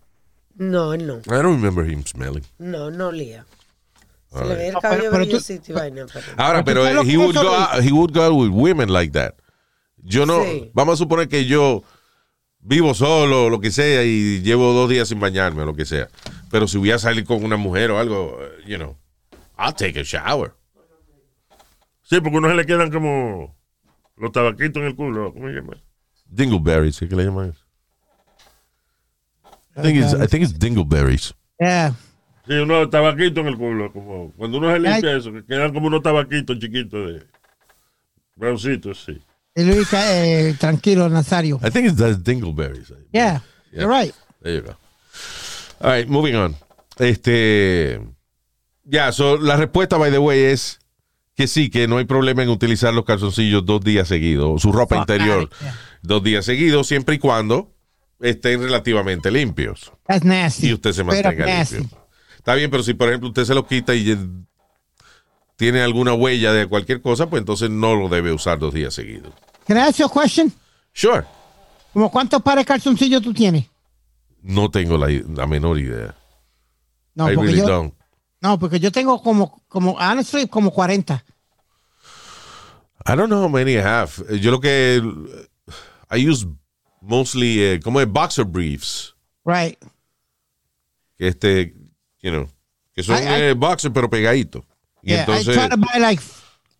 No, 0.55 0.93
él 0.93 1.05
no. 1.05 1.17
I 1.17 1.41
don't 1.43 1.61
remember 1.61 1.87
him 1.87 2.03
smelling. 2.03 2.43
No, 2.57 2.89
no 2.89 3.07
olía. 3.09 3.45
Se 4.31 4.39
le 4.39 4.45
right. 4.45 4.55
veía 4.57 4.67
el 4.69 4.73
No, 4.73 4.81
cabello 4.81 5.01
pero- 5.01 5.11
pero 5.11 5.23
tú- 5.25 5.29
brillosito 5.29 5.71
y 5.71 5.75
vaina. 5.75 6.05
pero- 6.11 6.25
Ahora, 6.37 6.63
Pero 6.63 6.81
pero 6.83 6.95
sabes 6.95 7.13
he 7.13 7.17
would, 7.17 7.35
go 7.35 7.53
out, 7.55 7.83
he 7.83 7.91
would 7.91 8.11
go 8.13 8.21
out 8.23 8.33
with 8.33 8.49
women 8.49 8.91
like 8.91 9.11
that. 9.11 9.35
Yo 10.01 10.25
no, 10.25 10.41
Sí. 10.43 10.71
vamos 10.73 10.93
a 10.95 10.97
suponer 10.97 11.27
que 11.27 11.45
yo 11.45 11.83
vivo 12.65 12.93
solo, 12.93 13.49
lo 13.49 13.59
que 13.59 13.71
sea, 13.71 14.03
y 14.03 14.41
llevo 14.41 14.73
dos 14.73 14.89
días 14.89 15.07
sin 15.07 15.19
bañarme, 15.19 15.61
o 15.61 15.65
lo 15.65 15.75
que 15.75 15.85
sea. 15.85 16.09
Pero 16.51 16.67
si 16.67 16.77
voy 16.77 16.91
a 16.91 16.99
salir 16.99 17.23
con 17.23 17.43
una 17.43 17.57
mujer 17.57 17.91
o 17.91 17.99
algo, 17.99 18.37
uh, 18.37 18.67
you 18.67 18.77
know, 18.77 18.97
I'll 19.57 19.73
take 19.73 19.99
a 19.99 20.03
shower. 20.03 20.53
Sí, 22.01 22.19
porque 22.19 22.35
a 22.35 22.39
uno 22.39 22.49
se 22.49 22.55
le 22.55 22.65
quedan 22.65 22.91
como 22.91 23.55
los 24.17 24.31
tabaquitos 24.31 24.81
en 24.81 24.87
el 24.87 24.95
culo. 24.95 25.33
¿Cómo 25.33 25.47
se 25.47 25.53
llama? 25.53 25.73
Dingleberries, 26.25 26.99
¿qué 26.99 27.15
le 27.15 27.23
llaman 27.25 27.49
eso? 27.49 27.61
I 29.77 29.81
think, 29.81 29.97
it's, 29.97 30.13
I 30.13 30.27
think 30.27 30.43
it's 30.43 30.57
dingleberries. 30.57 31.33
Yeah. 31.59 31.93
Sí, 32.47 32.53
unos 32.53 32.89
tabaquitos 32.89 33.39
en 33.39 33.47
el 33.47 33.57
culo. 33.57 33.91
Como 33.91 34.31
cuando 34.37 34.59
uno 34.59 34.71
se 34.71 34.79
limpia 34.79 35.17
eso, 35.17 35.33
que 35.33 35.45
quedan 35.45 35.73
como 35.73 35.87
unos 35.87 36.01
tabaquitos 36.01 36.59
chiquitos 36.59 37.13
de 37.13 37.23
browncitos, 38.35 39.03
sí. 39.03 39.19
Luis, 39.55 39.87
eh, 39.93 40.55
tranquilo, 40.59 41.07
Nazario. 41.09 41.59
I 41.63 41.71
think 41.71 41.87
it's 41.87 41.97
the 41.97 42.15
dingleberries. 42.15 42.91
Yeah, 43.13 43.41
you're 43.71 43.87
right. 43.87 44.13
There 44.41 44.53
you 44.55 44.61
go. 44.61 44.75
All 45.79 45.91
right, 45.91 46.07
moving 46.07 46.35
on. 46.35 46.55
Este. 46.97 48.01
Ya, 48.83 49.11
so, 49.11 49.37
la 49.37 49.55
respuesta, 49.55 49.97
by 49.97 50.11
the 50.11 50.19
way, 50.19 50.43
es 50.43 50.79
que 51.35 51.47
sí, 51.47 51.69
que 51.69 51.87
no 51.87 51.97
hay 51.97 52.05
problema 52.05 52.43
en 52.43 52.49
utilizar 52.49 52.93
los 52.93 53.05
calzoncillos 53.05 53.65
dos 53.65 53.81
días 53.81 54.07
seguidos, 54.07 54.47
o 54.49 54.59
su 54.59 54.71
ropa 54.71 54.97
Fuck 54.97 55.09
interior 55.09 55.49
dos 56.01 56.23
días 56.23 56.45
seguidos, 56.45 56.87
siempre 56.87 57.15
y 57.15 57.19
cuando 57.19 57.73
estén 58.21 58.61
relativamente 58.61 59.31
limpios 59.31 59.91
That's 60.07 60.23
nasty. 60.23 60.67
y 60.69 60.73
usted 60.73 60.93
se 60.93 61.03
mantenga 61.03 61.45
nasty. 61.45 61.79
limpio. 61.79 61.97
Está 62.37 62.55
bien, 62.55 62.69
pero 62.69 62.83
si 62.83 62.93
por 62.93 63.09
ejemplo 63.09 63.29
usted 63.29 63.43
se 63.43 63.53
lo 63.55 63.65
quita 63.67 63.95
y 63.95 64.15
tiene 65.57 65.81
alguna 65.81 66.13
huella 66.13 66.53
de 66.53 66.67
cualquier 66.67 67.01
cosa, 67.01 67.29
pues 67.29 67.41
entonces 67.41 67.69
no 67.69 67.95
lo 67.95 68.07
debe 68.07 68.31
usar 68.31 68.59
dos 68.59 68.73
días 68.73 68.93
seguidos. 68.93 69.33
Can 69.65 69.77
I 69.77 69.81
ask 69.87 69.99
you 69.99 70.05
a 70.05 70.09
question? 70.09 70.51
Sure. 70.93 71.25
¿Como 71.93 72.09
cuántos 72.11 72.41
pares 72.41 72.63
de 72.65 72.65
calzoncillos 72.65 73.21
tú 73.21 73.33
tienes? 73.33 73.65
No 74.41 74.69
tengo 74.69 74.97
la, 74.97 75.07
la 75.33 75.47
menor 75.47 75.79
idea. 75.79 76.15
No, 77.15 77.29
I 77.31 77.35
porque 77.35 77.51
really 77.51 77.61
yo, 77.61 77.67
don't. 77.67 77.93
no, 78.41 78.59
porque 78.59 78.79
yo 78.79 78.91
tengo 78.91 79.21
como, 79.23 79.61
como, 79.67 79.93
honestly, 79.93 80.47
como 80.47 80.71
40. 80.71 81.23
I 83.07 83.15
don't 83.15 83.29
know 83.29 83.43
how 83.43 83.49
many 83.49 83.75
I 83.77 83.81
have. 83.81 84.11
Yo 84.39 84.51
lo 84.51 84.59
que 84.59 85.01
I 86.11 86.17
use 86.29 86.45
mostly 87.01 87.61
eh, 87.61 87.79
como 87.83 87.99
es 88.01 88.07
boxer 88.07 88.45
briefs, 88.45 89.13
Right. 89.45 89.77
que 91.17 91.27
este, 91.27 91.73
you 92.21 92.31
know, 92.31 92.49
que 92.93 93.03
son 93.03 93.15
I- 93.17 93.21
I- 93.21 93.41
eh, 93.49 93.53
boxer 93.53 93.91
pero 93.93 94.09
pegaditos. 94.09 94.63
Y 95.03 95.11
Yeah, 95.11 95.19
entonces, 95.21 95.55
I 95.55 95.59
try 95.59 95.69
to 95.69 95.77
buy 95.77 95.99
like, 95.99 96.21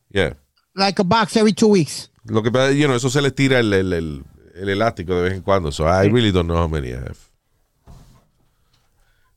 yeah. 0.09 0.33
like 0.73 0.99
a 0.99 1.03
box 1.05 1.35
every 1.37 1.53
two 1.53 1.67
weeks. 1.67 2.09
Lo 2.25 2.41
que 2.41 2.51
pasa, 2.51 2.71
you 2.73 2.85
know, 2.87 2.95
eso 2.95 3.09
se 3.09 3.21
le 3.21 3.31
tira 3.31 3.59
el, 3.59 3.71
el, 3.73 3.93
el, 3.93 4.23
el 4.55 4.69
elástico 4.69 5.15
de 5.15 5.21
vez 5.21 5.33
en 5.33 5.41
cuando. 5.41 5.71
So 5.71 5.85
I 5.85 6.07
really 6.07 6.31
don't 6.31 6.47
know 6.47 6.57
how 6.57 6.67
many 6.67 6.89
I 6.89 6.97
have. 6.97 7.17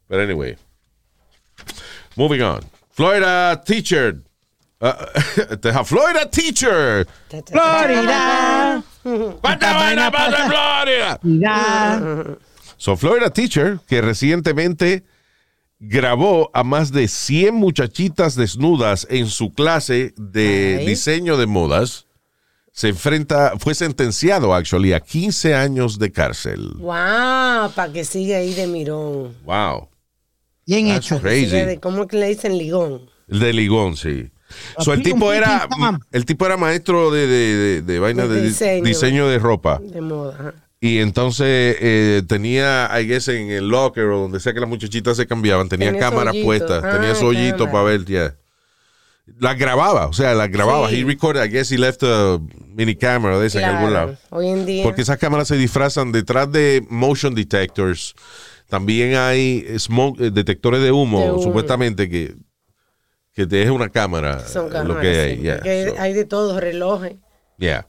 But 0.09 0.21
anyway. 0.21 0.57
Moving 2.17 2.43
on. 2.43 2.61
Florida 2.91 3.63
teacher. 3.65 4.23
Uh, 4.81 4.93
Florida 5.85 6.27
teacher. 6.31 7.07
Florida. 7.29 8.83
¿Cuánta 9.41 9.73
vaina 9.75 10.11
pasa 10.11 10.43
en 10.43 10.51
Florida? 10.51 11.19
Florida. 11.21 12.39
So, 12.79 12.97
Florida 12.97 13.31
Teacher, 13.31 13.81
que 13.89 14.01
recientemente 14.01 15.05
grabó 15.81 16.51
a 16.55 16.63
más 16.63 16.93
de 16.93 17.09
100 17.09 17.55
muchachitas 17.55 18.37
desnudas 18.37 19.07
en 19.11 19.27
su 19.27 19.53
clase 19.53 20.15
de 20.17 20.85
diseño 20.87 21.37
de 21.37 21.47
modas, 21.47 22.07
se 22.79 22.89
enfrenta, 22.91 23.55
fue 23.59 23.75
sentenciado, 23.75 24.55
actually, 24.55 24.93
a 24.93 25.01
15 25.01 25.53
años 25.53 25.99
de 25.99 26.13
cárcel. 26.13 26.75
Wow, 26.77 27.73
para 27.75 27.91
que 27.93 28.05
siga 28.05 28.37
ahí 28.37 28.55
de 28.55 28.69
mirón. 28.69 29.35
Wow. 29.45 29.89
Bien 30.65 30.87
That's 30.87 31.07
hecho. 31.07 31.21
crazy. 31.21 31.79
¿Cómo 31.81 32.07
que 32.07 32.17
le 32.19 32.29
dicen 32.29 32.57
ligón? 32.57 33.11
El 33.27 33.41
de 33.41 33.53
Ligón, 33.53 33.97
sí. 33.97 34.31
So, 34.79 34.93
el 34.93 35.03
tipo 35.03 35.33
era 35.33 35.67
el 36.13 36.25
tipo 36.25 36.47
era 36.47 36.57
maestro 36.57 37.11
de, 37.11 37.27
de, 37.27 37.57
de- 37.57 37.83
de 37.83 37.99
vaina 37.99 38.29
De 38.29 38.37
de, 38.37 38.43
di- 38.43 38.49
diseño. 38.49 38.85
diseño 38.85 39.29
de 39.29 39.39
ropa. 39.41 39.81
De 39.83 40.01
moda. 40.01 40.55
Y 40.81 40.99
entonces 40.99 41.77
eh, 41.81 42.23
tenía, 42.29 42.89
I 43.01 43.07
guess, 43.09 43.27
en 43.27 43.51
el 43.51 43.67
locker 43.69 44.05
o 44.05 44.21
donde 44.21 44.39
sea 44.39 44.55
que 44.55 44.61
las 44.61 44.69
muchachitas 44.69 45.17
se 45.17 45.27
cambiaban, 45.27 45.69
tenía 45.69 45.91
Tenía 45.91 46.07
su 46.07 46.11
cámaras 46.11 46.37
puestas, 46.45 46.81
tenía 46.95 47.11
Ah, 47.11 47.15
su 47.17 47.27
hoyito 47.27 47.65
para 47.67 47.83
ver, 47.83 48.05
ya. 48.05 48.37
Las 49.41 49.57
grababa, 49.59 50.07
o 50.09 50.13
sea, 50.13 50.35
las 50.35 50.51
grababa. 50.51 50.89
Sí. 50.91 51.01
He 51.01 51.05
recorded, 51.05 51.45
I 51.45 51.49
guess 51.49 51.71
he 51.71 51.79
left 51.79 52.03
a 52.03 52.41
mini 52.67 52.97
camera 52.97 53.39
de 53.39 53.47
esa 53.47 53.59
en 53.61 53.65
algún 53.67 53.91
Claro. 53.91 54.07
lado. 54.13 54.19
Hoy 54.31 54.49
en 54.49 54.67
día. 54.67 54.83
Porque 54.83 55.03
esas 55.03 55.19
cámaras 55.19 55.49
se 55.49 55.57
disfrazan 55.57 56.11
detrás 56.13 56.51
de 56.51 56.85
motion 56.89 57.35
detectors. 57.35 58.15
También 58.69 59.15
hay 59.17 59.65
smoke, 59.79 60.21
eh, 60.21 60.31
detectores 60.31 60.83
de 60.83 60.93
humo, 60.93 61.21
De 61.23 61.31
humo. 61.33 61.43
supuestamente, 61.43 62.09
que, 62.09 62.35
que 63.33 63.47
te 63.47 63.57
deje 63.57 63.71
una 63.71 63.89
cámara. 63.89 64.41
son 64.47 64.69
cámaras. 64.69 64.89
lo 64.89 65.01
que 65.01 65.09
hay, 65.21 65.37
sí, 65.37 65.43
yeah. 65.43 65.55
porque 65.57 65.89
So, 65.91 66.01
hay 66.03 66.13
de 66.13 66.25
todo, 66.25 66.61
relojes. 66.61 67.15
yeah. 67.59 67.87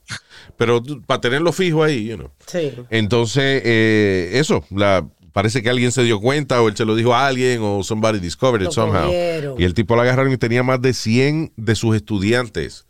Pero 0.57 0.81
para 1.05 1.19
tenerlo 1.21 1.51
fijo 1.51 1.83
ahí, 1.83 2.05
you 2.07 2.15
know. 2.17 2.31
Sí. 2.47 2.73
Entonces, 2.89 3.61
eh, 3.65 4.31
eso, 4.33 4.63
la, 4.69 5.05
parece 5.33 5.61
que 5.61 5.69
alguien 5.69 5.91
se 5.91 6.03
dio 6.03 6.19
cuenta 6.19 6.61
o 6.61 6.67
él 6.69 6.75
se 6.77 6.85
lo 6.85 6.95
dijo 6.95 7.13
a 7.13 7.27
alguien 7.27 7.59
o 7.63 7.83
somebody 7.83 8.19
discovered 8.19 8.65
it 8.65 8.71
somehow. 8.71 9.09
Y 9.57 9.63
el 9.63 9.73
tipo 9.73 9.95
lo 9.95 10.01
agarraron 10.01 10.31
y 10.31 10.37
tenía 10.37 10.63
más 10.63 10.81
de 10.81 10.93
100 10.93 11.53
de 11.55 11.75
sus 11.75 11.95
estudiantes 11.95 12.85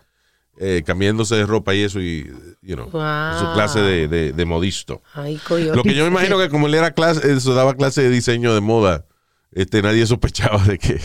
eh, 0.62 0.84
cambiándose 0.86 1.36
de 1.36 1.46
ropa 1.46 1.74
y 1.74 1.84
eso 1.84 2.02
y, 2.02 2.30
you 2.62 2.76
know, 2.76 2.90
Wow. 2.90 3.40
su 3.40 3.54
clase 3.54 3.80
de, 3.80 4.08
de, 4.10 4.34
de 4.34 4.46
modisto. 4.46 5.02
Ay. 5.14 5.40
Lo 5.74 5.84
que 5.84 5.94
yo 5.96 6.04
me 6.04 6.10
imagino 6.10 6.38
que 6.38 6.50
como 6.50 6.68
él 6.68 6.74
era 6.76 6.92
clase, 6.92 7.32
eso 7.32 7.54
daba 7.54 7.76
clase 7.76 8.02
de 8.02 8.10
diseño 8.10 8.54
de 8.54 8.60
moda, 8.60 9.06
este, 9.54 9.82
nadie 9.82 10.06
sospechaba 10.06 10.62
de 10.66 10.78
que, 10.78 11.00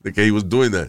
de 0.00 0.12
que 0.12 0.24
he 0.24 0.30
was 0.30 0.48
doing 0.48 0.70
that. 0.72 0.88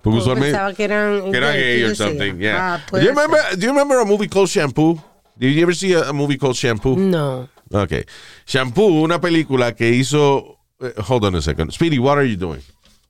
Porque 0.00 0.18
usualmente 0.18 0.52
pensaba 0.52 0.72
que 0.74 0.84
eran, 0.84 1.30
que 1.30 1.36
era 1.36 1.52
¿qué 1.52 1.58
gay 1.58 1.82
or 1.82 1.96
something, 1.96 2.38
yeah. 2.38 2.74
Ah, 2.76 2.86
do, 2.90 3.00
you 3.00 3.08
remember, 3.08 3.38
do 3.56 3.60
you 3.66 3.68
remember 3.72 3.98
a 4.00 4.04
movie 4.04 4.28
called 4.28 4.48
Shampoo? 4.48 5.02
Did 5.36 5.52
you 5.54 5.62
ever 5.62 5.74
see 5.74 5.92
a, 5.92 6.08
a 6.08 6.12
movie 6.12 6.38
called 6.38 6.54
Shampoo? 6.56 6.96
No. 6.96 7.48
Okay. 7.72 8.04
Shampoo, 8.46 9.00
una 9.02 9.20
película 9.20 9.74
que 9.74 9.90
hizo. 9.90 10.58
eh, 10.80 10.92
hold 11.08 11.24
on 11.24 11.36
a 11.36 11.40
second. 11.42 11.70
Speedy, 11.72 11.98
what 11.98 12.18
are 12.18 12.28
you 12.28 12.36
doing? 12.36 12.60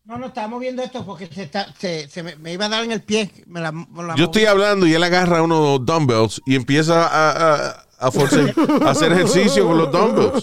No, 0.04 0.18
no, 0.18 0.26
estamos 0.26 0.60
viendo 0.60 0.82
esto 0.82 1.04
porque 1.06 1.26
se, 1.28 1.44
está, 1.44 1.72
se, 1.78 2.08
se 2.08 2.22
me, 2.22 2.34
me 2.36 2.52
iba 2.52 2.66
a 2.66 2.68
dar 2.68 2.82
en 2.84 2.90
el 2.92 3.00
pie. 3.02 3.30
Me 3.46 3.60
la, 3.60 3.70
me 3.70 4.02
la 4.02 4.16
Yo 4.16 4.24
estoy 4.24 4.44
hablando 4.44 4.86
y 4.86 4.92
él 4.94 5.02
agarra 5.04 5.40
unos 5.42 5.84
dumbbells 5.86 6.42
y 6.46 6.56
empieza 6.56 7.06
a, 7.06 7.30
a, 7.30 7.86
a, 7.98 8.10
force- 8.10 8.52
a 8.84 8.90
hacer 8.90 9.12
ejercicio 9.12 9.66
con 9.66 9.78
los 9.78 9.92
dumbbells. 9.92 10.42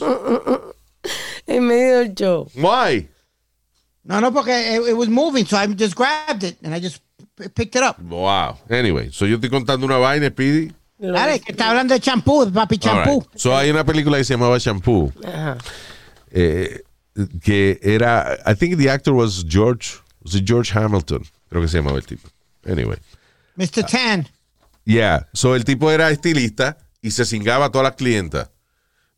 En 1.46 1.66
medio 1.68 2.00
del 2.00 2.14
show. 2.16 2.48
Why? 2.56 3.10
No, 4.04 4.22
no, 4.22 4.32
porque 4.32 4.52
it, 4.78 4.88
it 4.90 4.96
was 4.96 5.10
moving, 5.10 5.46
so 5.46 5.58
I 5.58 5.68
just 5.68 5.96
grabbed 5.96 6.44
it 6.44 6.58
and 6.64 6.74
I 6.74 6.80
just 6.80 7.02
picked 7.54 7.76
it 7.76 7.84
up. 7.84 8.00
Wow. 8.00 8.58
Anyway, 8.70 9.10
so 9.12 9.26
yo 9.26 9.36
estoy 9.36 9.50
contando 9.50 9.86
una 9.86 9.98
vaina, 9.98 10.28
Speedy. 10.30 10.72
Dale, 11.00 11.40
que 11.40 11.52
está 11.52 11.70
hablando 11.70 11.94
de 11.94 12.00
champú, 12.00 12.46
de 12.46 12.52
papi 12.52 12.78
champú. 12.80 13.20
right. 13.22 13.40
So 13.40 13.56
hay 13.56 13.70
una 13.70 13.84
película 13.86 14.18
que 14.18 14.24
se 14.24 14.34
llamaba 14.34 14.58
Shampoo. 14.58 15.12
Ajá. 15.26 15.58
eh, 16.32 16.82
que 17.42 17.80
era. 17.84 18.38
I 18.46 18.56
think 18.56 18.78
the 18.78 18.90
actor 18.90 19.14
was 19.14 19.44
George. 19.48 19.96
Was 20.24 20.36
it 20.36 20.46
George 20.48 20.72
Hamilton? 20.74 21.24
Creo 21.50 21.62
que 21.62 21.68
se 21.68 21.78
llamaba 21.78 21.98
el 21.98 22.06
tipo. 22.06 22.28
Anyway. 22.66 22.98
Mr. 23.56 23.84
Tan. 23.86 24.28
Yeah. 24.86 25.28
So 25.34 25.56
el 25.56 25.64
tipo 25.66 25.92
era 25.92 26.10
estilista 26.10 26.78
y 27.02 27.12
se 27.12 27.26
cingaba 27.26 27.66
a 27.66 27.70
todas 27.72 27.86
las 27.86 27.96
clientas. 27.96 28.50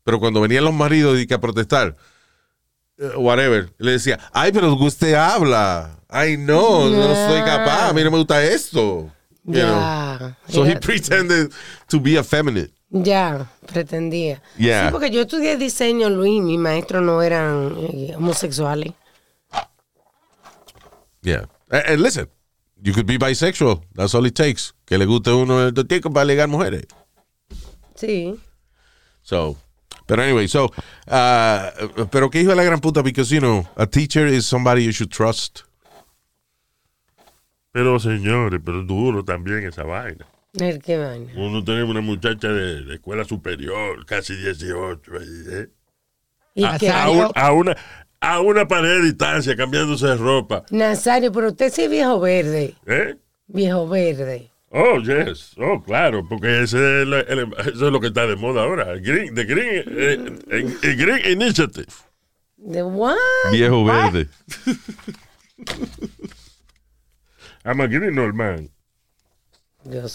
Pero 0.04 0.18
cuando 0.20 0.40
venían 0.40 0.64
los 0.64 0.74
maridos 0.74 1.18
y 1.20 1.26
que 1.26 1.34
a 1.34 1.40
protestar, 1.40 1.96
eh, 2.98 3.10
whatever, 3.16 3.72
le 3.78 3.92
decía, 3.92 4.18
ay, 4.32 4.50
pero 4.52 4.74
usted 4.74 5.14
habla. 5.14 5.98
Ay, 6.08 6.36
no, 6.36 6.88
no 6.88 7.14
soy 7.28 7.40
capaz. 7.42 7.88
A 7.90 7.92
mí 7.92 8.02
no 8.02 8.10
me 8.10 8.18
gusta 8.18 8.42
esto. 8.42 9.10
You 9.52 9.62
know. 9.62 9.78
Ya. 9.78 10.32
So 10.48 10.64
he 10.64 10.76
pretended 10.76 11.52
to 11.88 12.00
be 12.00 12.16
effeminate. 12.16 12.72
Ya, 12.92 13.46
pretendía. 13.66 14.40
Yeah. 14.58 14.88
Sí, 14.88 14.92
porque 14.92 15.10
yo 15.10 15.22
estudié 15.22 15.56
diseño, 15.56 16.10
Luis, 16.10 16.42
mis 16.42 16.58
maestros 16.58 17.02
no 17.02 17.22
eran 17.22 17.74
eh, 17.78 18.14
homosexuales. 18.16 18.94
Yeah. 21.22 21.44
And, 21.70 21.84
and 21.86 22.00
listen, 22.00 22.26
you 22.82 22.92
could 22.92 23.06
be 23.06 23.16
bisexual. 23.16 23.82
That's 23.94 24.14
all 24.14 24.26
it 24.26 24.34
takes. 24.34 24.72
Que 24.86 24.98
le 24.98 25.06
guste 25.06 25.30
uno 25.30 25.68
el 25.68 25.72
tico 25.86 26.10
para 26.10 26.24
ligar 26.24 26.48
mujeres. 26.48 26.86
Sí. 27.94 28.40
So, 29.22 29.56
pero 30.06 30.22
anyway, 30.22 30.48
so, 30.48 30.64
uh, 31.06 32.06
pero 32.10 32.28
qué 32.28 32.40
hijo 32.40 32.50
de 32.50 32.56
la 32.56 32.64
gran 32.64 32.80
puta, 32.80 33.02
because, 33.02 33.30
you 33.30 33.40
know, 33.40 33.68
a 33.76 33.86
teacher 33.86 34.26
is 34.26 34.46
somebody 34.46 34.82
you 34.82 34.90
should 34.90 35.12
trust. 35.12 35.62
Pero 37.72 37.98
señores, 38.00 38.60
pero 38.64 38.82
duro 38.82 39.24
también 39.24 39.64
esa 39.66 39.84
vaina. 39.84 40.26
El 40.58 40.80
que 40.82 40.96
vaina. 40.98 41.32
Uno 41.36 41.62
tiene 41.62 41.84
una 41.84 42.00
muchacha 42.00 42.48
de, 42.48 42.82
de 42.84 42.94
escuela 42.94 43.24
superior, 43.24 44.04
casi 44.06 44.34
18, 44.34 45.12
ahí, 45.12 45.26
¿eh? 45.50 45.68
¿Y 46.54 46.64
a, 46.64 46.76
qué? 46.78 46.90
a 46.90 47.08
un- 47.10 47.30
a 47.34 47.52
una, 47.52 47.76
a 48.20 48.40
una 48.40 48.66
pared 48.66 48.98
de 48.98 49.02
distancia, 49.04 49.54
cambiándose 49.56 50.06
de 50.08 50.16
ropa. 50.16 50.64
Nazario, 50.70 51.30
pero 51.30 51.48
usted 51.48 51.72
sí 51.72 51.82
es 51.84 51.90
viejo 51.90 52.18
verde. 52.18 52.74
¿Eh? 52.86 53.16
Viejo 53.46 53.88
verde. 53.88 54.50
Oh, 54.72 54.98
yes. 54.98 55.54
Oh, 55.58 55.80
claro, 55.82 56.26
porque 56.28 56.62
ese 56.62 57.02
es 57.02 57.08
la- 57.08 57.20
el- 57.20 57.52
eso 57.60 57.86
es 57.86 57.92
lo 57.92 58.00
que 58.00 58.08
está 58.08 58.26
de 58.26 58.34
moda 58.34 58.64
ahora. 58.64 58.90
el 58.92 59.00
Green, 59.02 59.34
the 59.34 59.44
Green, 59.44 59.84
eh, 59.86 60.38
eh, 60.50 60.76
el 60.82 60.96
Green 60.96 61.40
Initiative. 61.40 61.86
¿De 62.56 62.82
what? 62.82 63.14
Viejo 63.52 63.84
verde. 63.84 64.28
I'm 67.64 67.80
a 67.80 67.88
green 67.88 68.18
old 68.18 68.34
man. 68.34 68.68
Mío. 69.86 70.06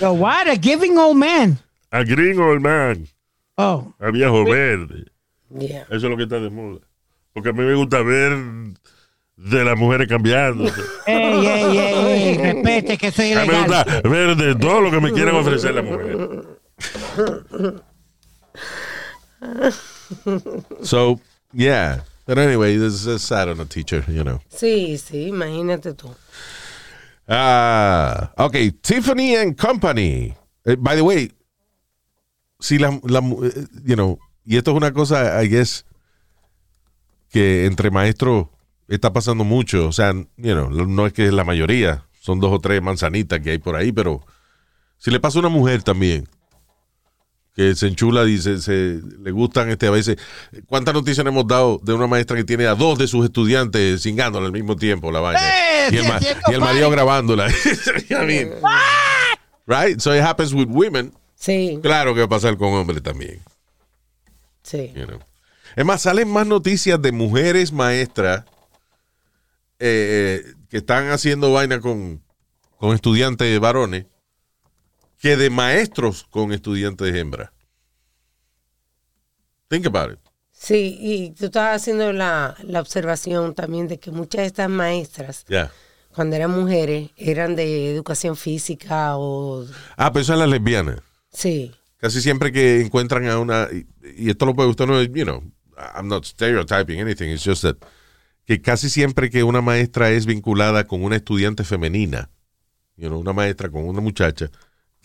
Yo, 0.00 0.12
what? 0.12 0.48
A 0.48 0.56
giving 0.56 0.98
old 0.98 1.16
man. 1.16 1.58
A 1.92 2.04
green 2.04 2.38
old 2.40 2.60
man. 2.62 3.08
Oh. 3.58 3.92
A 4.00 4.10
viejo 4.10 4.44
verde. 4.44 5.06
Yeah. 5.50 5.84
Eso 5.90 5.94
es 5.94 6.02
lo 6.10 6.16
que 6.16 6.24
está 6.24 6.40
de 6.40 6.50
moda. 6.50 6.80
Porque 7.32 7.50
a 7.50 7.52
mí 7.52 7.62
me 7.64 7.74
gusta 7.74 8.02
ver 8.02 8.32
de 9.36 9.64
las 9.64 9.78
mujeres 9.78 10.08
cambiando. 10.08 10.64
Ey, 11.06 11.46
ey, 11.46 11.78
ey, 11.78 12.28
ey, 12.28 12.38
respete 12.38 12.98
que 12.98 13.10
soy 13.12 13.32
A 13.32 13.42
mí 13.42 13.48
me 13.48 13.54
ilegal. 13.58 13.84
gusta 13.84 14.08
ver 14.08 14.36
de 14.36 14.54
todo 14.54 14.80
lo 14.80 14.90
que 14.90 15.00
me 15.00 15.12
quieran 15.12 15.36
ofrecer 15.36 15.74
las 15.74 15.84
mujeres. 15.84 16.16
So, 20.82 21.20
yeah. 21.52 22.00
But 22.26 22.38
anyway, 22.38 22.76
this 22.76 23.06
is 23.06 23.22
sad 23.22 23.48
on 23.48 23.60
a 23.60 23.64
teacher, 23.64 24.04
you 24.08 24.24
know. 24.24 24.40
Sí, 24.50 24.98
sí, 24.98 25.28
imagínate 25.28 25.94
tú. 25.94 26.10
Ah, 27.28 28.32
ok, 28.36 28.56
Tiffany 28.80 29.34
and 29.36 29.56
Company. 29.56 30.34
Eh, 30.64 30.76
by 30.78 30.96
the 30.96 31.02
way, 31.02 31.32
si 32.60 32.78
la, 32.78 32.98
la 33.04 33.18
eh, 33.18 33.66
you 33.84 33.94
know, 33.94 34.18
y 34.44 34.56
esto 34.56 34.70
es 34.70 34.76
una 34.76 34.92
cosa, 34.92 35.42
I 35.42 35.48
guess, 35.48 35.84
que 37.30 37.66
entre 37.66 37.90
maestros 37.90 38.48
está 38.88 39.12
pasando 39.12 39.44
mucho. 39.44 39.88
O 39.88 39.92
sea, 39.92 40.12
you 40.12 40.54
know, 40.54 40.70
no 40.70 41.06
es 41.06 41.12
que 41.12 41.26
es 41.26 41.32
la 41.32 41.44
mayoría, 41.44 42.04
son 42.20 42.38
dos 42.40 42.52
o 42.52 42.60
tres 42.60 42.80
manzanitas 42.80 43.40
que 43.40 43.50
hay 43.50 43.58
por 43.58 43.76
ahí, 43.76 43.92
pero 43.92 44.24
si 44.98 45.10
le 45.10 45.20
pasa 45.20 45.38
a 45.38 45.40
una 45.40 45.48
mujer 45.48 45.82
también, 45.82 46.28
que 47.56 47.74
se 47.74 47.86
enchula 47.88 48.24
y 48.28 48.36
se, 48.38 48.60
se- 48.60 49.00
le 49.22 49.30
gustan 49.30 49.70
este 49.70 49.86
a 49.86 49.90
veces. 49.90 50.18
¿Cuántas 50.66 50.92
noticias 50.94 51.24
no 51.24 51.30
hemos 51.30 51.46
dado 51.46 51.80
de 51.82 51.94
una 51.94 52.06
maestra 52.06 52.36
que 52.36 52.44
tiene 52.44 52.66
a 52.66 52.74
dos 52.74 52.98
de 52.98 53.08
sus 53.08 53.24
estudiantes 53.24 54.02
cingándola 54.02 54.46
al 54.46 54.52
mismo 54.52 54.76
tiempo 54.76 55.10
la 55.10 55.20
vaina? 55.20 55.40
¡Eh! 55.40 55.88
y, 55.92 55.96
el 55.96 56.02
sí, 56.04 56.08
ma- 56.08 56.16
haciendo 56.16 56.40
y 56.48 56.54
el 56.54 56.60
marido 56.60 56.90
grabándola. 56.90 57.48
I 58.10 58.26
mean, 58.26 58.50
right? 59.66 59.98
So 60.00 60.14
it 60.14 60.20
happens 60.22 60.52
with 60.52 60.68
women. 60.68 61.12
Sí, 61.34 61.78
Claro 61.82 62.12
que 62.14 62.20
va 62.20 62.26
a 62.26 62.28
pasar 62.28 62.56
con 62.58 62.74
hombres 62.74 63.02
también. 63.02 63.40
sí. 64.62 64.92
you 64.94 65.06
know. 65.06 65.18
Es 65.76 65.84
más, 65.84 66.02
salen 66.02 66.28
más 66.30 66.46
noticias 66.46 67.00
de 67.02 67.12
mujeres 67.12 67.72
maestras 67.72 68.44
eh, 69.78 70.42
eh, 70.44 70.54
que 70.70 70.78
están 70.78 71.08
haciendo 71.10 71.52
vaina 71.52 71.80
con, 71.80 72.22
con 72.78 72.94
estudiantes 72.94 73.58
varones 73.60 74.06
que 75.18 75.36
de 75.36 75.50
maestros 75.50 76.24
con 76.30 76.52
estudiantes 76.52 77.14
hembras. 77.14 77.50
Think 79.68 79.86
about 79.86 80.12
it. 80.12 80.18
Sí, 80.52 80.96
y 81.00 81.30
tú 81.32 81.46
estabas 81.46 81.82
haciendo 81.82 82.12
la, 82.12 82.56
la 82.62 82.80
observación 82.80 83.54
también 83.54 83.88
de 83.88 83.98
que 83.98 84.10
muchas 84.10 84.40
de 84.42 84.46
estas 84.46 84.70
maestras, 84.70 85.44
Yeah. 85.48 85.70
cuando 86.14 86.36
eran 86.36 86.50
mujeres, 86.50 87.10
eran 87.16 87.56
de 87.56 87.90
educación 87.92 88.36
física 88.36 89.16
o... 89.18 89.66
Ah, 89.96 90.12
pero 90.12 90.22
eso 90.22 90.32
es 90.32 90.38
la 90.38 90.46
lesbiana. 90.46 91.02
Sí, 91.30 91.72
Casi 91.98 92.20
siempre 92.20 92.52
que 92.52 92.82
encuentran 92.82 93.26
a 93.26 93.38
una, 93.38 93.68
y, 93.72 93.86
y 94.16 94.30
esto 94.30 94.44
lo 94.46 94.54
puede 94.54 94.68
usted 94.68 94.86
no, 94.86 95.02
you 95.02 95.24
know, 95.24 95.42
I'm 95.94 96.08
not 96.08 96.24
stereotyping 96.24 97.00
anything, 97.00 97.30
it's 97.30 97.42
just 97.44 97.62
that, 97.62 97.76
que 98.46 98.60
casi 98.60 98.88
siempre 98.90 99.28
que 99.30 99.42
una 99.42 99.60
maestra 99.62 100.10
es 100.10 100.26
vinculada 100.26 100.86
con 100.86 101.02
una 101.02 101.16
estudiante 101.16 101.64
femenina, 101.64 102.30
you 102.96 103.08
know, 103.08 103.18
una 103.18 103.32
maestra 103.32 103.70
con 103.70 103.88
una 103.88 104.00
muchacha, 104.00 104.50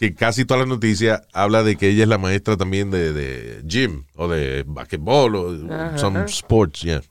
que 0.01 0.15
casi 0.15 0.45
todas 0.45 0.61
las 0.61 0.67
noticias 0.67 1.21
habla 1.31 1.61
de 1.61 1.75
que 1.75 1.89
ella 1.89 2.01
es 2.01 2.09
la 2.09 2.17
maestra 2.17 2.57
también 2.57 2.89
de, 2.89 3.13
de 3.13 3.61
gym 3.67 4.05
o 4.15 4.27
de 4.27 4.63
basquetbol 4.65 5.35
o 5.35 5.71
Ajá. 5.71 5.95
some 5.99 6.25
sports, 6.25 6.81
yeah. 6.81 7.03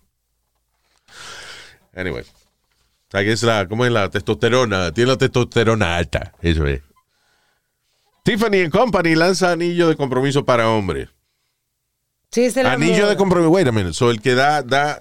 Anyway. 1.95 2.23
O 2.25 3.11
sea, 3.13 3.23
que 3.23 3.31
es 3.31 3.45
la, 3.45 3.69
¿cómo 3.69 3.87
es 3.87 3.93
la 3.93 4.11
testosterona? 4.11 4.93
Tiene 4.93 5.13
la 5.13 5.17
testosterona 5.17 5.99
alta, 5.99 6.33
eso 6.43 6.67
es. 6.67 6.83
Tiffany 8.25 8.69
Company 8.69 9.15
lanza 9.15 9.53
anillo 9.53 9.89
de 9.89 9.95
compromiso 9.95 10.45
para 10.45 10.69
hombres. 10.69 11.11
sí, 12.33 12.43
es 12.47 12.57
Anillo 12.57 13.09
de 13.09 13.17
compromiso. 13.17 13.51
Wait 13.51 13.69
a 13.69 13.73
minute. 13.73 13.95
So, 13.95 14.11
el 14.11 14.21
que 14.21 14.35
da, 14.35 14.63
da. 14.63 15.01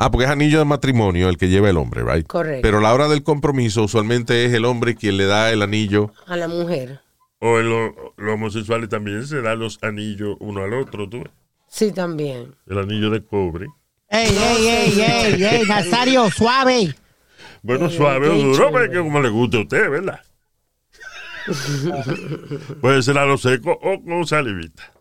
Ah, 0.00 0.10
porque 0.12 0.26
es 0.26 0.30
anillo 0.30 0.60
de 0.60 0.64
matrimonio 0.64 1.28
el 1.28 1.36
que 1.36 1.48
lleva 1.48 1.68
el 1.68 1.76
hombre, 1.76 2.04
right? 2.04 2.26
Correcto. 2.26 2.62
Pero 2.62 2.80
la 2.80 2.94
hora 2.94 3.08
del 3.08 3.24
compromiso 3.24 3.82
usualmente 3.82 4.44
es 4.44 4.52
el 4.54 4.64
hombre 4.64 4.94
quien 4.94 5.16
le 5.16 5.26
da 5.26 5.50
el 5.50 5.60
anillo. 5.60 6.12
A 6.26 6.36
la 6.36 6.46
mujer. 6.46 7.00
O 7.40 7.58
en 7.58 7.68
lo- 7.68 8.14
los 8.16 8.34
homosexuales 8.34 8.88
también 8.88 9.26
se 9.26 9.42
dan 9.42 9.58
los 9.58 9.78
anillos 9.82 10.36
uno 10.40 10.62
al 10.62 10.72
otro, 10.74 11.08
tú 11.08 11.18
ves. 11.24 11.32
Sí, 11.68 11.90
también. 11.92 12.54
El 12.66 12.78
anillo 12.78 13.10
de 13.10 13.24
cobre. 13.24 13.66
Ey, 14.08 14.28
ey, 14.30 14.66
ey, 14.68 15.00
ey, 15.00 15.44
ey, 15.44 15.62
Nazario, 15.68 16.30
suave. 16.30 16.94
Bueno, 17.62 17.90
suave 17.90 18.28
o 18.28 18.34
duro, 18.38 18.70
pero 18.72 18.84
es 18.84 18.90
que 18.90 18.98
como 18.98 19.20
le 19.20 19.28
guste 19.30 19.56
a 19.58 19.60
usted, 19.62 19.90
¿verdad? 19.90 20.20
Puede 22.80 23.02
ser 23.02 23.18
a 23.18 23.26
lo 23.26 23.36
seco 23.38 23.72
o 23.82 24.02
con 24.02 24.26
salivita. 24.26 24.92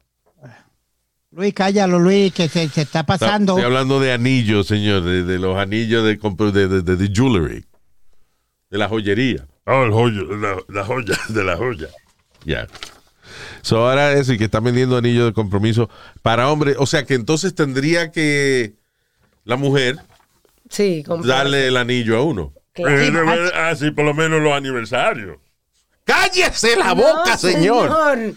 Luis, 1.31 1.53
cállalo, 1.53 1.99
Luis, 1.99 2.33
que 2.33 2.47
se, 2.47 2.69
se 2.69 2.81
está 2.81 3.05
pasando. 3.05 3.53
Estoy 3.53 3.65
hablando 3.65 3.99
de 3.99 4.13
anillos, 4.13 4.67
señor, 4.67 5.03
de, 5.03 5.23
de 5.23 5.39
los 5.39 5.57
anillos 5.57 6.05
de, 6.05 6.19
compro- 6.19 6.51
de, 6.51 6.67
de, 6.67 6.81
de- 6.81 6.95
de 6.95 7.07
jewelry, 7.13 7.65
de 8.69 8.77
la 8.77 8.87
joyería. 8.87 9.45
Oh, 9.65 9.83
el 9.83 9.91
joyo, 9.91 10.23
la, 10.37 10.55
la 10.69 10.85
joya, 10.85 11.17
de 11.29 11.43
la 11.43 11.57
joya. 11.57 11.89
Ya. 12.45 12.67
So 13.61 13.87
ahora 13.89 14.13
es 14.13 14.29
el 14.29 14.37
que 14.37 14.45
está 14.45 14.61
vendiendo 14.61 14.95
anillo 14.95 15.25
de 15.25 15.33
compromiso 15.33 15.89
para 16.21 16.49
hombres. 16.49 16.77
O 16.79 16.85
sea 16.85 17.05
que 17.05 17.13
entonces 17.15 17.53
tendría 17.53 18.11
que 18.11 18.75
la 19.43 19.57
mujer 19.57 19.97
Sí, 20.69 21.03
darle 21.25 21.67
el 21.67 21.75
anillo 21.77 22.17
a 22.17 22.23
uno. 22.23 22.53
Claro. 22.73 23.01
Eh, 23.01 23.51
ah, 23.53 23.75
sí, 23.75 23.91
por 23.91 24.05
lo 24.05 24.13
menos 24.13 24.41
los 24.41 24.53
aniversarios. 24.53 25.37
¡Cállese 26.05 26.77
la 26.77 26.95
No, 26.95 26.95
boca, 26.95 27.37
señor! 27.37 27.89
señor. 27.89 28.35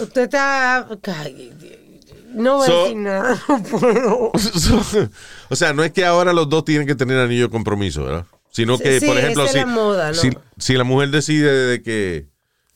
Usted 0.00 0.22
está... 0.22 0.86
Cállate. 1.02 1.85
No 2.34 2.56
voy 2.58 2.66
So- 2.66 2.80
a 2.80 2.82
decir 2.84 2.96
nada. 2.98 3.42
No 3.48 3.62
puedo. 3.62 4.30
o 5.50 5.56
sea, 5.56 5.72
no 5.72 5.84
es 5.84 5.92
que 5.92 6.04
ahora 6.04 6.32
los 6.32 6.48
dos 6.48 6.64
tienen 6.64 6.86
que 6.86 6.94
tener 6.94 7.18
anillo 7.18 7.44
de 7.44 7.50
compromiso, 7.50 8.04
¿verdad? 8.04 8.26
Sino 8.50 8.78
que, 8.78 9.00
sí, 9.00 9.06
por 9.06 9.18
ejemplo, 9.18 9.46
si, 9.48 9.58
la 9.58 9.66
moda, 9.66 10.08
¿no? 10.08 10.14
si, 10.14 10.30
si 10.58 10.74
la 10.74 10.84
mujer 10.84 11.10
decide 11.10 11.52
de 11.52 11.82
que 11.82 12.26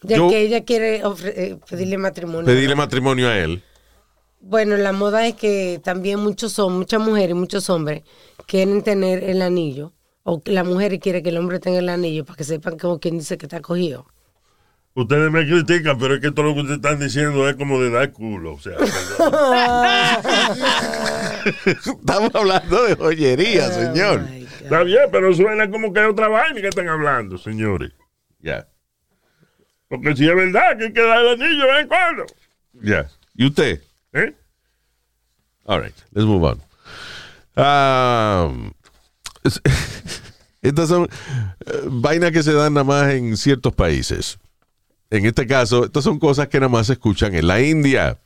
Ya 0.02 0.16
Yo- 0.18 0.28
que 0.28 0.40
ella 0.42 0.64
quiere 0.64 1.02
ofre- 1.04 1.32
eh, 1.34 1.58
pedirle 1.68 1.96
matrimonio. 1.98 2.44
pedirle 2.46 2.74
matrimonio 2.74 3.28
a 3.28 3.38
él, 3.38 3.62
Bueno, 4.42 4.76
la 4.78 4.92
moda 4.92 5.26
es 5.26 5.34
que 5.34 5.80
también 5.84 6.18
muchos 6.20 6.52
son, 6.52 6.76
muchas 6.78 7.00
mujeres 7.00 7.30
y 7.30 7.34
muchos 7.34 7.68
hombres 7.70 8.02
quieren 8.46 8.82
tener 8.82 9.22
el 9.24 9.42
anillo. 9.42 9.92
O 10.22 10.40
la 10.46 10.64
mujer 10.64 10.98
quiere 11.00 11.22
que 11.22 11.30
el 11.30 11.38
hombre 11.38 11.60
tenga 11.60 11.78
el 11.78 11.88
anillo 11.88 12.24
para 12.24 12.36
que 12.36 12.44
sepan 12.44 12.78
como 12.78 12.98
quien 13.00 13.18
dice 13.18 13.36
que 13.38 13.46
está 13.46 13.60
cogido. 13.60 14.06
Ustedes 15.00 15.30
me 15.30 15.46
critican, 15.46 15.98
pero 15.98 16.14
es 16.16 16.20
que 16.20 16.30
todo 16.30 16.46
lo 16.46 16.54
que 16.54 16.60
ustedes 16.60 16.76
están 16.78 16.98
diciendo 16.98 17.48
es 17.48 17.56
como 17.56 17.80
de 17.80 17.90
dar 17.90 18.10
culo. 18.12 18.54
O 18.54 18.60
sea, 18.60 18.76
estamos 21.66 22.34
hablando 22.34 22.84
de 22.84 22.96
joyería, 22.96 23.70
señor. 23.70 24.26
Ay, 24.28 24.44
God. 24.44 24.62
está 24.62 24.82
bien, 24.82 25.02
pero 25.10 25.34
suena 25.34 25.70
como 25.70 25.92
que 25.92 26.00
hay 26.00 26.06
otra 26.10 26.28
vaina 26.28 26.60
que 26.60 26.68
están 26.68 26.88
hablando, 26.88 27.38
señores. 27.38 27.92
Ya, 28.40 28.66
Porque 29.88 30.16
si 30.16 30.28
es 30.28 30.34
verdad 30.34 30.76
que 30.78 30.84
hay 30.86 30.92
que 30.92 31.02
dar 31.02 31.18
el 31.20 31.28
anillo 31.40 31.66
de 31.66 31.72
vez 31.72 31.82
en 31.82 31.88
cuando. 31.88 32.26
ya. 32.82 33.08
¿Y 33.34 33.46
usted? 33.46 33.80
¿Eh? 34.12 34.34
All 35.64 35.82
right, 35.82 35.94
let's 36.12 36.26
move 36.26 36.44
on. 36.44 36.60
Um, 37.56 38.72
es- 39.44 39.60
estas 40.62 40.88
son 40.88 41.04
eh, 41.04 41.08
vainas 41.86 42.32
que 42.32 42.42
se 42.42 42.52
dan 42.52 42.74
nada 42.74 42.84
más 42.84 43.10
en 43.12 43.36
ciertos 43.36 43.74
países. 43.74 44.38
En 45.10 45.26
este 45.26 45.46
caso, 45.46 45.84
estas 45.84 46.04
son 46.04 46.18
cosas 46.18 46.48
que 46.48 46.60
nada 46.60 46.68
más 46.70 46.86
se 46.86 46.92
escuchan 46.94 47.34
en 47.34 47.46
la 47.48 47.60
India. 47.60 48.16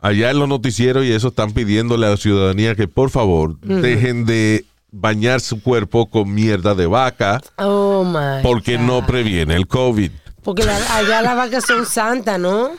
Allá 0.00 0.30
en 0.30 0.38
los 0.38 0.48
noticieros 0.48 1.04
y 1.04 1.12
eso 1.12 1.28
están 1.28 1.52
pidiéndole 1.52 2.06
a 2.06 2.10
la 2.10 2.16
ciudadanía 2.16 2.74
que 2.74 2.88
por 2.88 3.10
favor 3.10 3.58
dejen 3.60 4.26
de 4.26 4.64
bañar 4.90 5.40
su 5.40 5.62
cuerpo 5.62 6.08
con 6.10 6.32
mierda 6.32 6.74
de 6.74 6.86
vaca 6.86 7.40
Oh, 7.56 8.04
my 8.04 8.42
porque 8.42 8.78
no 8.78 9.04
previene 9.06 9.54
el 9.56 9.66
COVID. 9.66 10.10
Porque 10.42 10.62
la- 10.64 10.96
allá 10.96 11.22
las 11.22 11.36
vacas 11.36 11.64
son 11.64 11.86
santas, 11.86 12.38
¿no? 12.38 12.72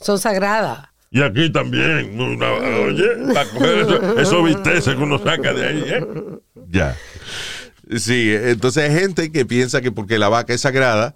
Son 0.00 0.18
sagradas. 0.18 0.88
Y 1.10 1.22
aquí 1.22 1.50
también. 1.52 2.18
una- 2.18 2.50
oye, 2.52 3.04
para 3.34 3.48
coger 3.50 3.78
eso, 3.80 4.18
esos 4.20 4.44
bisteces 4.44 4.94
que 4.94 5.02
uno 5.02 5.18
saca 5.18 5.52
de 5.52 5.66
ahí, 5.66 5.84
¿eh? 5.86 6.06
Ya. 6.70 6.96
Sí, 7.98 8.32
entonces 8.32 8.88
hay 8.90 8.98
gente 8.98 9.30
que 9.32 9.44
piensa 9.44 9.80
que 9.82 9.92
porque 9.92 10.18
la 10.18 10.28
vaca 10.30 10.54
es 10.54 10.60
sagrada, 10.62 11.14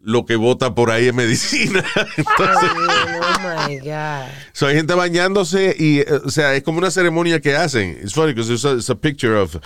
lo 0.00 0.24
que 0.24 0.36
vota 0.36 0.74
por 0.74 0.90
ahí 0.90 1.08
es 1.08 1.14
medicina. 1.14 1.84
Entonces, 2.16 2.70
oh, 2.74 3.68
my 3.68 3.78
God. 3.78 4.28
so 4.52 4.66
hay 4.66 4.76
gente 4.76 4.94
bañándose 4.94 5.74
y, 5.78 6.00
eh, 6.00 6.06
o 6.24 6.30
sea, 6.30 6.54
es 6.54 6.62
como 6.62 6.78
una 6.78 6.90
ceremonia 6.90 7.40
que 7.40 7.54
hacen. 7.56 7.98
It's 8.02 8.14
funny 8.14 8.32
because 8.32 8.52
it's 8.52 8.64
a, 8.64 8.72
it's 8.74 8.90
a 8.90 8.94
picture 8.94 9.34
of 9.36 9.56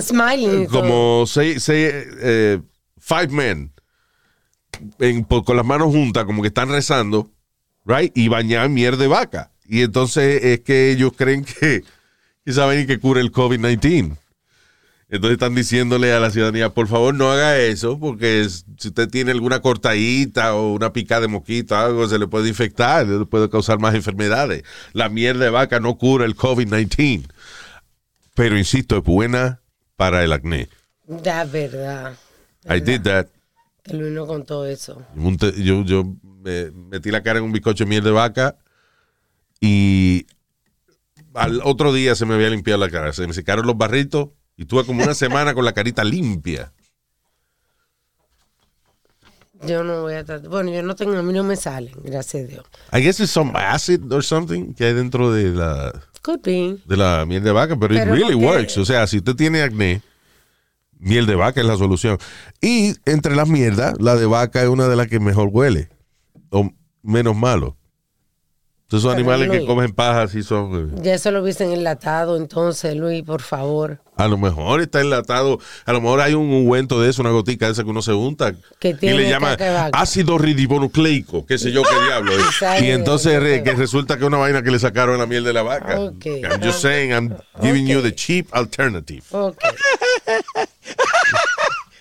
Smiling. 0.00 0.66
todo. 0.66 0.80
como 0.80 1.26
seis, 1.26 1.62
seis, 1.62 1.92
eh, 2.20 2.60
five 2.98 3.28
men 3.28 3.72
en- 4.98 5.24
con 5.24 5.56
las 5.56 5.64
manos 5.64 5.88
juntas, 5.88 6.24
como 6.24 6.42
que 6.42 6.48
están 6.48 6.68
rezando, 6.68 7.30
right? 7.84 8.10
Y 8.16 8.28
bañaban 8.28 8.74
mierda 8.74 8.98
de 8.98 9.08
vaca. 9.08 9.52
Y 9.68 9.82
entonces 9.82 10.44
es 10.44 10.60
que 10.60 10.90
ellos 10.90 11.12
creen 11.16 11.44
que, 11.44 11.82
que 12.44 12.52
saben 12.52 12.86
que 12.86 12.98
cura 12.98 13.20
el 13.20 13.32
COVID-19. 13.32 14.16
Entonces 15.08 15.34
están 15.34 15.54
diciéndole 15.54 16.12
a 16.12 16.18
la 16.18 16.30
ciudadanía, 16.32 16.70
por 16.74 16.88
favor 16.88 17.14
no 17.14 17.30
haga 17.30 17.58
eso, 17.58 17.98
porque 18.00 18.40
es- 18.40 18.64
si 18.76 18.88
usted 18.88 19.08
tiene 19.08 19.30
alguna 19.30 19.60
cortadita 19.60 20.54
o 20.56 20.72
una 20.72 20.92
picada 20.92 21.20
de 21.22 21.28
mosquito, 21.28 21.76
algo 21.76 22.08
se 22.08 22.18
le 22.18 22.26
puede 22.26 22.48
infectar, 22.48 23.06
le 23.06 23.24
puede 23.24 23.48
causar 23.48 23.78
más 23.78 23.94
enfermedades. 23.94 24.64
La 24.92 25.08
mierda 25.08 25.44
de 25.44 25.50
vaca 25.50 25.78
no 25.78 25.96
cura 25.96 26.24
el 26.24 26.34
COVID-19. 26.34 27.24
Pero 28.34 28.58
insisto, 28.58 28.96
es 28.98 29.04
buena 29.04 29.60
para 29.94 30.24
el 30.24 30.32
acné. 30.32 30.68
Da 31.06 31.44
verdad. 31.44 32.14
I 32.68 32.80
did 32.80 33.02
that. 33.02 33.28
Que 33.84 33.94
Luis 33.94 34.10
no 34.12 34.26
contó 34.26 34.66
eso. 34.66 35.00
Yo, 35.56 35.84
yo 35.84 36.04
me 36.42 36.72
metí 36.72 37.12
la 37.12 37.22
cara 37.22 37.38
en 37.38 37.44
un 37.44 37.52
bizcocho 37.52 37.84
de 37.84 37.88
miel 37.90 38.02
de 38.02 38.10
vaca 38.10 38.56
y 39.60 40.26
al 41.34 41.60
otro 41.62 41.92
día 41.92 42.16
se 42.16 42.26
me 42.26 42.34
había 42.34 42.50
limpiado 42.50 42.80
la 42.80 42.90
cara. 42.90 43.12
Se 43.12 43.24
me 43.26 43.32
secaron 43.32 43.66
los 43.66 43.78
barritos 43.78 44.30
y 44.56 44.64
tuve 44.64 44.84
como 44.84 45.02
una 45.02 45.14
semana 45.14 45.54
con 45.54 45.64
la 45.64 45.72
carita 45.72 46.02
limpia. 46.04 46.72
Yo 49.66 49.82
no 49.82 50.02
voy 50.02 50.14
a 50.14 50.24
tratar. 50.24 50.48
Bueno, 50.50 50.70
yo 50.70 50.82
no 50.82 50.94
tengo, 50.94 51.16
a 51.16 51.22
mí 51.22 51.32
no 51.32 51.42
me 51.42 51.56
salen, 51.56 51.94
gracias 52.04 52.44
a 52.44 52.46
Dios. 52.46 52.66
I 52.92 53.00
guess 53.02 53.20
it's 53.20 53.30
some 53.30 53.52
acid 53.54 54.12
or 54.12 54.22
something 54.22 54.74
que 54.74 54.84
hay 54.84 54.92
dentro 54.94 55.32
de 55.32 55.50
la, 55.50 55.92
Could 56.22 56.40
be. 56.42 56.76
de 56.84 56.96
la 56.96 57.24
miel 57.26 57.42
de 57.42 57.52
vaca, 57.52 57.74
pero, 57.78 57.94
Pero 57.94 58.14
it 58.14 58.20
really 58.22 58.34
porque- 58.34 58.46
works. 58.46 58.76
O 58.78 58.84
sea, 58.84 59.06
si 59.06 59.18
usted 59.18 59.34
tiene 59.34 59.62
acné, 59.62 60.02
miel 60.98 61.24
de 61.26 61.34
vaca 61.36 61.60
es 61.60 61.66
la 61.66 61.76
solución. 61.78 62.18
Y 62.60 62.94
entre 63.06 63.34
las 63.34 63.48
mierdas, 63.48 63.94
la 63.98 64.16
de 64.16 64.26
vaca 64.26 64.62
es 64.62 64.68
una 64.68 64.88
de 64.88 64.96
las 64.96 65.08
que 65.08 65.20
mejor 65.20 65.48
huele 65.50 65.88
o 66.50 66.70
menos 67.02 67.34
malo. 67.34 67.76
Entonces, 68.88 69.04
esos 69.04 69.14
Pero, 69.16 69.18
animales 69.30 69.50
que 69.50 69.56
Luis. 69.56 69.68
comen 69.68 69.92
paja 69.92 70.28
sí 70.28 70.44
son. 70.44 70.92
eh, 70.96 71.00
Ya 71.02 71.14
eso 71.14 71.32
lo 71.32 71.42
viste 71.42 71.64
enlatado, 71.64 72.36
entonces, 72.36 72.94
Luis, 72.94 73.24
por 73.24 73.42
favor. 73.42 73.98
A 74.16 74.28
lo 74.28 74.38
mejor 74.38 74.80
está 74.80 75.00
enlatado, 75.00 75.58
a 75.84 75.92
lo 75.92 76.00
mejor 76.00 76.20
hay 76.20 76.34
un 76.34 76.48
ungüento 76.52 77.00
de 77.00 77.10
eso, 77.10 77.20
una 77.20 77.32
gotica 77.32 77.66
de 77.66 77.72
esa 77.72 77.82
que 77.82 77.90
uno 77.90 78.00
se 78.00 78.12
unta 78.12 78.54
Que 78.78 78.90
y 78.90 78.94
tiene 78.94 79.16
le 79.16 79.28
llama 79.28 79.56
ácido 79.92 80.38
ribonucleico, 80.38 81.44
qué 81.46 81.58
sé 81.58 81.72
yo 81.72 81.82
qué 81.82 82.04
diablo 82.06 82.32
es. 82.32 82.82
Y 82.82 82.90
entonces 82.92 83.42
re- 83.42 83.64
que 83.64 83.72
resulta 83.74 84.14
que 84.16 84.20
es 84.22 84.26
una 84.28 84.38
vaina 84.38 84.62
que 84.62 84.70
le 84.70 84.78
sacaron 84.78 85.18
la 85.18 85.26
miel 85.26 85.42
de 85.42 85.52
la 85.52 85.62
vaca. 85.64 85.98
Ok. 86.00 86.24
I'm 86.24 86.62
just 86.62 86.80
saying, 86.80 87.10
I'm 87.12 87.36
giving 87.60 87.88
you 87.88 88.00
the 88.02 88.14
cheap 88.14 88.46
alternative. 88.54 89.22
Ok. 89.32 89.58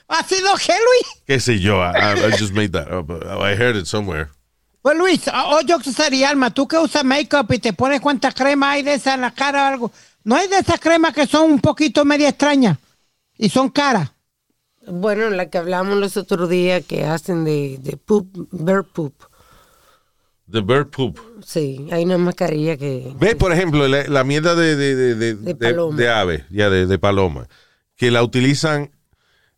¿Ha 0.07 0.23
sido 0.23 0.49
qué, 0.63 0.73
Luis? 0.73 1.07
Qué 1.25 1.39
sé 1.39 1.59
yo, 1.59 1.77
I, 1.83 1.95
I- 1.97 2.27
I 2.27 2.31
just 2.37 2.53
made 2.53 2.69
that 2.73 2.93
up. 2.93 3.09
I 3.11 3.55
heard 3.55 3.75
it 3.75 3.87
somewhere. 3.87 4.29
Pues 4.85 4.99
Luis, 4.99 5.27
o 5.27 5.61
yo 5.61 5.79
sería 5.79 6.29
Alma, 6.29 6.53
tú 6.53 6.67
que 6.67 6.77
usas 6.77 7.03
make-up 7.03 7.51
y 7.51 7.57
te 7.57 7.73
pones 7.73 7.99
cuánta 8.01 8.31
crema 8.31 8.69
hay 8.69 8.83
de 8.83 8.93
esa 8.93 9.15
en 9.15 9.21
la 9.21 9.31
cara 9.31 9.63
o 9.63 9.65
algo. 9.65 9.91
No 10.23 10.35
hay 10.35 10.47
de 10.47 10.57
esas 10.57 10.79
cremas 10.79 11.11
que 11.11 11.25
son 11.25 11.53
un 11.53 11.59
poquito 11.59 12.05
media 12.05 12.29
extrañas 12.29 12.77
y 13.35 13.49
son 13.49 13.69
caras. 13.69 14.11
Bueno, 14.85 15.31
la 15.31 15.49
que 15.49 15.57
hablamos 15.57 15.97
los 15.97 16.17
otros 16.17 16.47
días 16.51 16.85
que 16.85 17.03
hacen 17.03 17.45
de, 17.45 17.79
de 17.81 17.97
poop, 17.97 18.27
bird 18.51 18.85
poop. 18.85 19.15
The 20.51 20.61
bird 20.61 20.91
poop. 20.91 21.17
Sí, 21.43 21.87
hay 21.91 22.03
una 22.05 22.19
mascarilla 22.19 22.77
que... 22.77 23.11
Ve, 23.19 23.35
por 23.35 23.51
ejemplo, 23.53 23.87
la, 23.87 24.03
la 24.03 24.23
mierda 24.23 24.53
de, 24.53 24.75
de, 24.75 24.95
de, 24.95 25.15
de, 25.15 25.33
de- 25.33 25.55
paloma. 25.55 25.97
de 25.97 26.09
ave, 26.11 26.45
ya 26.51 26.69
de, 26.69 26.85
de 26.85 26.99
paloma, 26.99 27.47
que 27.95 28.11
la 28.11 28.21
utilizan, 28.21 28.91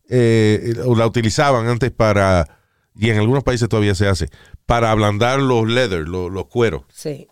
eh, 0.08 0.76
o 0.86 0.96
la 0.96 1.06
utilizaban 1.06 1.68
antes 1.68 1.90
para, 1.90 2.57
y 2.98 3.08
en 3.10 3.18
algunos 3.18 3.44
países 3.44 3.68
todavía 3.68 3.94
se 3.94 4.08
hace, 4.08 4.28
para 4.66 4.90
ablandar 4.90 5.40
los 5.40 5.66
leather, 5.66 6.06
los, 6.08 6.30
los 6.30 6.46
cueros. 6.46 6.82
Sí, 6.92 7.26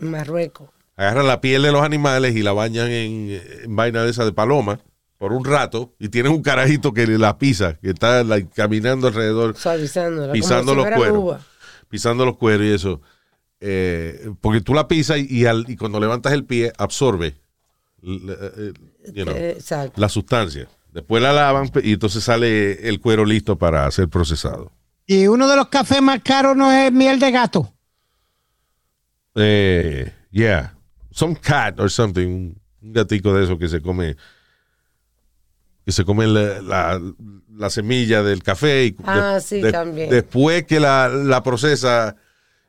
en 0.00 0.10
Marruecos. 0.10 0.70
Agarran 0.96 1.26
la 1.26 1.40
piel 1.40 1.62
de 1.62 1.70
los 1.72 1.82
animales 1.82 2.34
y 2.34 2.42
la 2.42 2.52
bañan 2.52 2.88
en, 2.90 3.40
en 3.64 3.76
vaina 3.76 4.02
de 4.04 4.10
esa 4.10 4.24
de 4.24 4.32
paloma 4.32 4.80
por 5.18 5.32
un 5.32 5.44
rato 5.44 5.92
y 5.98 6.08
tienen 6.08 6.32
un 6.32 6.42
carajito 6.42 6.92
que 6.92 7.06
la 7.06 7.36
pisa, 7.38 7.78
que 7.82 7.90
está 7.90 8.24
like, 8.24 8.48
caminando 8.54 9.06
alrededor, 9.08 9.54
pisando 10.32 10.74
los 10.74 10.86
cueros. 10.90 11.18
uva. 11.18 11.40
pisando 11.88 12.24
los 12.24 12.36
cueros 12.36 12.66
y 12.66 12.70
eso. 12.72 13.00
Eh, 13.60 14.30
porque 14.40 14.60
tú 14.60 14.74
la 14.74 14.86
pisas 14.88 15.18
y, 15.18 15.26
y 15.28 15.46
al- 15.46 15.64
y 15.68 15.76
cuando 15.76 15.98
levantas 16.00 16.32
el 16.32 16.44
pie 16.44 16.72
absorbe 16.76 17.34
eh, 18.02 18.72
you 19.14 19.24
know, 19.24 19.34
Eh, 19.36 19.58
la 19.96 20.08
sustancia. 20.08 20.68
Después 20.92 21.22
la 21.22 21.32
lavan 21.32 21.70
y 21.82 21.94
entonces 21.94 22.22
sale 22.22 22.88
el 22.88 23.00
cuero 23.00 23.24
listo 23.24 23.56
para 23.56 23.90
ser 23.90 24.08
procesado. 24.08 24.70
Y 25.06 25.26
uno 25.26 25.48
de 25.48 25.56
los 25.56 25.68
cafés 25.68 26.00
más 26.00 26.20
caros 26.22 26.56
no 26.56 26.72
es 26.72 26.90
miel 26.92 27.18
de 27.18 27.30
gato. 27.30 27.72
Eh, 29.34 30.12
yeah. 30.30 30.74
Some 31.10 31.36
cat 31.36 31.78
or 31.80 31.90
something. 31.90 32.54
Un 32.82 32.92
gatico 32.92 33.32
de 33.34 33.44
eso 33.44 33.58
que 33.58 33.68
se 33.68 33.80
come. 33.80 34.16
Que 35.84 35.92
se 35.92 36.04
come 36.04 36.26
la, 36.26 36.62
la- 36.62 37.00
la 37.56 37.70
semilla 37.70 38.22
del 38.22 38.42
café. 38.42 38.86
Y 38.86 38.96
Ah, 39.04 39.38
sí, 39.40 39.62
también. 39.70 40.10
Después 40.10 40.64
que 40.64 40.80
la, 40.80 41.08
la 41.08 41.42
procesa 41.42 42.16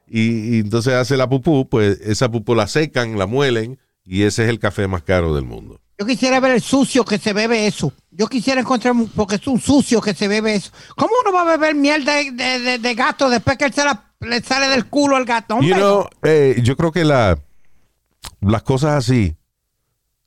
y, 0.08 0.58
y 0.58 0.60
entonces 0.60 0.94
hace 0.94 1.18
la 1.18 1.28
pupú, 1.28 1.68
pues 1.70 2.00
esa 2.02 2.30
pupú 2.30 2.54
la 2.54 2.68
secan, 2.68 3.18
la 3.18 3.26
muelen 3.26 3.80
y 4.04 4.24
ese 4.24 4.44
es 4.44 4.50
el 4.50 4.60
café 4.60 4.88
más 4.88 5.02
caro 5.02 5.34
del 5.34 5.46
mundo. 5.46 5.82
Yo 5.98 6.06
quisiera 6.06 6.40
ver 6.42 6.52
el 6.52 6.62
sucio 6.62 7.06
que 7.06 7.18
se 7.18 7.32
bebe 7.34 7.68
eso. 7.68 7.94
Yo 8.12 8.28
quisiera 8.28 8.60
encontrar, 8.62 8.94
porque 9.16 9.36
es 9.36 9.48
un 9.48 9.60
sucio 9.62 10.02
que 10.02 10.14
se 10.14 10.28
bebe 10.28 10.56
eso. 10.56 10.72
¿Cómo 10.96 11.12
uno 11.24 11.34
va 11.34 11.42
a 11.44 11.58
beber 11.58 11.74
miel 11.76 12.04
de, 12.04 12.32
de- 12.32 12.60
de- 12.60 12.80
de 12.80 12.96
gato 12.96 13.30
después 13.30 13.58
que 13.58 13.66
él 13.66 13.74
se 13.74 13.84
la- 13.86 14.12
le 14.20 14.42
sale 14.42 14.68
del 14.68 14.88
culo 14.88 15.16
al 15.16 15.26
gato? 15.26 15.60
You 15.62 15.74
know, 15.76 16.10
eh, 16.24 16.60
yo 16.64 16.76
creo 16.76 16.92
que 16.92 17.06
la, 17.06 17.38
las 18.42 18.64
cosas 18.64 18.92
así, 18.96 19.38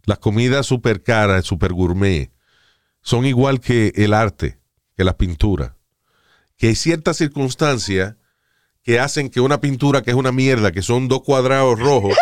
las 0.05 0.19
comidas 0.19 0.65
super 0.67 1.03
caras, 1.03 1.45
super 1.45 1.73
gourmet, 1.75 2.31
son 3.03 3.27
igual 3.27 3.61
que 3.61 3.93
el 3.97 4.15
arte, 4.15 4.59
que 4.97 5.05
las 5.05 5.15
pinturas. 5.17 5.73
Que 6.57 6.69
hay 6.69 6.75
ciertas 6.77 7.19
circunstancias 7.19 8.17
que 8.83 9.01
hacen 9.01 9.29
que 9.29 9.41
una 9.41 9.61
pintura 9.61 10.01
que 10.03 10.11
es 10.13 10.17
una 10.17 10.33
mierda, 10.33 10.73
que 10.73 10.81
son 10.83 11.09
dos 11.09 11.23
cuadrados 11.23 11.79
rojos, 11.79 12.17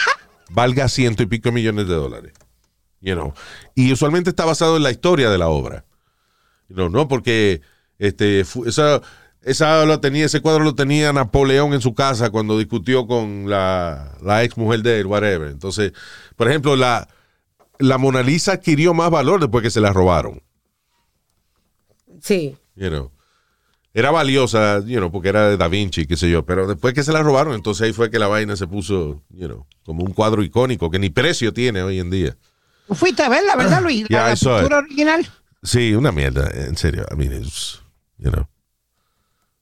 valga 0.50 0.88
ciento 0.88 1.22
y 1.24 1.26
pico 1.26 1.50
millones 1.50 1.88
de 1.88 1.94
dólares. 1.94 2.32
You 3.02 3.14
know. 3.14 3.34
Y 3.74 3.92
usualmente 3.92 4.30
está 4.30 4.44
basado 4.44 4.76
en 4.76 4.84
la 4.84 4.90
historia 4.90 5.28
de 5.28 5.36
la 5.36 5.48
obra. 5.48 5.84
You 6.68 6.76
know, 6.76 6.88
no 6.88 7.08
porque 7.08 7.60
este, 7.98 8.40
esa, 8.40 9.02
esa 9.42 9.84
lo 9.84 10.00
tenía, 10.00 10.24
ese 10.24 10.40
cuadro 10.40 10.64
lo 10.64 10.74
tenía 10.74 11.12
Napoleón 11.12 11.74
en 11.74 11.80
su 11.80 11.94
casa 11.94 12.30
cuando 12.30 12.58
discutió 12.58 13.06
con 13.06 13.50
la, 13.50 14.16
la 14.22 14.44
ex 14.44 14.56
mujer 14.56 14.82
de 14.82 15.00
él, 15.00 15.06
whatever. 15.06 15.48
Entonces, 15.48 15.92
por 16.36 16.48
ejemplo, 16.48 16.76
la, 16.76 17.08
la 17.78 17.98
Mona 17.98 18.22
Lisa 18.22 18.52
adquirió 18.52 18.94
más 18.94 19.10
valor 19.10 19.40
después 19.40 19.62
que 19.62 19.70
se 19.70 19.80
la 19.80 19.92
robaron. 19.92 20.42
Sí. 22.20 22.56
You 22.76 22.88
know. 22.88 23.10
Era 23.94 24.10
valiosa, 24.10 24.80
you 24.86 24.96
know, 24.98 25.12
porque 25.12 25.28
era 25.28 25.48
de 25.48 25.58
Da 25.58 25.68
Vinci, 25.68 26.06
qué 26.06 26.16
sé 26.16 26.30
yo, 26.30 26.46
pero 26.46 26.66
después 26.66 26.94
que 26.94 27.02
se 27.02 27.12
la 27.12 27.22
robaron, 27.22 27.54
entonces 27.54 27.82
ahí 27.84 27.92
fue 27.92 28.10
que 28.10 28.18
la 28.18 28.26
vaina 28.26 28.56
se 28.56 28.66
puso, 28.66 29.22
you 29.28 29.46
know, 29.46 29.66
como 29.84 30.02
un 30.02 30.12
cuadro 30.12 30.42
icónico 30.42 30.90
que 30.90 30.98
ni 30.98 31.10
precio 31.10 31.52
tiene 31.52 31.82
hoy 31.82 31.98
en 31.98 32.08
día. 32.08 32.38
¿Tú 32.88 32.94
fuiste 32.94 33.22
a 33.22 33.28
verla, 33.28 33.56
¿verdad, 33.56 33.82
Luis? 33.82 34.06
Yeah, 34.08 34.26
la 34.26 34.32
I 34.32 34.36
saw 34.36 34.56
pintura 34.58 34.78
it. 34.80 34.84
original. 34.86 35.26
Sí, 35.62 35.94
una 35.94 36.12
mierda, 36.12 36.50
en 36.52 36.76
serio. 36.76 37.06
I 37.10 37.14
mean, 37.16 37.32
it's, 37.32 37.80
you 38.18 38.30
know. 38.30 38.46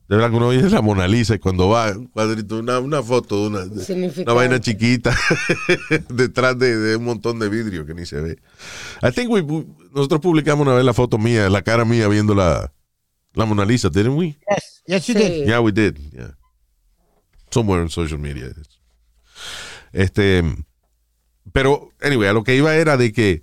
De 0.09 0.17
verdad 0.17 0.31
que 0.31 0.37
uno 0.39 0.49
oye 0.49 0.69
la 0.69 0.83
Mona 0.83 1.07
Lisa 1.07 1.37
y 1.37 1.39
cuando 1.39 1.69
va 1.69 1.91
un 1.93 2.07
cuadrito, 2.09 2.59
una, 2.59 2.81
una 2.81 3.01
foto 3.01 3.43
de 3.43 3.47
una, 3.47 3.61
de- 3.67 4.23
una 4.25 4.33
vaina 4.33 4.59
chiquita 4.61 5.17
detrás 6.09 6.59
de, 6.59 6.77
de 6.77 6.97
un 6.97 7.05
montón 7.05 7.39
de 7.39 7.49
vidrio 7.49 7.87
que 7.87 7.95
ni 7.95 8.05
se 8.07 8.21
ve. 8.21 8.39
I 9.03 9.13
think 9.13 9.31
we, 9.31 9.43
nosotros 9.95 10.21
publicamos 10.21 10.67
una 10.67 10.75
vez 10.75 10.85
la 10.85 10.95
foto 10.95 11.17
mía, 11.17 11.49
la 11.49 11.63
cara 11.63 11.85
mía 11.85 12.09
viendo 12.09 12.35
la, 12.35 12.73
la 13.35 13.45
Mona 13.45 13.65
Lisa, 13.65 13.89
didn't 13.89 14.19
we? 14.19 14.37
Yes, 14.51 14.83
yes 14.87 15.07
you 15.07 15.15
Sí. 15.15 15.21
did. 15.23 15.47
Yeah, 15.47 15.61
we 15.61 15.71
did. 15.71 15.97
Yeah. 16.13 16.33
Somewhere 17.53 17.81
on 17.83 17.89
social 17.89 18.19
media. 18.19 18.53
Este, 19.93 20.43
pero, 21.53 21.91
anyway, 22.01 22.29
a 22.29 22.33
lo 22.33 22.45
que 22.45 22.57
iba 22.57 22.75
era 22.75 22.97
de 22.97 23.13
que 23.13 23.43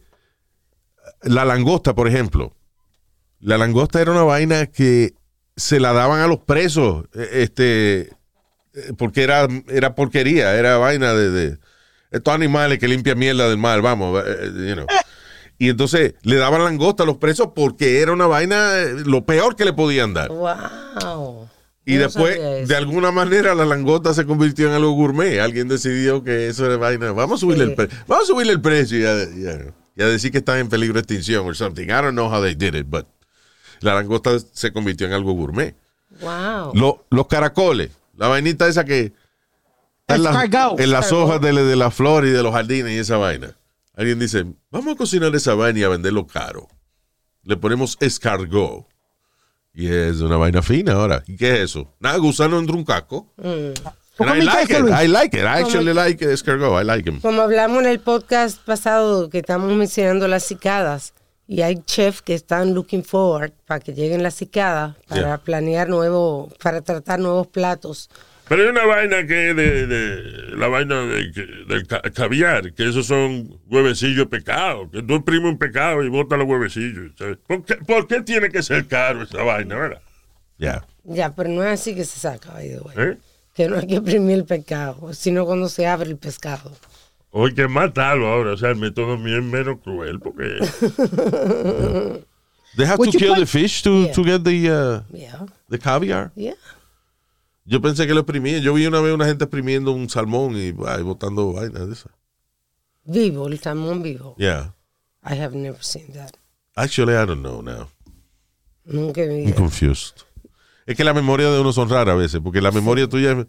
la 1.23 1.45
langosta, 1.45 1.95
por 1.95 2.07
ejemplo, 2.07 2.55
la 3.39 3.57
langosta 3.57 4.01
era 4.01 4.11
una 4.11 4.23
vaina 4.23 4.67
que 4.67 5.13
se 5.55 5.79
la 5.79 5.93
daban 5.93 6.21
a 6.21 6.27
los 6.27 6.39
presos, 6.39 7.05
eh, 7.13 7.29
este, 7.33 7.99
eh, 8.01 8.93
porque 8.97 9.23
era, 9.23 9.47
era 9.67 9.95
porquería, 9.95 10.55
era 10.55 10.77
vaina 10.77 11.13
de, 11.13 11.29
de 11.31 11.57
estos 12.11 12.33
animales 12.33 12.79
que 12.79 12.87
limpian 12.87 13.17
mierda 13.17 13.49
del 13.49 13.57
mar, 13.57 13.81
vamos, 13.81 14.23
eh, 14.25 14.51
you 14.67 14.73
know. 14.73 14.85
Y 15.59 15.69
entonces 15.69 16.13
le 16.21 16.35
daban 16.35 16.63
langosta 16.63 17.03
a 17.03 17.05
los 17.05 17.17
presos 17.17 17.49
porque 17.55 18.01
era 18.01 18.11
una 18.11 18.27
vaina, 18.27 18.77
eh, 18.77 18.93
lo 19.05 19.25
peor 19.25 19.55
que 19.55 19.65
le 19.65 19.73
podían 19.73 20.13
dar. 20.13 20.29
Wow. 20.29 21.49
Y 21.89 21.95
Yo 21.95 22.01
después, 22.01 22.67
de 22.67 22.75
alguna 22.75 23.11
manera, 23.11 23.55
la 23.55 23.65
langota 23.65 24.13
se 24.13 24.25
convirtió 24.25 24.67
en 24.67 24.73
algo 24.73 24.91
gourmet. 24.91 25.39
Alguien 25.39 25.67
decidió 25.69 26.23
que 26.23 26.47
eso 26.49 26.65
era 26.65 26.75
vaina. 26.77 27.13
Vamos 27.13 27.39
a 27.39 27.41
subirle, 27.41 27.63
Sí. 27.65 27.69
el, 27.71 27.75
pre- 27.77 27.89
vamos 28.07 28.25
a 28.25 28.27
subirle 28.27 28.51
el 28.53 28.61
precio 28.61 28.99
y 28.99 29.05
a, 29.05 29.23
y 29.23 29.47
a- 29.47 29.73
y 29.95 30.01
a 30.03 30.07
decir 30.07 30.31
que 30.31 30.39
están 30.39 30.59
en 30.59 30.67
peligro 30.69 30.95
de 30.95 30.99
extinción 30.99 31.47
or 31.47 31.55
something. 31.55 31.85
I 31.85 31.87
don't 32.01 32.11
know 32.11 32.27
how 32.31 32.41
they 32.41 32.53
did 32.55 32.75
it, 32.75 32.85
but 32.89 33.07
la 33.79 33.95
langosta 33.95 34.37
se 34.51 34.71
convirtió 34.73 35.07
en 35.07 35.13
algo 35.13 35.31
gourmet. 35.33 35.75
Wow. 36.21 36.73
Lo- 36.75 37.05
los 37.09 37.27
caracoles, 37.27 37.91
la 38.17 38.27
vainita 38.27 38.67
esa 38.67 38.83
que 38.83 39.13
está 40.01 40.15
en, 40.15 40.23
la- 40.23 40.75
en 40.77 40.91
las 40.91 41.11
hojas 41.13 41.39
de, 41.41 41.53
de 41.53 41.75
la 41.77 41.89
flor 41.89 42.25
y 42.25 42.31
de 42.31 42.43
los 42.43 42.53
jardines 42.53 42.91
y 42.91 42.97
esa 42.97 43.17
vaina. 43.17 43.55
Alguien 43.95 44.19
dice, 44.19 44.45
vamos 44.71 44.93
a 44.93 44.97
cocinar 44.97 45.33
esa 45.35 45.53
vaina 45.55 45.79
y 45.79 45.83
a 45.83 45.89
venderlo 45.89 46.27
caro. 46.27 46.67
Le 47.43 47.55
ponemos 47.57 47.97
escargot. 48.01 48.85
Y 49.79 49.87
es 49.93 50.21
una 50.21 50.37
vaina 50.37 50.63
fina 50.63 50.93
ahora. 50.93 51.23
¿Y 51.27 51.35
qué 51.37 51.53
es 51.53 51.59
eso? 51.69 51.87
Nada, 51.99 52.17
gusano 52.17 52.57
entre 52.57 52.75
un 52.75 52.83
caco. 52.83 53.27
Mm. 53.37 53.73
¿Tú 54.17 54.23
And 54.23 54.41
I 54.41 54.45
like 54.45 54.73
it. 54.73 54.85
I 54.89 55.07
like 55.07 55.37
it. 55.37 55.43
I 55.43 55.61
actually 55.61 55.93
like 55.93 56.25
escargot. 56.25 56.81
I 56.81 56.83
like 56.83 57.07
him. 57.07 57.21
Como 57.21 57.43
hablamos 57.43 57.83
en 57.83 57.89
el 57.89 57.99
podcast 57.99 58.59
pasado 58.65 59.29
que 59.29 59.37
estamos 59.37 59.71
mencionando 59.73 60.27
las 60.27 60.43
cicadas 60.43 61.13
y 61.47 61.61
hay 61.61 61.75
chefs 61.85 62.23
que 62.23 62.33
están 62.33 62.73
looking 62.73 63.03
forward 63.03 63.51
para 63.67 63.79
que 63.79 63.93
lleguen 63.93 64.23
las 64.23 64.33
cicadas 64.33 64.95
para 65.07 65.21
Yeah. 65.21 65.37
planear 65.37 65.87
nuevo, 65.89 66.49
para 66.63 66.81
tratar 66.81 67.19
nuevos 67.19 67.45
platos. 67.45 68.09
Pero 68.49 68.63
hay 68.63 68.69
una 68.69 68.85
vaina 68.85 69.25
que 69.27 69.49
es 69.49 69.55
de, 69.55 69.87
de 69.87 70.55
la 70.55 70.67
vaina 70.67 71.01
de, 71.05 71.31
que- 71.33 71.45
del 71.67 71.85
ca- 71.85 72.01
caviar, 72.13 72.73
que 72.73 72.87
esos 72.87 73.05
son 73.07 73.59
huevecillos 73.69 74.17
de 74.17 74.25
pecado, 74.27 74.89
que 74.89 75.01
tú 75.03 75.15
exprimes 75.15 75.51
un 75.51 75.57
pecado 75.57 76.03
y 76.03 76.09
botas 76.09 76.39
los 76.39 76.47
huevecillos. 76.47 77.11
¿sabes? 77.17 77.37
¿Por 77.45 77.65
qué, 77.65 77.75
por 77.75 78.07
qué 78.07 78.21
tiene 78.21 78.49
que 78.49 78.63
ser 78.63 78.87
caro 78.87 79.23
esa 79.23 79.43
vaina, 79.43 79.75
verdad? 79.75 80.01
Yeah. 80.57 80.85
Ya, 81.03 81.35
pero 81.35 81.49
no 81.49 81.63
es 81.63 81.79
así 81.79 81.93
que 81.93 82.05
se 82.05 82.19
saca, 82.19 82.51
by 82.53 82.67
the 82.69 82.79
way. 82.79 82.95
¿Eh? 82.97 83.17
Que 83.53 83.67
no 83.67 83.77
hay 83.77 83.87
que 83.87 83.95
exprimir 83.95 84.37
el 84.37 84.45
pescado, 84.45 85.13
sino 85.13 85.45
cuando 85.45 85.67
se 85.69 85.85
abre 85.87 86.09
el 86.09 86.17
pescado. 86.17 86.71
O 87.31 87.45
hay 87.47 87.53
que 87.53 87.67
matarlo 87.67 88.27
ahora. 88.27 88.53
O 88.53 88.57
sea, 88.57 88.69
el 88.69 88.77
método 88.77 89.17
mío 89.17 89.37
es 89.39 89.43
menos 89.43 89.79
cruel 89.83 90.19
porque... 90.19 90.43
They 92.77 92.85
have 92.85 92.99
Would 92.99 93.11
to 93.11 93.17
kill 93.17 93.35
the 93.35 93.45
fish 93.47 93.81
to, 93.83 94.03
Yeah. 94.05 94.11
to 94.13 94.23
get 94.23 94.43
the, 94.43 94.69
uh, 94.69 95.01
Yeah. 95.11 95.45
the 95.69 95.79
caviar. 95.79 96.31
Yeah. 96.35 96.53
Yo 97.67 97.81
pensé 97.81 98.07
que 98.07 98.13
lo 98.13 98.21
exprimían. 98.21 98.61
Yo 98.61 98.73
vi 98.73 98.87
una 98.87 99.01
vez 99.01 99.13
una 99.13 99.25
gente 99.25 99.43
exprimiendo 99.43 99.91
un 99.91 100.09
salmón 100.09 100.55
y, 100.55 100.73
ay, 100.87 101.03
botando 101.03 101.51
vainas 101.51 101.85
de 101.85 101.93
esas. 101.93 102.11
Vivo, 103.03 103.47
el 103.47 103.59
salmón 103.59 104.01
vivo. 104.01 104.35
Yeah. 104.37 104.73
I 105.23 105.35
have 105.39 105.55
never 105.55 105.83
seen 105.83 106.13
that. 106.13 106.31
Actually, 106.75 107.13
I 107.13 107.25
don't 107.25 107.41
know 107.41 107.61
now. 107.61 107.89
Nunca 108.85 109.25
vi. 109.25 109.43
I'm 109.43 109.53
confused. 109.53 110.23
Es 110.85 110.95
que 110.95 111.03
la 111.03 111.13
memoria 111.13 111.51
de 111.51 111.59
uno 111.59 111.73
son 111.73 111.89
raras 111.89 112.13
a 112.13 112.17
veces, 112.17 112.39
porque 112.41 112.61
la 112.61 112.71
memoria 112.71 113.09
tuya 113.09 113.45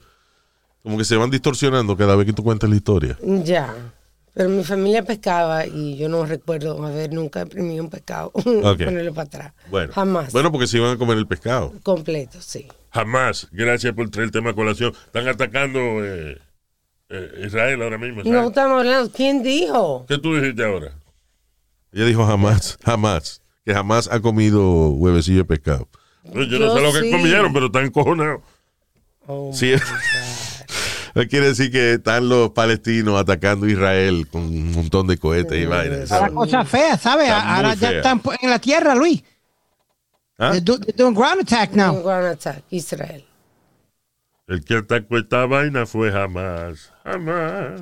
como 0.83 0.99
que 0.99 1.05
se 1.05 1.17
van 1.17 1.31
distorsionando 1.31 1.97
cada 1.97 2.17
vez 2.17 2.27
que 2.27 2.33
tú 2.33 2.43
cuentas 2.43 2.69
la 2.69 2.77
historia. 2.77 3.17
Ya. 3.45 3.93
Pero 4.35 4.49
mi 4.49 4.65
familia 4.65 5.05
pescaba 5.05 5.67
y 5.67 5.97
yo 5.97 6.09
no 6.09 6.25
recuerdo 6.25 6.85
haber 6.85 7.13
nunca 7.13 7.43
imprimido 7.43 7.85
un 7.85 7.91
pescado. 7.91 8.33
Ok. 8.35 8.85
Ponerlo 8.85 9.15
para 9.15 9.27
atrás. 9.27 9.53
Bueno. 9.71 9.93
Jamás. 9.93 10.33
Bueno, 10.33 10.51
porque 10.51 10.67
se 10.67 10.79
iban 10.79 10.93
a 10.93 10.97
comer 10.97 11.19
el 11.19 11.27
pescado. 11.27 11.73
Completo, 11.83 12.39
sí. 12.41 12.67
Jamás. 12.99 13.47
Gracias 13.53 13.95
por 13.95 14.11
traer 14.11 14.27
el 14.27 14.33
tema 14.33 14.51
a 14.51 14.55
colación. 14.55 14.93
Están 15.07 15.29
atacando 15.29 15.79
eh, 16.05 16.37
eh, 17.11 17.45
Israel 17.47 17.81
ahora 17.83 17.97
mismo. 17.97 18.23
No 18.25 18.49
estamos 18.49 18.81
hablando. 18.81 19.13
¿Quién 19.13 19.45
dijo? 19.45 20.05
¿Qué 20.09 20.19
tú 20.19 20.35
dijiste 20.35 20.65
ahora? 20.65 20.95
Ella 21.93 22.07
dijo 22.07 22.27
jamás, 22.27 22.77
jamás, 22.85 23.41
que 23.65 23.73
jamás 23.73 24.09
ha 24.11 24.19
comido 24.19 24.89
huevecillo 24.91 25.39
de 25.39 25.45
pescado. 25.45 25.89
Yo, 26.25 26.59
no 26.59 26.75
sé 26.75 26.83
lo 26.83 26.93
que 26.93 27.03
sí. 27.03 27.11
comieron, 27.13 27.53
pero 27.53 27.67
están 27.67 27.85
encojonados. 27.85 28.43
Oh, 29.27 29.53
Sí. 29.55 29.75
Quiere 31.31 31.49
decir 31.49 31.71
que 31.71 31.95
están 31.95 32.29
los 32.29 32.51
palestinos 32.51 33.19
atacando 33.21 33.67
a 33.67 33.71
Israel 33.71 34.27
con 34.31 34.43
un 34.43 34.73
montón 34.73 35.07
de 35.07 35.19
cohetes 35.19 35.61
y 35.61 35.67
vainas. 35.67 36.11
La 36.11 36.31
cosa 36.31 36.65
fea, 36.65 36.97
¿sabes? 36.97 37.31
Ahora 37.31 37.75
ya 37.75 37.89
fea. 37.89 37.97
están 37.99 38.21
en 38.41 38.51
la 38.51 38.59
tierra, 38.59 38.95
Luis. 38.95 39.23
¿Ah? 40.39 40.53
They're, 40.53 40.61
do- 40.61 40.79
they're 40.79 40.97
doing 40.97 41.15
ground 41.15 41.41
attack 41.41 41.75
now. 41.75 42.01
ground 42.03 42.27
attack, 42.27 42.63
Israel. 42.71 43.25
El 44.47 44.65
que 44.65 44.77
atacó 44.77 45.19
esta 45.19 45.45
vaina 45.47 45.85
fue 45.85 46.11
jamás. 46.11 46.91
Jamás. 47.05 47.81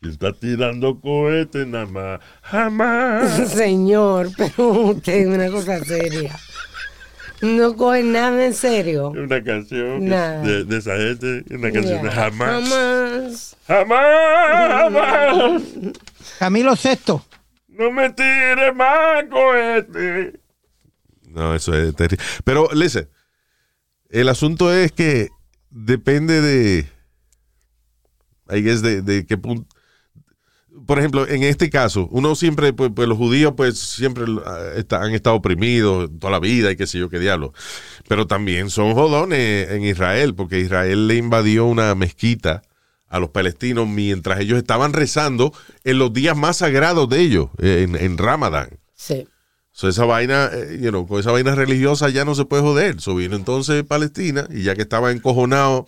Quien 0.00 0.12
está 0.12 0.32
tirando 0.32 1.00
cohetes 1.00 1.66
nada 1.66 1.86
más. 1.86 2.20
Jamás. 2.42 3.48
Señor, 3.52 4.30
pero 4.36 4.70
usted 4.90 5.12
es 5.14 5.26
una 5.28 5.48
cosa 5.50 5.78
seria. 5.84 6.36
No 7.40 7.74
coge 7.76 8.02
nada 8.02 8.44
en 8.44 8.54
serio. 8.54 9.10
Una 9.10 9.42
canción 9.42 10.00
que- 10.00 10.06
Nada. 10.06 10.42
de, 10.42 10.64
de 10.64 10.76
esa 10.78 10.96
gente. 10.96 11.44
Una 11.54 11.70
canción 11.72 12.02
de 12.02 12.10
jamás. 12.10 12.68
Jamás. 12.68 13.56
Jamás. 13.66 14.92
Jamás. 14.92 15.62
Camilo 16.38 16.76
Sexto. 16.76 17.24
No 17.82 17.90
me 17.90 18.10
tires 18.10 18.76
más 18.76 19.24
cohetes. 19.28 20.38
No, 21.26 21.52
eso 21.52 21.74
es 21.74 21.96
terrible. 21.96 22.24
Pero, 22.44 22.68
listen, 22.72 23.08
el 24.08 24.28
asunto 24.28 24.72
es 24.72 24.92
que 24.92 25.30
depende 25.68 26.40
de. 26.40 26.86
I 28.50 28.62
guess 28.62 28.82
de, 28.82 29.02
de 29.02 29.26
qué 29.26 29.36
punto. 29.36 29.66
Por 30.86 31.00
ejemplo, 31.00 31.26
en 31.26 31.42
este 31.42 31.70
caso, 31.70 32.06
uno 32.12 32.36
siempre, 32.36 32.72
pues, 32.72 32.92
pues, 32.94 33.08
los 33.08 33.18
judíos, 33.18 33.54
pues 33.56 33.78
siempre 33.78 34.26
ah, 34.46 35.00
han 35.00 35.12
estado 35.12 35.36
oprimidos 35.36 36.08
toda 36.20 36.30
la 36.30 36.38
vida 36.38 36.70
y 36.70 36.76
qué 36.76 36.86
sé 36.86 37.00
yo 37.00 37.08
qué 37.08 37.18
diablo. 37.18 37.52
Pero 38.06 38.28
también 38.28 38.70
son 38.70 38.94
jodones 38.94 39.70
en 39.70 39.82
Israel, 39.82 40.36
porque 40.36 40.60
Israel 40.60 41.08
le 41.08 41.16
invadió 41.16 41.66
una 41.66 41.96
mezquita 41.96 42.62
a 43.12 43.20
los 43.20 43.28
palestinos 43.28 43.86
mientras 43.86 44.40
ellos 44.40 44.56
estaban 44.56 44.94
rezando 44.94 45.52
en 45.84 45.98
los 45.98 46.14
días 46.14 46.34
más 46.34 46.56
sagrados 46.56 47.10
de 47.10 47.20
ellos, 47.20 47.50
eh, 47.58 47.86
en, 47.86 47.94
en 47.94 48.16
Ramadán. 48.16 48.80
Sí. 48.94 49.28
So, 49.70 49.86
esa 49.88 50.06
vaina, 50.06 50.50
eh, 50.50 50.78
you 50.80 50.88
know, 50.88 51.06
con 51.06 51.20
esa 51.20 51.30
vaina 51.30 51.54
religiosa 51.54 52.08
ya 52.08 52.24
no 52.24 52.34
se 52.34 52.46
puede 52.46 52.62
joder. 52.62 53.02
So, 53.02 53.14
vino 53.14 53.36
entonces 53.36 53.84
Palestina 53.84 54.48
y 54.50 54.62
ya 54.62 54.74
que 54.74 54.82
estaba 54.82 55.12
encojonado 55.12 55.86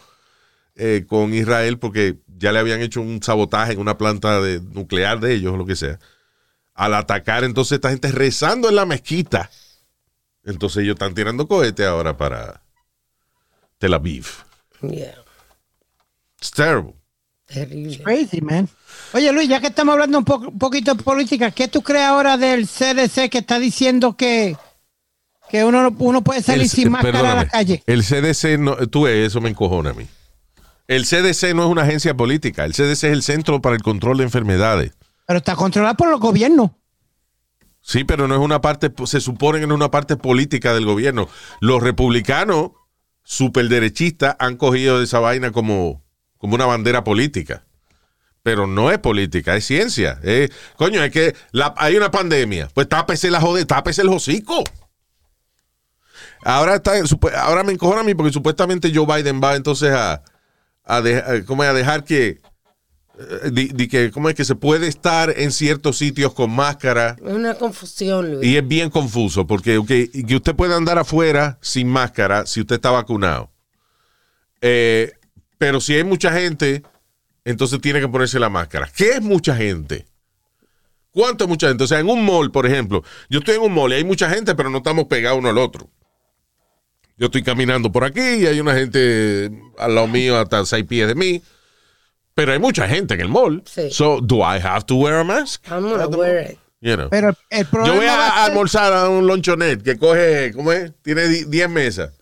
eh, 0.75 1.07
con 1.09 1.33
Israel 1.33 1.79
porque 1.79 2.18
ya 2.27 2.53
le 2.53 2.59
habían 2.59 2.83
hecho 2.83 3.01
un 3.01 3.22
sabotaje 3.22 3.72
en 3.72 3.79
una 3.79 3.97
planta 3.97 4.43
de, 4.43 4.61
nuclear 4.61 5.18
de 5.20 5.33
ellos 5.33 5.55
o 5.55 5.57
lo 5.57 5.64
que 5.64 5.77
sea, 5.77 5.99
al 6.75 6.93
atacar 6.93 7.43
entonces 7.43 7.77
esta 7.77 7.89
gente 7.89 8.12
rezando 8.12 8.68
en 8.68 8.77
la 8.77 8.85
mezquita, 8.85 9.51
entonces 10.45 10.83
ellos 10.83 10.95
están 10.95 11.14
tirando 11.14 11.49
cohetes 11.49 11.87
ahora 11.87 12.18
para 12.18 12.62
Tel 13.79 13.95
Aviv. 13.95 14.27
Yeah. 14.83 15.14
It's 16.39 16.51
terrible. 16.51 17.03
Terrible. 17.47 18.03
Crazy, 18.03 18.40
man. 18.40 18.68
Oye, 19.12 19.30
Luis, 19.32 19.49
ya 19.49 19.61
que 19.61 19.66
estamos 19.68 19.92
hablando 19.92 20.18
un, 20.18 20.24
poco, 20.24 20.49
un 20.49 20.59
poquito 20.59 20.95
de 20.95 21.03
política, 21.03 21.51
¿qué 21.51 21.68
tú 21.68 21.82
crees 21.82 22.05
ahora 22.07 22.36
del 22.36 22.66
CDC 22.66 23.28
que 23.30 23.38
está 23.38 23.59
diciendo 23.59 24.16
que, 24.16 24.57
que 25.51 25.62
uno, 25.64 25.82
no- 25.82 25.95
uno 25.99 26.22
puede 26.24 26.42
salir 26.42 26.62
El- 26.62 26.68
sin 26.70 26.90
máscara 26.90 27.32
a 27.32 27.34
la 27.36 27.49
calle? 27.49 27.82
El 27.86 28.03
CDC, 28.03 28.59
no, 28.59 28.76
tú 28.88 29.03
ves, 29.03 29.28
eso 29.28 29.40
me 29.40 29.51
encojona 29.51 29.90
a 29.90 29.95
mí. 29.95 30.07
El 30.88 31.05
CDC 31.07 31.55
no 31.55 31.64
es 31.64 31.68
una 31.70 31.82
agencia 31.82 32.14
política. 32.14 32.64
El 32.64 32.72
CDC 32.72 32.92
es 32.92 33.05
el 33.05 33.22
Centro 33.22 33.61
para 33.62 33.76
el 33.76 33.82
Control 33.82 34.18
de 34.18 34.24
Enfermedades. 34.24 34.92
Pero 35.26 35.38
está 35.38 35.55
controlado 35.57 35.95
por 35.97 36.11
los 36.11 36.20
gobiernos. 36.20 36.70
Sí, 37.80 38.05
pero 38.05 38.26
no 38.28 38.34
es 38.34 38.40
una 38.40 38.61
parte, 38.62 38.90
se 39.07 39.20
supone 39.20 39.61
que 39.61 39.66
no 39.66 39.74
es 39.74 39.76
una 39.78 39.90
parte 39.90 40.16
política 40.16 40.72
del 40.74 40.86
gobierno. 40.86 41.28
Los 41.61 41.82
republicanos 41.82 42.72
superderechistas 43.22 44.36
han 44.38 44.57
cogido 44.57 45.03
esa 45.03 45.18
vaina 45.20 45.51
como, 45.51 46.03
como 46.45 46.57
una 46.57 46.66
bandera 46.66 47.03
política. 47.05 47.64
Pero 48.42 48.66
no 48.66 48.90
es 48.90 48.99
política, 48.99 49.57
es 49.57 49.64
ciencia. 49.64 50.20
Es- 50.22 50.51
coño, 50.76 51.03
es 51.03 51.11
que 51.11 51.34
la- 51.53 51.72
hay 51.78 51.97
una 51.97 52.11
pandemia. 52.11 52.68
Pues 52.74 52.86
tápese 52.86 53.30
la 53.30 53.40
jode, 53.40 53.64
tápese 53.64 54.03
el 54.03 54.11
hocico. 54.11 54.62
Ahora, 56.45 56.74
está, 56.74 56.92
ahora 57.40 57.64
me 57.64 57.72
encojona 57.72 58.03
a 58.03 58.05
mí 58.05 58.14
porque 58.14 58.30
supuestamente 58.30 58.92
Joe 58.95 59.07
Biden 59.07 59.40
va 59.42 59.57
entonces 59.57 59.90
a, 59.95 60.22
a, 60.84 61.01
de- 61.01 61.16
a- 61.16 61.45
¿cómo 61.47 61.64
es? 61.64 61.70
a 61.70 61.72
dejar 61.72 62.05
que, 62.05 62.42
eh, 63.18 63.51
di- 63.51 63.70
di 63.72 63.88
que, 63.88 64.11
¿cómo 64.11 64.28
es 64.28 64.34
que 64.34 64.45
se 64.45 64.55
puede 64.55 64.86
estar 64.86 65.32
en 65.34 65.51
ciertos 65.51 65.97
sitios 65.97 66.34
con 66.34 66.51
máscara? 66.51 67.16
Es 67.24 67.32
una 67.32 67.55
confusión, 67.55 68.30
Luis. 68.34 68.47
Y 68.47 68.59
es 68.59 68.68
bien 68.68 68.90
confuso 68.90 69.47
porque 69.47 69.80
que 69.88 70.34
usted 70.36 70.55
puede 70.55 70.74
andar 70.74 70.99
afuera 70.99 71.57
sin 71.62 71.88
máscara 71.88 72.45
si 72.45 72.61
usted 72.61 72.74
está 72.74 72.90
vacunado. 72.90 73.51
Eh, 74.61 75.12
pero 75.64 75.80
si 75.80 75.94
hay 75.94 76.04
mucha 76.04 76.30
gente, 76.30 76.82
entonces 77.42 77.80
tiene 77.80 77.98
que 77.98 78.06
ponerse 78.06 78.38
la 78.38 78.50
máscara. 78.50 78.86
¿Qué 78.94 79.12
es 79.12 79.22
mucha 79.22 79.56
gente? 79.56 80.04
¿Cuánto 81.10 81.44
es 81.44 81.48
mucha 81.48 81.68
gente? 81.68 81.84
O 81.84 81.86
sea, 81.86 82.00
en 82.00 82.10
un 82.10 82.22
mall, 82.22 82.50
por 82.50 82.66
ejemplo, 82.66 83.02
yo 83.30 83.38
estoy 83.38 83.54
en 83.54 83.62
un 83.62 83.72
mall 83.72 83.90
y 83.92 83.94
hay 83.94 84.04
mucha 84.04 84.28
gente, 84.28 84.54
pero 84.54 84.68
no 84.68 84.76
estamos 84.76 85.06
pegados 85.06 85.38
uno 85.38 85.48
al 85.48 85.56
otro. 85.56 85.88
Yo 87.16 87.26
estoy 87.26 87.42
caminando 87.42 87.90
por 87.90 88.04
aquí 88.04 88.20
y 88.20 88.46
hay 88.46 88.60
una 88.60 88.74
gente 88.74 89.50
al 89.78 89.94
lado 89.94 90.06
mío 90.06 90.38
hasta 90.38 90.66
seis 90.66 90.84
pies 90.84 91.08
de 91.08 91.14
mí. 91.14 91.42
Pero 92.34 92.52
hay 92.52 92.58
mucha 92.58 92.86
gente 92.86 93.14
en 93.14 93.22
el 93.22 93.28
mall. 93.28 93.62
Sí. 93.64 93.90
So, 93.90 94.20
do 94.20 94.40
I 94.40 94.60
have 94.62 94.84
to 94.84 94.96
wear 94.96 95.20
a 95.20 95.24
mask? 95.24 95.64
I'm 95.70 95.88
gonna 95.88 96.08
wear 96.08 96.50
it. 96.50 96.58
You 96.82 96.96
know. 96.96 97.08
Pero 97.08 97.30
el, 97.30 97.36
el 97.48 97.64
problema 97.64 97.94
Yo 97.94 97.96
voy 98.00 98.06
va 98.06 98.28
a, 98.28 98.44
almorzar 98.44 98.92
a 98.92 99.08
un 99.08 99.26
lonchonet 99.26 99.82
que 99.82 99.96
coge, 99.96 100.52
¿cómo 100.54 100.72
es? 100.72 100.92
Tiene 101.00 101.26
di- 101.26 101.44
10 101.44 101.70
mesas. 101.70 102.12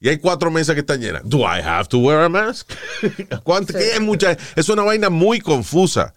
Y 0.00 0.08
hay 0.08 0.18
cuatro 0.18 0.50
mesas 0.50 0.74
que 0.74 0.80
están 0.80 1.00
llenas. 1.00 1.22
Do 1.24 1.40
I 1.40 1.60
have 1.60 1.88
to 1.88 1.98
wear 1.98 2.22
a 2.22 2.28
mask? 2.28 2.70
¿Cuánto? 3.42 3.72
¿Qué 3.72 3.94
es 3.94 4.00
mucha? 4.00 4.36
Es 4.54 4.68
una 4.68 4.82
vaina 4.82 5.10
muy 5.10 5.40
confusa. 5.40 6.14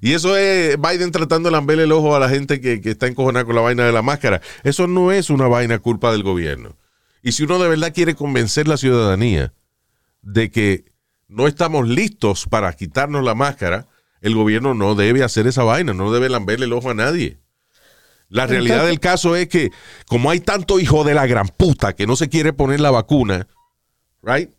Y 0.00 0.12
eso 0.12 0.36
es 0.36 0.76
Biden 0.80 1.10
tratando 1.10 1.48
de 1.48 1.52
lamberle 1.52 1.84
el 1.84 1.92
ojo 1.92 2.14
a 2.14 2.20
la 2.20 2.28
gente 2.28 2.60
que, 2.60 2.80
que 2.80 2.90
está 2.90 3.06
encojonada 3.06 3.44
con 3.44 3.54
la 3.54 3.60
vaina 3.60 3.84
de 3.84 3.92
la 3.92 4.02
máscara. 4.02 4.40
Eso 4.62 4.86
no 4.86 5.12
es 5.12 5.28
una 5.28 5.48
vaina 5.48 5.78
culpa 5.78 6.12
del 6.12 6.22
gobierno. 6.22 6.76
Y 7.22 7.32
si 7.32 7.42
uno 7.44 7.58
de 7.58 7.68
verdad 7.68 7.92
quiere 7.92 8.14
convencer 8.14 8.68
la 8.68 8.76
ciudadanía 8.76 9.52
de 10.22 10.50
que 10.50 10.84
no 11.26 11.46
estamos 11.46 11.88
listos 11.88 12.46
para 12.46 12.72
quitarnos 12.72 13.24
la 13.24 13.34
máscara, 13.34 13.86
el 14.20 14.34
gobierno 14.34 14.74
no 14.74 14.94
debe 14.94 15.22
hacer 15.22 15.46
esa 15.46 15.64
vaina, 15.64 15.92
no 15.92 16.12
debe 16.12 16.28
lamberle 16.28 16.66
el 16.66 16.72
ojo 16.72 16.90
a 16.90 16.94
nadie. 16.94 17.38
La 18.28 18.46
realidad 18.46 18.86
del 18.86 19.00
caso 19.00 19.36
es 19.36 19.48
que 19.48 19.70
como 20.06 20.30
hay 20.30 20.40
tanto 20.40 20.78
hijo 20.78 21.02
de 21.04 21.14
la 21.14 21.26
gran 21.26 21.48
puta 21.48 21.94
que 21.94 22.06
no 22.06 22.14
se 22.14 22.28
quiere 22.28 22.52
poner 22.52 22.80
la 22.80 22.90
vacuna, 22.90 23.48
right? 24.22 24.50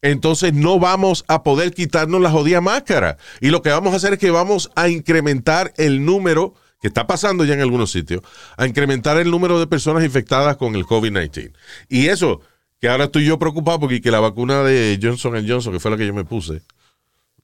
Entonces 0.00 0.52
no 0.52 0.78
vamos 0.78 1.24
a 1.28 1.42
poder 1.42 1.72
quitarnos 1.72 2.20
la 2.20 2.30
jodida 2.30 2.60
máscara. 2.60 3.16
Y 3.40 3.48
lo 3.48 3.62
que 3.62 3.70
vamos 3.70 3.94
a 3.94 3.96
hacer 3.96 4.14
es 4.14 4.18
que 4.18 4.30
vamos 4.30 4.70
a 4.76 4.88
incrementar 4.88 5.72
el 5.78 6.04
número, 6.04 6.54
que 6.80 6.88
está 6.88 7.06
pasando 7.06 7.44
ya 7.46 7.54
en 7.54 7.60
algunos 7.60 7.90
sitios, 7.90 8.20
a 8.58 8.66
incrementar 8.66 9.16
el 9.16 9.30
número 9.30 9.58
de 9.58 9.66
personas 9.66 10.04
infectadas 10.04 10.58
con 10.58 10.74
el 10.74 10.84
COVID-19. 10.84 11.54
Y 11.88 12.08
eso, 12.08 12.42
que 12.80 12.88
ahora 12.90 13.04
estoy 13.04 13.24
yo 13.24 13.38
preocupado 13.38 13.80
porque 13.80 14.02
que 14.02 14.10
la 14.10 14.20
vacuna 14.20 14.62
de 14.62 14.98
Johnson 15.02 15.42
Johnson, 15.48 15.72
que 15.72 15.80
fue 15.80 15.90
la 15.90 15.96
que 15.96 16.06
yo 16.06 16.12
me 16.12 16.24
puse, 16.24 16.60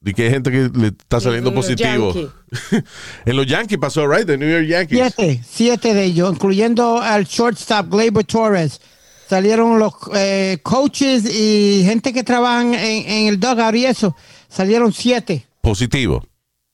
De 0.01 0.13
que 0.15 0.23
hay 0.23 0.29
gente 0.31 0.49
que 0.51 0.69
le 0.77 0.87
está 0.87 1.19
saliendo 1.21 1.49
en 1.49 1.55
los 1.55 1.63
positivo. 1.65 2.13
Yankees. 2.13 2.83
en 3.25 3.35
los 3.35 3.45
Yankees 3.45 3.77
pasó, 3.77 4.07
right? 4.07 4.25
The 4.25 4.37
New 4.37 4.49
York 4.49 4.65
Yankees. 4.67 5.13
Siete, 5.15 5.41
siete 5.47 5.93
de 5.93 6.03
ellos, 6.05 6.33
incluyendo 6.33 6.99
al 6.99 7.25
shortstop 7.25 7.87
Gleyber 7.89 8.25
Torres. 8.25 8.81
Salieron 9.29 9.77
los 9.79 9.93
eh, 10.15 10.57
coaches 10.63 11.23
y 11.33 11.83
gente 11.85 12.11
que 12.13 12.23
trabajan 12.23 12.73
en, 12.73 13.07
en 13.09 13.27
el 13.27 13.39
dugout 13.39 13.75
y 13.75 13.85
eso. 13.85 14.15
Salieron 14.49 14.91
siete. 14.91 15.45
Positivo. 15.61 16.25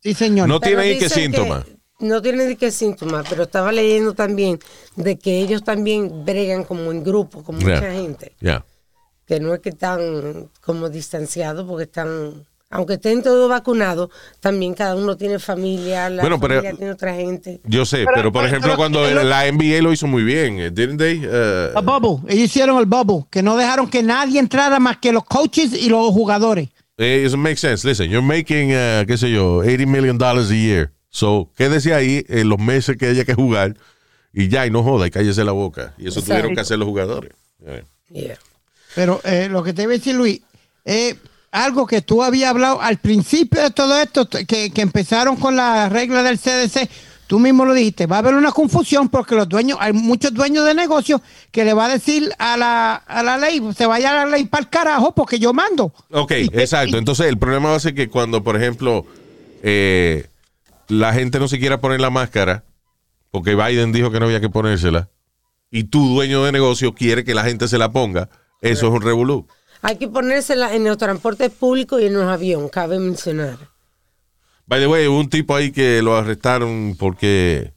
Sí, 0.01 0.13
señor. 0.13 0.47
No 0.47 0.59
Pero 0.61 0.77
tiene 0.79 0.83
ahí 0.93 0.97
qué 0.97 1.03
dicen 1.05 1.23
síntomas. 1.33 1.65
que- 1.65 1.77
No 1.99 2.21
tiene 2.21 2.47
ni 2.47 2.55
qué 2.55 2.71
síntomas, 2.71 3.25
pero 3.29 3.43
estaba 3.43 3.71
leyendo 3.73 4.13
también 4.13 4.57
de 4.95 5.19
que 5.19 5.41
ellos 5.41 5.63
también 5.63 6.23
bregan 6.25 6.63
como 6.63 6.91
en 6.93 7.03
grupo, 7.03 7.43
con 7.43 7.59
Yeah. 7.59 7.75
mucha 7.75 7.91
gente. 7.91 8.35
Yeah. 8.39 8.65
Que 9.27 9.39
no 9.41 9.53
es 9.53 9.59
que 9.59 9.69
están 9.69 10.49
como 10.61 10.89
distanciados, 10.89 11.67
porque 11.67 11.83
están, 11.83 12.45
aunque 12.69 12.93
estén 12.95 13.23
todos 13.23 13.49
vacunados, 13.49 14.09
también 14.39 14.73
cada 14.73 14.95
uno 14.95 15.15
tiene 15.15 15.39
familia, 15.39 16.09
la 16.09 16.21
Bueno, 16.21 16.39
pero- 16.39 16.55
familia 16.55 16.75
tiene 16.77 16.91
otra 16.91 17.13
gente. 17.15 17.61
Yo 17.63 17.85
sé, 17.85 17.99
pero, 17.99 18.11
Pero- 18.15 18.31
por 18.31 18.41
pero- 18.41 18.47
ejemplo, 18.47 18.67
pero- 18.69 18.77
cuando 18.77 19.03
pero- 19.03 19.23
la 19.23 19.47
NBA 19.47 19.81
lo 19.81 19.93
hizo 19.93 20.07
muy 20.07 20.23
bien, 20.23 20.59
eh, 20.59 20.69
didn't 20.71 20.97
they? 20.97 21.19
Uh, 21.25 21.77
El 21.77 21.85
bubble. 21.85 22.23
Ellos 22.33 22.45
hicieron 22.45 22.77
el 22.79 22.85
bubble, 22.85 23.25
que 23.29 23.41
no 23.41 23.55
dejaron 23.55 23.89
que 23.89 24.03
nadie 24.03 24.39
entrara 24.39 24.79
más 24.79 24.97
que 24.97 25.11
los 25.11 25.23
coaches 25.23 25.73
y 25.73 25.89
los 25.89 26.11
jugadores. 26.11 26.69
Eh, 26.97 27.25
It 27.27 27.35
makes 27.35 27.57
sense. 27.57 27.87
Listen, 27.87 28.09
you're 28.09 28.25
making, 28.25 28.71
uh, 28.71 29.05
qué 29.05 29.17
sé 29.17 29.29
yo, 29.31 29.57
80 29.57 29.85
million 29.85 30.17
dollars 30.17 30.49
a 30.49 30.55
year. 30.55 30.91
So, 31.09 31.49
quédese 31.55 31.93
ahí 31.93 32.25
en 32.27 32.49
los 32.49 32.59
meses 32.59 32.97
que 32.97 33.05
haya 33.07 33.23
que 33.23 33.33
jugar 33.33 33.75
y 34.33 34.49
ya, 34.49 34.65
y 34.67 34.71
no 34.71 34.83
joda, 34.83 35.07
y 35.07 35.11
cállese 35.11 35.43
la 35.43 35.51
boca. 35.51 35.93
Y 35.97 36.07
eso 36.07 36.19
Exacto. 36.19 36.25
tuvieron 36.33 36.55
que 36.55 36.61
hacer 36.61 36.77
los 36.77 36.87
jugadores. 36.87 37.31
Eh. 37.65 37.83
Yeah. 38.09 38.37
Pero 38.95 39.21
eh, 39.23 39.47
lo 39.49 39.63
que 39.63 39.73
te 39.73 39.83
iba 39.83 39.93
a 39.93 39.97
decir, 39.97 40.15
Luis, 40.15 40.41
eh, 40.85 41.15
algo 41.51 41.87
que 41.87 42.01
tú 42.01 42.23
habías 42.23 42.49
hablado 42.49 42.81
al 42.81 42.97
principio 42.97 43.61
de 43.61 43.71
todo 43.71 43.99
esto, 43.99 44.27
que, 44.29 44.71
que 44.71 44.81
empezaron 44.81 45.35
con 45.37 45.55
la 45.55 45.89
regla 45.89 46.23
del 46.23 46.39
CDC, 46.39 46.89
tú 47.27 47.39
mismo 47.39 47.65
lo 47.65 47.73
dijiste, 47.73 48.07
va 48.07 48.17
a 48.17 48.19
haber 48.19 48.35
una 48.35 48.51
confusión 48.51 49.09
porque 49.09 49.35
los 49.35 49.47
dueños, 49.47 49.77
hay 49.81 49.93
muchos 49.93 50.33
dueños 50.33 50.65
de 50.65 50.73
negocios 50.73 51.21
que 51.51 51.65
le 51.65 51.73
va 51.73 51.85
a 51.85 51.89
decir 51.89 52.31
a 52.39 52.57
la, 52.57 52.95
a 52.95 53.21
la 53.21 53.37
ley, 53.37 53.61
se 53.75 53.85
vaya 53.85 54.13
la 54.13 54.25
ley 54.25 54.45
para 54.45 54.63
el 54.63 54.69
carajo 54.69 55.13
porque 55.13 55.37
yo 55.37 55.53
mando. 55.53 55.93
Ok, 56.11 56.31
exacto. 56.31 56.97
Entonces, 56.97 57.27
el 57.27 57.37
problema 57.37 57.69
va 57.69 57.75
a 57.75 57.81
ser 57.81 57.93
que 57.93 58.09
cuando, 58.09 58.43
por 58.43 58.55
ejemplo, 58.55 59.05
eh, 59.61 60.27
la 60.87 61.13
gente 61.13 61.39
no 61.39 61.47
se 61.47 61.59
quiera 61.59 61.81
poner 61.81 61.99
la 61.99 62.09
máscara, 62.09 62.63
porque 63.29 63.55
Biden 63.55 63.91
dijo 63.91 64.09
que 64.09 64.19
no 64.19 64.25
había 64.25 64.41
que 64.41 64.49
ponérsela, 64.49 65.09
y 65.69 65.85
tú, 65.85 66.07
dueño 66.07 66.43
de 66.43 66.53
negocio, 66.53 66.93
quiere 66.93 67.25
que 67.25 67.33
la 67.35 67.43
gente 67.43 67.67
se 67.67 67.77
la 67.77 67.91
ponga, 67.91 68.29
eso 68.61 68.87
es 68.87 68.93
un 68.93 69.01
revolú. 69.01 69.47
Hay 69.81 69.97
que 69.97 70.07
ponérsela 70.07 70.73
en 70.73 70.83
los 70.83 70.97
transportes 70.97 71.51
públicos 71.51 72.01
y 72.01 72.05
en 72.05 72.13
los 72.13 72.23
aviones, 72.23 72.71
cabe 72.71 72.99
mencionar. 72.99 73.57
By 74.65 74.81
the 74.81 74.87
way, 74.87 75.07
hubo 75.07 75.19
un 75.19 75.29
tipo 75.29 75.55
ahí 75.55 75.71
que 75.71 76.01
lo 76.01 76.17
arrestaron 76.17 76.95
porque 76.99 77.73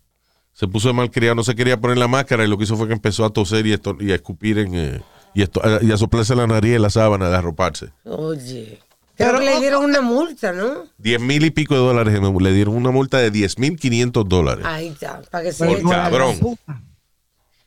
se 0.52 0.66
puso 0.66 0.88
de 0.88 0.94
malcriado, 0.94 1.36
no 1.36 1.44
se 1.44 1.54
quería 1.54 1.80
poner 1.80 1.98
la 1.98 2.08
máscara 2.08 2.44
y 2.44 2.48
lo 2.48 2.58
que 2.58 2.64
hizo 2.64 2.76
fue 2.76 2.88
que 2.88 2.92
empezó 2.92 3.24
a 3.24 3.30
toser 3.30 3.66
y, 3.66 3.72
esto, 3.72 3.96
y 4.00 4.12
a 4.12 4.16
escupir 4.16 4.58
en, 4.58 4.74
eh, 4.74 5.02
y, 5.34 5.42
esto, 5.42 5.62
y 5.80 5.92
a 5.92 5.96
soplarse 5.96 6.34
la 6.34 6.46
nariz 6.46 6.74
en 6.74 6.82
la 6.82 6.90
sábana 6.90 7.30
de 7.30 7.36
arroparse. 7.36 7.90
Oye. 8.04 8.80
Creo 9.16 9.38
que 9.38 9.44
le 9.44 9.60
dieron 9.60 9.84
una 9.84 10.00
multa, 10.00 10.52
¿no? 10.52 10.84
Diez 10.96 11.20
mil 11.20 11.44
y 11.44 11.50
pico 11.50 11.74
de 11.74 11.80
dólares, 11.80 12.18
le 12.18 12.52
dieron 12.52 12.74
una 12.74 12.90
multa 12.90 13.18
de 13.18 13.30
diez 13.30 13.58
mil 13.58 13.78
quinientos 13.78 14.26
dólares. 14.26 14.64
Ahí 14.66 14.88
está, 14.88 15.20
para 15.30 15.44
que 15.44 15.52
se 15.52 15.66
Por 15.66 15.82
cabrón. 15.88 16.38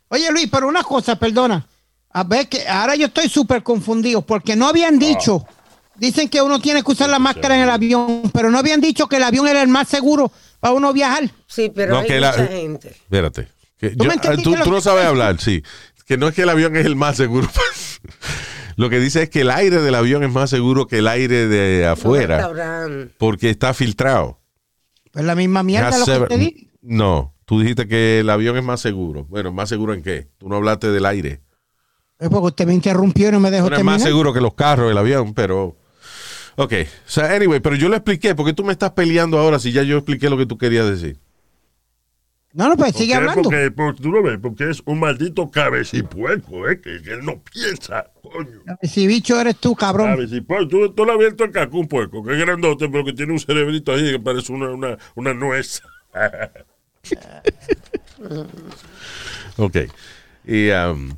Oye 0.09 0.31
Luis, 0.31 0.49
pero 0.51 0.67
una 0.67 0.83
cosa, 0.83 1.15
perdona. 1.15 1.65
A 2.13 2.23
ver 2.23 2.47
que 2.47 2.67
ahora 2.67 2.95
yo 2.95 3.07
estoy 3.07 3.27
súper 3.27 3.63
confundido 3.63 4.21
porque 4.21 4.55
no 4.55 4.67
habían 4.67 4.99
dicho, 4.99 5.45
dicen 5.95 6.29
que 6.29 6.41
uno 6.41 6.59
tiene 6.61 6.83
que 6.83 6.91
usar 6.91 7.09
la 7.09 7.19
máscara 7.19 7.55
en 7.57 7.63
el 7.63 7.69
avión, 7.69 8.29
pero 8.33 8.51
no 8.51 8.59
habían 8.59 8.81
dicho 8.81 9.07
que 9.07 9.17
el 9.17 9.23
avión 9.23 9.47
era 9.47 9.61
el 9.61 9.67
más 9.67 9.87
seguro 9.87 10.31
para 10.59 10.75
uno 10.75 10.93
viajar. 10.93 11.31
Sí, 11.47 11.71
pero 11.73 11.93
No, 11.93 11.99
hay 11.99 12.07
que 12.07 12.19
la- 12.19 12.31
mucha 12.31 12.47
gente. 12.47 12.87
Espérate. 12.89 13.47
Que 13.77 13.89
¿Tú 13.89 14.03
yo- 14.03 14.07
me 14.07 14.13
entendiste 14.13 14.43
tú, 14.51 14.55
lo 14.55 14.63
tú 14.63 14.71
no 14.71 14.81
sabes 14.81 15.05
hablar, 15.05 15.41
sí. 15.41 15.63
Que 16.05 16.17
no 16.17 16.27
es 16.27 16.35
que 16.35 16.43
el 16.43 16.49
avión 16.49 16.75
es 16.75 16.85
el 16.85 16.95
más 16.95 17.17
seguro. 17.17 17.49
Lo 18.75 18.89
que 18.89 18.99
dice 18.99 19.23
es 19.23 19.29
que 19.29 19.41
el 19.41 19.51
aire 19.51 19.81
del 19.81 19.93
avión 19.95 20.23
es 20.23 20.31
más 20.31 20.49
seguro 20.49 20.87
que 20.87 20.97
el 20.97 21.07
aire 21.07 21.47
de 21.47 21.85
afuera 21.85 22.49
porque 23.19 23.49
está 23.51 23.73
filtrado. 23.73 24.39
Pues 25.11 25.23
la 25.25 25.35
misma 25.35 25.61
mierda 25.61 25.89
Has 25.89 25.99
lo 26.07 26.21
que 26.27 26.27
te 26.27 26.37
di. 26.39 26.69
No, 26.81 27.35
tú 27.45 27.59
dijiste 27.59 27.87
que 27.87 28.21
el 28.21 28.29
avión 28.31 28.57
es 28.57 28.63
más 28.63 28.81
seguro. 28.81 29.25
Bueno, 29.29 29.53
¿más 29.53 29.69
seguro 29.69 29.93
en 29.93 30.01
qué? 30.01 30.27
Tú 30.39 30.49
no 30.49 30.55
hablaste 30.55 30.87
del 30.91 31.05
aire. 31.05 31.42
Es 32.23 32.29
porque 32.29 32.47
usted 32.47 32.65
me 32.65 32.73
interrumpió 32.73 33.29
y 33.29 33.31
no 33.33 33.39
me 33.39 33.51
dejó 33.51 33.63
Bueno, 33.63 33.75
es 33.75 33.79
terminar. 33.79 33.99
más 33.99 34.03
seguro 34.03 34.33
que 34.33 34.41
los 34.41 34.53
carros, 34.53 34.89
el 34.89 34.97
avión, 34.97 35.33
pero... 35.33 35.75
Ok, 36.55 36.73
o 36.73 37.09
sea, 37.09 37.35
anyway, 37.35 37.59
pero 37.59 37.75
yo 37.75 37.89
lo 37.89 37.95
expliqué. 37.95 38.35
¿Por 38.35 38.45
qué 38.45 38.53
tú 38.53 38.63
me 38.63 38.71
estás 38.71 38.91
peleando 38.91 39.39
ahora 39.39 39.59
si 39.59 39.71
ya 39.71 39.83
yo 39.83 39.97
expliqué 39.97 40.29
lo 40.29 40.37
que 40.37 40.45
tú 40.45 40.57
querías 40.57 40.87
decir? 40.87 41.17
No, 42.53 42.69
no, 42.69 42.77
pues 42.77 42.95
sigue 42.95 43.15
hablando. 43.15 43.41
Porque, 43.41 43.71
porque 43.71 44.03
tú 44.03 44.11
lo 44.11 44.21
ves, 44.21 44.37
porque 44.39 44.69
es 44.69 44.83
un 44.85 44.99
maldito 44.99 45.49
cabecipuerco, 45.49 46.69
¿eh? 46.69 46.79
Que, 46.79 47.01
que 47.01 47.13
él 47.13 47.25
no 47.25 47.41
piensa, 47.51 48.05
coño. 48.21 48.61
Si 48.83 49.07
bicho 49.07 49.41
eres 49.41 49.57
tú, 49.57 49.75
cabrón. 49.75 50.11
Cabecipuerco. 50.11 50.67
Tú, 50.67 50.93
tú 50.93 51.03
le 51.03 51.11
has 51.11 51.15
abierto 51.15 51.43
el 51.43 51.51
caco 51.51 51.79
un 51.79 51.87
puerco, 51.87 52.23
que 52.23 52.33
es 52.33 52.39
grandote, 52.39 52.87
pero 52.87 53.03
que 53.03 53.13
tiene 53.13 53.33
un 53.33 53.39
cerebrito 53.39 53.91
ahí 53.91 54.11
que 54.11 54.19
parece 54.19 54.53
una, 54.53 54.69
una, 54.69 54.97
una 55.15 55.33
nuez. 55.33 55.81
Ok. 59.57 59.77
Y, 60.45 60.69
um, 60.71 61.13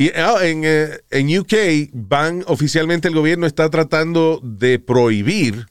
y 0.00 0.08
ah, 0.16 0.36
en, 0.42 0.62
eh, 0.64 0.98
en 1.10 1.38
UK 1.38 1.90
van, 1.92 2.42
oficialmente 2.46 3.08
el 3.08 3.14
gobierno 3.14 3.46
está 3.46 3.68
tratando 3.68 4.40
de 4.42 4.78
prohibir 4.78 5.66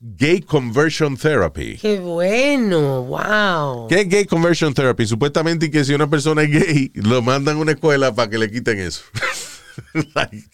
gay 0.00 0.40
conversion 0.40 1.16
therapy. 1.18 1.76
Qué 1.76 1.98
bueno, 1.98 3.02
wow. 3.04 3.86
¿Qué 3.88 4.00
es 4.00 4.08
gay 4.08 4.24
conversion 4.24 4.72
therapy? 4.72 5.06
Supuestamente 5.06 5.70
que 5.70 5.84
si 5.84 5.92
una 5.92 6.08
persona 6.08 6.42
es 6.44 6.50
gay, 6.50 6.92
lo 6.94 7.20
mandan 7.20 7.56
a 7.56 7.60
una 7.60 7.72
escuela 7.72 8.14
para 8.14 8.30
que 8.30 8.38
le 8.38 8.50
quiten 8.50 8.78
eso. 8.78 9.02
Like, 10.14 10.44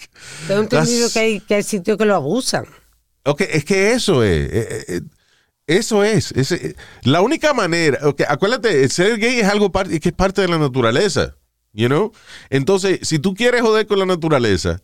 Tengo 0.49 0.62
entendido 0.62 1.09
que 1.12 1.18
hay, 1.20 1.41
que 1.41 1.55
hay 1.55 1.62
sitios 1.62 1.99
que 1.99 2.05
lo 2.07 2.16
abusan. 2.16 2.64
Ok, 3.24 3.43
es 3.43 3.64
que 3.64 3.93
eso 3.93 4.24
es. 4.24 4.51
eh, 4.53 4.85
eh, 4.89 5.01
eso 5.68 6.03
es. 6.03 6.33
ese- 6.33 6.74
la 7.03 7.20
única 7.20 7.55
manera. 7.55 8.01
ok, 8.09 8.22
acuérdate, 8.26 8.89
ser 8.89 9.18
gay 9.18 9.39
es 9.39 9.47
algo 9.47 9.70
que 9.70 10.01
es 10.09 10.12
parte 10.14 10.41
de 10.43 10.49
la 10.49 10.59
naturaleza. 10.59 11.37
You 11.73 11.89
know? 11.89 12.12
Entonces, 12.49 13.01
si 13.03 13.18
tú 13.18 13.35
quieres 13.35 13.62
joder 13.62 13.87
con 13.87 13.99
la 13.99 14.07
naturaleza, 14.07 14.83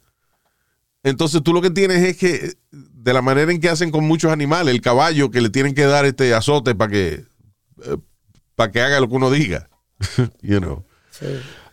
entonces 1.02 1.42
tú 1.42 1.52
lo 1.52 1.62
que 1.62 1.70
tienes 1.70 2.02
es 2.02 2.16
que, 2.16 2.54
de 2.70 3.12
la 3.12 3.22
manera 3.22 3.52
en 3.52 3.60
que 3.60 3.68
hacen 3.68 3.90
con 3.90 4.04
muchos 4.04 4.32
animales, 4.32 4.74
el 4.74 4.80
caballo 4.80 5.30
que 5.30 5.40
le 5.40 5.50
tienen 5.50 5.74
que 5.74 5.84
dar 5.84 6.04
este 6.04 6.34
azote 6.34 6.74
para 6.74 6.90
que, 6.90 7.24
para 8.54 8.72
que 8.72 8.80
haga 8.80 9.00
lo 9.00 9.08
que 9.08 9.14
uno 9.14 9.30
diga. 9.30 9.68
you 10.42 10.58
know? 10.58 10.84
Sí. 11.10 11.26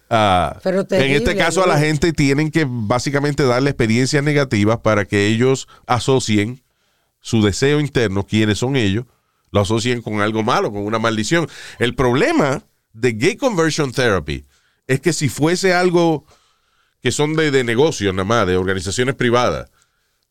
Ah, 0.09 0.59
Pero 0.61 0.81
en 0.81 0.87
terrible, 0.87 1.15
este 1.17 1.35
caso 1.35 1.63
a 1.63 1.67
la 1.67 1.79
gente 1.79 2.13
tienen 2.13 2.51
que 2.51 2.67
básicamente 2.69 3.43
darle 3.43 3.71
experiencias 3.71 4.23
negativas 4.23 4.77
para 4.79 5.05
que 5.05 5.25
ellos 5.25 5.67
asocien 5.87 6.61
su 7.19 7.41
deseo 7.41 7.79
interno, 7.79 8.27
quiénes 8.27 8.59
son 8.59 8.75
ellos, 8.75 9.05
lo 9.49 9.61
asocien 9.61 10.03
con 10.03 10.21
algo 10.21 10.43
malo, 10.43 10.71
con 10.71 10.85
una 10.85 10.99
maldición. 10.99 11.47
El 11.79 11.95
problema 11.95 12.61
de 12.93 13.13
gay 13.13 13.35
conversion 13.37 13.91
therapy 13.91 14.45
es 14.87 14.99
que 15.01 15.13
si 15.13 15.29
fuese 15.29 15.73
algo 15.73 16.25
que 17.01 17.11
son 17.11 17.35
de, 17.35 17.51
de 17.51 17.63
negocios 17.63 18.13
nada 18.13 18.25
más, 18.25 18.47
de 18.47 18.55
organizaciones 18.57 19.15
privadas, 19.15 19.69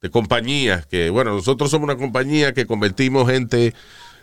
de 0.00 0.10
compañías, 0.10 0.86
que 0.86 1.10
bueno, 1.10 1.32
nosotros 1.34 1.70
somos 1.70 1.84
una 1.84 1.96
compañía 1.96 2.52
que 2.54 2.66
convertimos 2.66 3.30
gente 3.30 3.74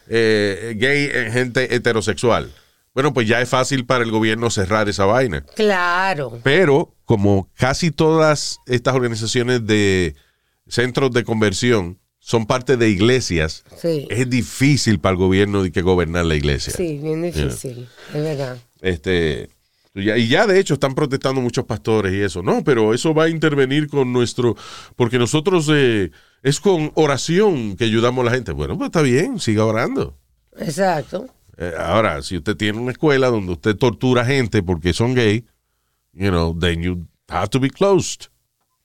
eh, 0.07 0.73
gay 0.77 1.09
en 1.13 1.32
gente 1.32 1.73
heterosexual. 1.75 2.51
Bueno, 2.93 3.13
pues 3.13 3.27
ya 3.27 3.39
es 3.39 3.47
fácil 3.47 3.86
para 3.86 4.03
el 4.03 4.11
gobierno 4.11 4.49
cerrar 4.49 4.89
esa 4.89 5.05
vaina. 5.05 5.45
Claro. 5.55 6.39
Pero 6.43 6.95
como 7.05 7.49
casi 7.55 7.91
todas 7.91 8.57
estas 8.65 8.95
organizaciones 8.95 9.65
de 9.67 10.15
centros 10.67 11.11
de 11.11 11.23
conversión 11.23 11.99
son 12.19 12.45
parte 12.45 12.75
de 12.77 12.89
iglesias, 12.89 13.63
Sí. 13.80 14.07
es 14.09 14.30
difícil 14.30 14.99
para 14.99 15.11
el 15.13 15.17
gobierno 15.17 15.63
de 15.63 15.71
que 15.71 15.82
gobernar 15.82 16.25
la 16.25 16.36
iglesia. 16.36 16.73
Sí, 16.75 16.99
bien 17.01 17.21
difícil. 17.21 17.88
Es 18.13 18.23
verdad. 18.23 18.57
Este, 18.82 19.49
y 20.02 20.28
ya 20.28 20.47
de 20.47 20.60
hecho 20.60 20.76
están 20.76 20.95
protestando 20.95 21.41
muchos 21.41 21.66
pastores 21.66 22.14
y 22.14 22.22
eso. 22.22 22.41
No, 22.41 22.64
pero 22.64 22.93
eso 22.93 23.14
va 23.14 23.26
a 23.26 23.30
intervenir 23.30 23.88
con 23.88 24.12
nuestro, 24.14 24.56
porque 24.95 25.20
nosotros 25.20 25.70
eh, 25.72 26.12
es 26.43 26.60
con 26.60 26.91
oración 26.95 27.76
que 27.76 27.86
ayudamos 27.86 28.24
a 28.24 28.30
la 28.30 28.36
gente. 28.36 28.52
Bueno, 28.52 28.78
pues 28.78 28.88
está 28.88 29.02
bien, 29.02 29.39
siga 29.39 29.66
orando. 29.66 30.18
Exacto. 30.58 31.28
Eh, 31.58 31.74
ahora, 31.78 32.22
si 32.22 32.38
usted 32.38 32.56
tiene 32.56 32.80
una 32.80 32.91
escuela 32.91 33.28
donde 33.28 33.54
usted 33.54 33.76
tortura 33.76 34.24
gente 34.26 34.64
porque 34.64 34.93
son 34.93 35.14
gay, 35.14 35.45
you 36.14 36.30
know, 36.30 36.58
then 36.58 36.82
you 36.82 37.06
have 37.28 37.50
to 37.50 37.60
be 37.60 37.70
closed. 37.70 38.28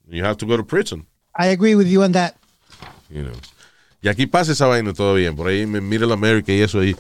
You 0.09 0.25
have 0.25 0.37
to 0.37 0.47
go 0.47 0.57
to 0.57 0.67
prison. 0.67 1.07
I 1.37 1.49
agree 1.49 1.75
with 1.75 1.87
you 1.87 2.03
on 2.03 2.12
that. 2.12 2.35
You 3.09 3.23
know. 3.23 3.35
Y 4.03 4.09
aquí 4.09 4.27
pasa 4.27 4.53
esa 4.53 4.67
vaina 4.67 4.93
todo 4.93 5.15
bien. 5.15 5.35
Por 5.35 5.49
ahí 5.49 5.62
en 5.62 5.89
Middle 5.89 6.12
America 6.12 6.53
y 6.53 6.61
eso 6.61 6.81
ahí. 6.81 6.95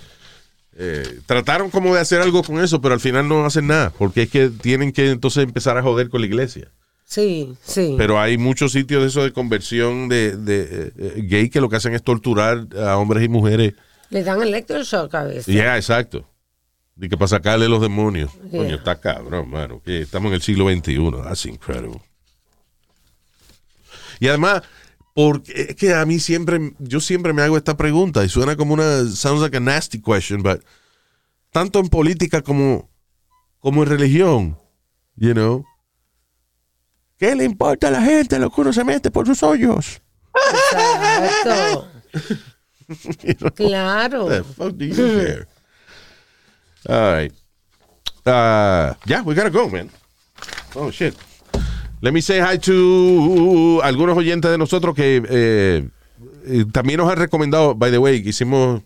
Eh, 0.76 1.20
trataron 1.26 1.70
como 1.70 1.94
de 1.94 2.00
hacer 2.00 2.20
algo 2.20 2.42
con 2.42 2.62
eso, 2.62 2.80
pero 2.80 2.94
al 2.94 3.00
final 3.00 3.28
no 3.28 3.44
hacen 3.44 3.66
nada. 3.66 3.92
Porque 3.96 4.22
es 4.22 4.30
que 4.30 4.48
tienen 4.48 4.92
que 4.92 5.10
entonces 5.10 5.44
empezar 5.44 5.78
a 5.78 5.82
joder 5.82 6.08
con 6.08 6.20
la 6.20 6.26
iglesia. 6.26 6.70
Sí, 7.04 7.54
sí. 7.62 7.94
Pero 7.96 8.18
hay 8.18 8.38
muchos 8.38 8.72
sitios 8.72 9.02
de 9.02 9.08
eso 9.08 9.22
de 9.22 9.32
conversión 9.32 10.08
de, 10.08 10.36
de, 10.36 10.92
eh, 10.98 11.22
gay 11.28 11.48
que 11.48 11.60
lo 11.60 11.68
que 11.68 11.76
hacen 11.76 11.94
es 11.94 12.02
torturar 12.02 12.66
a 12.76 12.96
hombres 12.96 13.22
y 13.24 13.28
mujeres. 13.28 13.74
Le 14.10 14.24
dan 14.24 14.42
electroshock 14.42 15.14
a 15.14 15.24
veces. 15.24 15.54
Ya, 15.54 15.76
exacto. 15.76 16.28
Y 17.00 17.08
que 17.08 17.16
para 17.16 17.28
sacarle 17.28 17.68
los 17.68 17.80
demonios. 17.80 18.32
Yeah. 18.50 18.60
Coño, 18.60 18.74
está 18.76 19.00
cabrón, 19.00 19.50
mano. 19.50 19.82
Que 19.84 20.02
estamos 20.02 20.28
en 20.28 20.34
el 20.34 20.42
siglo 20.42 20.68
XXI. 20.70 21.10
That's 21.24 21.46
incredible. 21.46 22.00
Y 24.20 24.28
además, 24.28 24.62
porque 25.14 25.68
es 25.70 25.76
que 25.76 25.94
a 25.94 26.04
mí 26.04 26.18
siempre, 26.18 26.74
yo 26.78 27.00
siempre 27.00 27.32
me 27.32 27.42
hago 27.42 27.56
esta 27.56 27.76
pregunta 27.76 28.24
y 28.24 28.28
suena 28.28 28.56
como 28.56 28.74
una, 28.74 29.04
sounds 29.06 29.40
like 29.40 29.56
a 29.56 29.60
nasty 29.60 30.00
question, 30.00 30.42
but 30.42 30.62
tanto 31.50 31.78
en 31.78 31.88
política 31.88 32.42
como, 32.42 32.90
como 33.60 33.84
en 33.84 33.88
religión, 33.88 34.58
you 35.16 35.32
know. 35.32 35.64
¿Qué 37.16 37.34
le 37.36 37.44
importa 37.44 37.88
a 37.88 37.90
la 37.92 38.02
gente 38.02 38.38
lo 38.40 38.50
que 38.50 38.60
uno 38.60 38.72
se 38.72 38.82
mete 38.82 39.10
por 39.10 39.24
sus 39.26 39.42
hoyos? 39.42 40.02
Exacto. 40.34 41.88
You 43.22 43.34
know? 43.40 43.50
Claro. 43.50 44.28
The 44.28 44.44
fuck 44.44 44.76
do 44.76 44.84
you 44.84 44.94
care? 44.94 45.46
All 46.86 47.12
right. 47.14 47.32
Uh, 48.26 48.92
yeah, 49.06 49.22
we 49.22 49.34
gotta 49.34 49.48
go, 49.48 49.70
man. 49.70 49.88
Oh, 50.76 50.90
shit. 50.90 51.16
Let 52.04 52.12
me 52.12 52.20
say 52.20 52.38
hi 52.38 52.58
to 52.58 53.80
algunos 53.82 54.18
oyentes 54.18 54.50
de 54.50 54.58
nosotros 54.58 54.94
que 54.94 55.22
eh, 55.26 55.88
eh, 56.44 56.64
también 56.70 56.98
nos 56.98 57.10
han 57.10 57.16
recomendado, 57.16 57.74
by 57.74 57.90
the 57.90 57.96
way, 57.96 58.22
que 58.22 58.28
hicimos... 58.28 58.82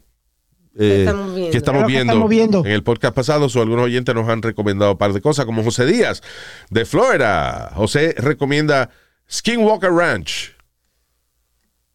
eh, 0.76 1.00
estamos 1.00 1.34
viendo. 1.34 1.50
que 1.50 1.86
viendo, 1.88 2.12
estamos 2.12 2.30
viendo. 2.30 2.64
en 2.64 2.70
el 2.70 2.84
podcast 2.84 3.16
pasado, 3.16 3.48
o 3.52 3.60
algunos 3.60 3.86
oyentes 3.86 4.14
nos 4.14 4.28
han 4.28 4.40
recomendado 4.40 4.92
un 4.92 4.98
par 4.98 5.12
de 5.12 5.20
cosas, 5.20 5.46
como 5.46 5.64
José 5.64 5.84
Díaz 5.84 6.22
de 6.70 6.84
Florida. 6.84 7.72
José 7.74 8.14
recomienda 8.18 8.90
Skinwalker 9.28 9.90
Ranch. 9.90 10.54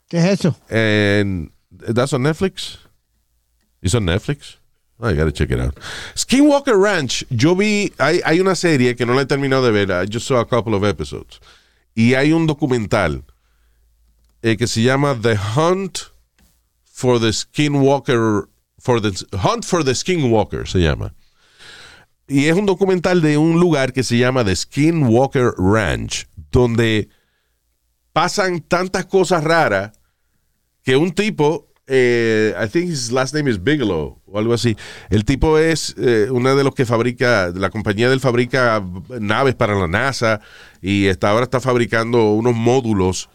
¿Qué 0.09 0.17
es 0.17 0.25
eso? 0.25 0.57
And 0.69 1.51
that's 1.95 2.11
on 2.11 2.23
Netflix. 2.23 2.79
It's 3.81 3.95
on 3.95 4.03
Netflix. 4.03 4.57
I 5.01 5.13
gotta 5.13 5.31
check 5.31 5.51
it 5.51 5.59
out. 5.59 5.75
Skinwalker 6.15 6.81
Ranch. 6.81 7.25
Yo 7.29 7.55
vi, 7.55 7.91
hay, 7.99 8.21
hay 8.25 8.39
una 8.39 8.55
serie 8.55 8.95
que 8.95 9.05
no 9.05 9.13
la 9.13 9.21
he 9.21 9.25
terminado 9.25 9.63
de 9.63 9.71
ver. 9.71 9.91
I 9.91 10.05
just 10.05 10.27
saw 10.27 10.39
a 10.39 10.45
couple 10.45 10.75
of 10.75 10.83
episodes. 10.83 11.39
Y 11.95 12.13
hay 12.13 12.31
un 12.31 12.47
documental 12.47 13.23
eh, 14.41 14.55
que 14.57 14.67
se 14.67 14.81
llama 14.81 15.17
The 15.19 15.35
Hunt 15.35 16.11
for 16.85 17.19
the 17.19 17.33
Skinwalker, 17.33 18.47
for 18.79 18.99
the 18.99 19.25
Hunt 19.37 19.65
for 19.65 19.83
the 19.83 19.93
Skinwalker 19.93 20.67
se 20.67 20.79
llama. 20.79 21.13
Y 22.27 22.47
es 22.47 22.55
un 22.55 22.65
documental 22.65 23.21
de 23.21 23.37
un 23.37 23.59
lugar 23.59 23.91
que 23.91 24.03
se 24.03 24.17
llama 24.17 24.45
The 24.45 24.55
Skinwalker 24.55 25.53
Ranch, 25.57 26.27
donde 26.51 27.09
pasan 28.13 28.61
tantas 28.61 29.05
cosas 29.05 29.43
raras 29.43 29.91
que 30.83 30.95
un 30.95 31.11
tipo, 31.11 31.72
eh, 31.87 32.53
I 32.57 32.67
think 32.67 32.89
his 32.89 33.11
last 33.11 33.33
name 33.33 33.49
is 33.49 33.61
Bigelow 33.61 34.21
o 34.25 34.39
algo 34.39 34.53
así. 34.53 34.75
El 35.09 35.25
tipo 35.25 35.57
es 35.57 35.95
eh, 35.97 36.27
uno 36.31 36.55
de 36.55 36.63
los 36.63 36.73
que 36.73 36.85
fabrica, 36.85 37.51
la 37.53 37.69
compañía 37.69 38.09
del 38.09 38.19
fabrica 38.19 38.83
naves 39.19 39.55
para 39.55 39.75
la 39.75 39.87
NASA 39.87 40.41
y 40.81 41.07
está, 41.07 41.29
ahora 41.31 41.43
está 41.43 41.59
fabricando 41.59 42.31
unos 42.33 42.55
módulos 42.55 43.29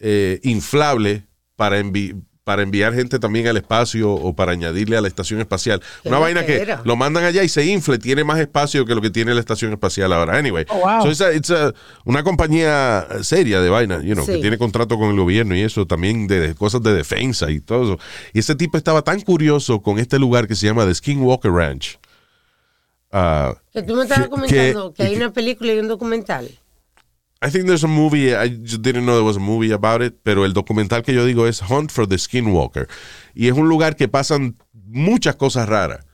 eh, 0.00 0.40
inflables 0.42 1.22
para, 1.56 1.80
envi- 1.80 2.20
para 2.44 2.62
enviar 2.62 2.92
gente 2.92 3.18
también 3.20 3.46
al 3.46 3.56
espacio 3.56 4.10
o 4.12 4.34
para 4.34 4.52
añadirle 4.52 4.96
a 4.96 5.00
la 5.00 5.06
estación 5.06 5.38
espacial. 5.40 5.80
Qué 6.02 6.08
Una 6.08 6.18
vaina 6.18 6.44
que 6.44 6.76
lo 6.84 6.96
mandan 6.96 7.22
allá 7.24 7.44
y 7.44 7.48
se 7.48 7.64
infle, 7.66 7.98
tiene 7.98 8.24
más 8.24 8.40
espacio 8.40 8.84
que 8.84 8.94
lo 8.96 9.00
que 9.00 9.10
tiene 9.10 9.32
la 9.32 9.38
estación 9.40 9.72
espacial 9.72 10.12
ahora. 10.12 10.36
Anyway, 10.36 10.64
Oh, 10.68 10.80
wow. 10.80 11.02
so 11.02 11.08
it's 11.10 11.20
a- 11.20 11.32
it's 11.32 11.50
a- 11.50 11.72
una 12.04 12.24
compañía 12.24 13.06
seria 13.22 13.60
de 13.60 13.70
vaina, 13.70 14.02
you 14.02 14.14
know, 14.14 14.26
que 14.26 14.38
tiene 14.38 14.58
contrato 14.58 14.98
con 14.98 15.10
el 15.10 15.16
gobierno 15.20 15.54
y 15.54 15.60
eso, 15.62 15.86
también 15.86 16.26
de, 16.26 16.40
de 16.48 16.54
cosas 16.56 16.82
de 16.82 16.92
defensa 16.94 17.48
y 17.50 17.60
todo 17.60 17.84
eso. 17.94 17.98
Y 18.32 18.40
ese 18.40 18.56
tipo 18.56 18.76
estaba 18.76 19.02
tan 19.02 19.20
curioso 19.20 19.80
con 19.80 20.00
este 20.00 20.18
lugar 20.18 20.48
que 20.48 20.56
se 20.56 20.66
llama 20.66 20.84
The 20.84 20.94
Skinwalker 20.96 21.52
Ranch. 21.52 21.98
Ah, 23.12 23.54
Que 23.72 23.82
tú 23.82 23.94
me 23.94 24.02
estabas 24.02 24.24
que- 24.24 24.30
comentando 24.30 24.92
que, 24.94 25.02
que- 25.04 25.08
hay 25.10 25.14
una 25.16 25.32
película 25.32 25.72
y 25.74 25.78
un 25.78 25.86
documental. 25.86 26.48
I 27.42 27.50
think 27.50 27.66
there's 27.66 27.82
a 27.82 27.88
movie. 27.88 28.34
I 28.34 28.48
didn't 28.48 29.04
know 29.04 29.16
there 29.16 29.24
was 29.24 29.36
a 29.36 29.40
movie 29.40 29.72
about 29.72 30.00
it. 30.00 30.14
Pero 30.22 30.44
el 30.44 30.52
documental 30.52 31.02
que 31.02 31.12
yo 31.12 31.26
digo 31.26 31.48
es 31.48 31.60
Hunt 31.60 31.90
for 31.90 32.06
the 32.06 32.16
Skinwalker. 32.16 32.86
Y 33.34 33.48
es 33.48 33.54
un 33.54 33.68
lugar 33.68 33.96
que 33.96 34.06
pasan 34.06 34.56
muchas 34.86 35.34
cosas 35.34 35.68
raras. 35.68 36.06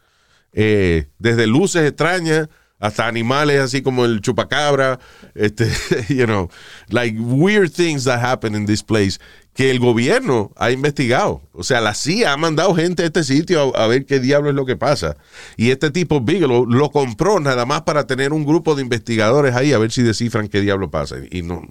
Eh, 0.52 1.08
desde 1.18 1.46
luces 1.46 1.86
extrañas 1.86 2.48
hasta 2.78 3.06
animales 3.06 3.60
así 3.60 3.82
como 3.82 4.04
el 4.04 4.20
chupacabra. 4.20 4.98
Este, 5.34 5.68
you 6.08 6.26
know, 6.26 6.48
like 6.90 7.16
weird 7.18 7.72
things 7.72 8.04
that 8.04 8.20
happen 8.20 8.54
in 8.54 8.66
this 8.66 8.82
place 8.82 9.18
que 9.54 9.72
el 9.72 9.80
gobierno 9.80 10.52
ha 10.56 10.70
investigado. 10.70 11.42
O 11.52 11.64
sea, 11.64 11.80
la 11.80 11.92
CIA 11.92 12.32
ha 12.32 12.36
mandado 12.36 12.76
gente 12.76 13.02
a 13.02 13.06
este 13.06 13.24
sitio 13.24 13.76
a, 13.76 13.84
a 13.84 13.86
ver 13.88 14.06
qué 14.06 14.20
diablo 14.20 14.50
es 14.50 14.54
lo 14.54 14.64
que 14.64 14.76
pasa. 14.76 15.16
Y 15.56 15.70
este 15.70 15.90
tipo, 15.90 16.20
Bigelow, 16.20 16.64
lo 16.64 16.90
compró 16.90 17.40
nada 17.40 17.66
más 17.66 17.82
para 17.82 18.06
tener 18.06 18.32
un 18.32 18.44
grupo 18.44 18.76
de 18.76 18.82
investigadores 18.82 19.56
ahí 19.56 19.72
a 19.72 19.78
ver 19.78 19.90
si 19.90 20.02
descifran 20.02 20.46
qué 20.46 20.60
diablo 20.60 20.92
pasa. 20.92 21.16
Y 21.30 21.42
no, 21.42 21.62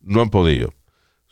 no 0.00 0.20
han 0.20 0.30
podido. 0.30 0.74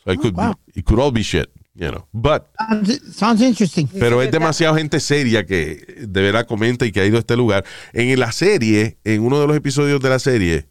So 0.03 0.11
it, 0.13 0.19
could, 0.19 0.35
wow. 0.35 0.55
it 0.73 0.85
could 0.85 0.99
all 0.99 1.11
be 1.11 1.21
shit, 1.21 1.49
you 1.73 1.89
know. 1.89 2.07
But, 2.11 2.47
Sounds, 2.57 3.15
sounds 3.15 3.41
interesting. 3.41 3.87
pero 3.99 4.21
es 4.21 4.31
demasiado 4.31 4.75
gente 4.75 4.99
seria 4.99 5.45
que 5.45 5.85
de 6.07 6.21
verdad 6.21 6.45
comenta 6.45 6.85
y 6.85 6.91
que 6.91 7.01
ha 7.01 7.05
ido 7.05 7.17
a 7.17 7.19
este 7.19 7.35
lugar. 7.35 7.63
En 7.93 8.19
la 8.19 8.31
serie, 8.31 8.97
en 9.03 9.21
uno 9.21 9.39
de 9.39 9.47
los 9.47 9.55
episodios 9.55 9.99
de 10.01 10.09
la 10.09 10.19
serie, 10.19 10.65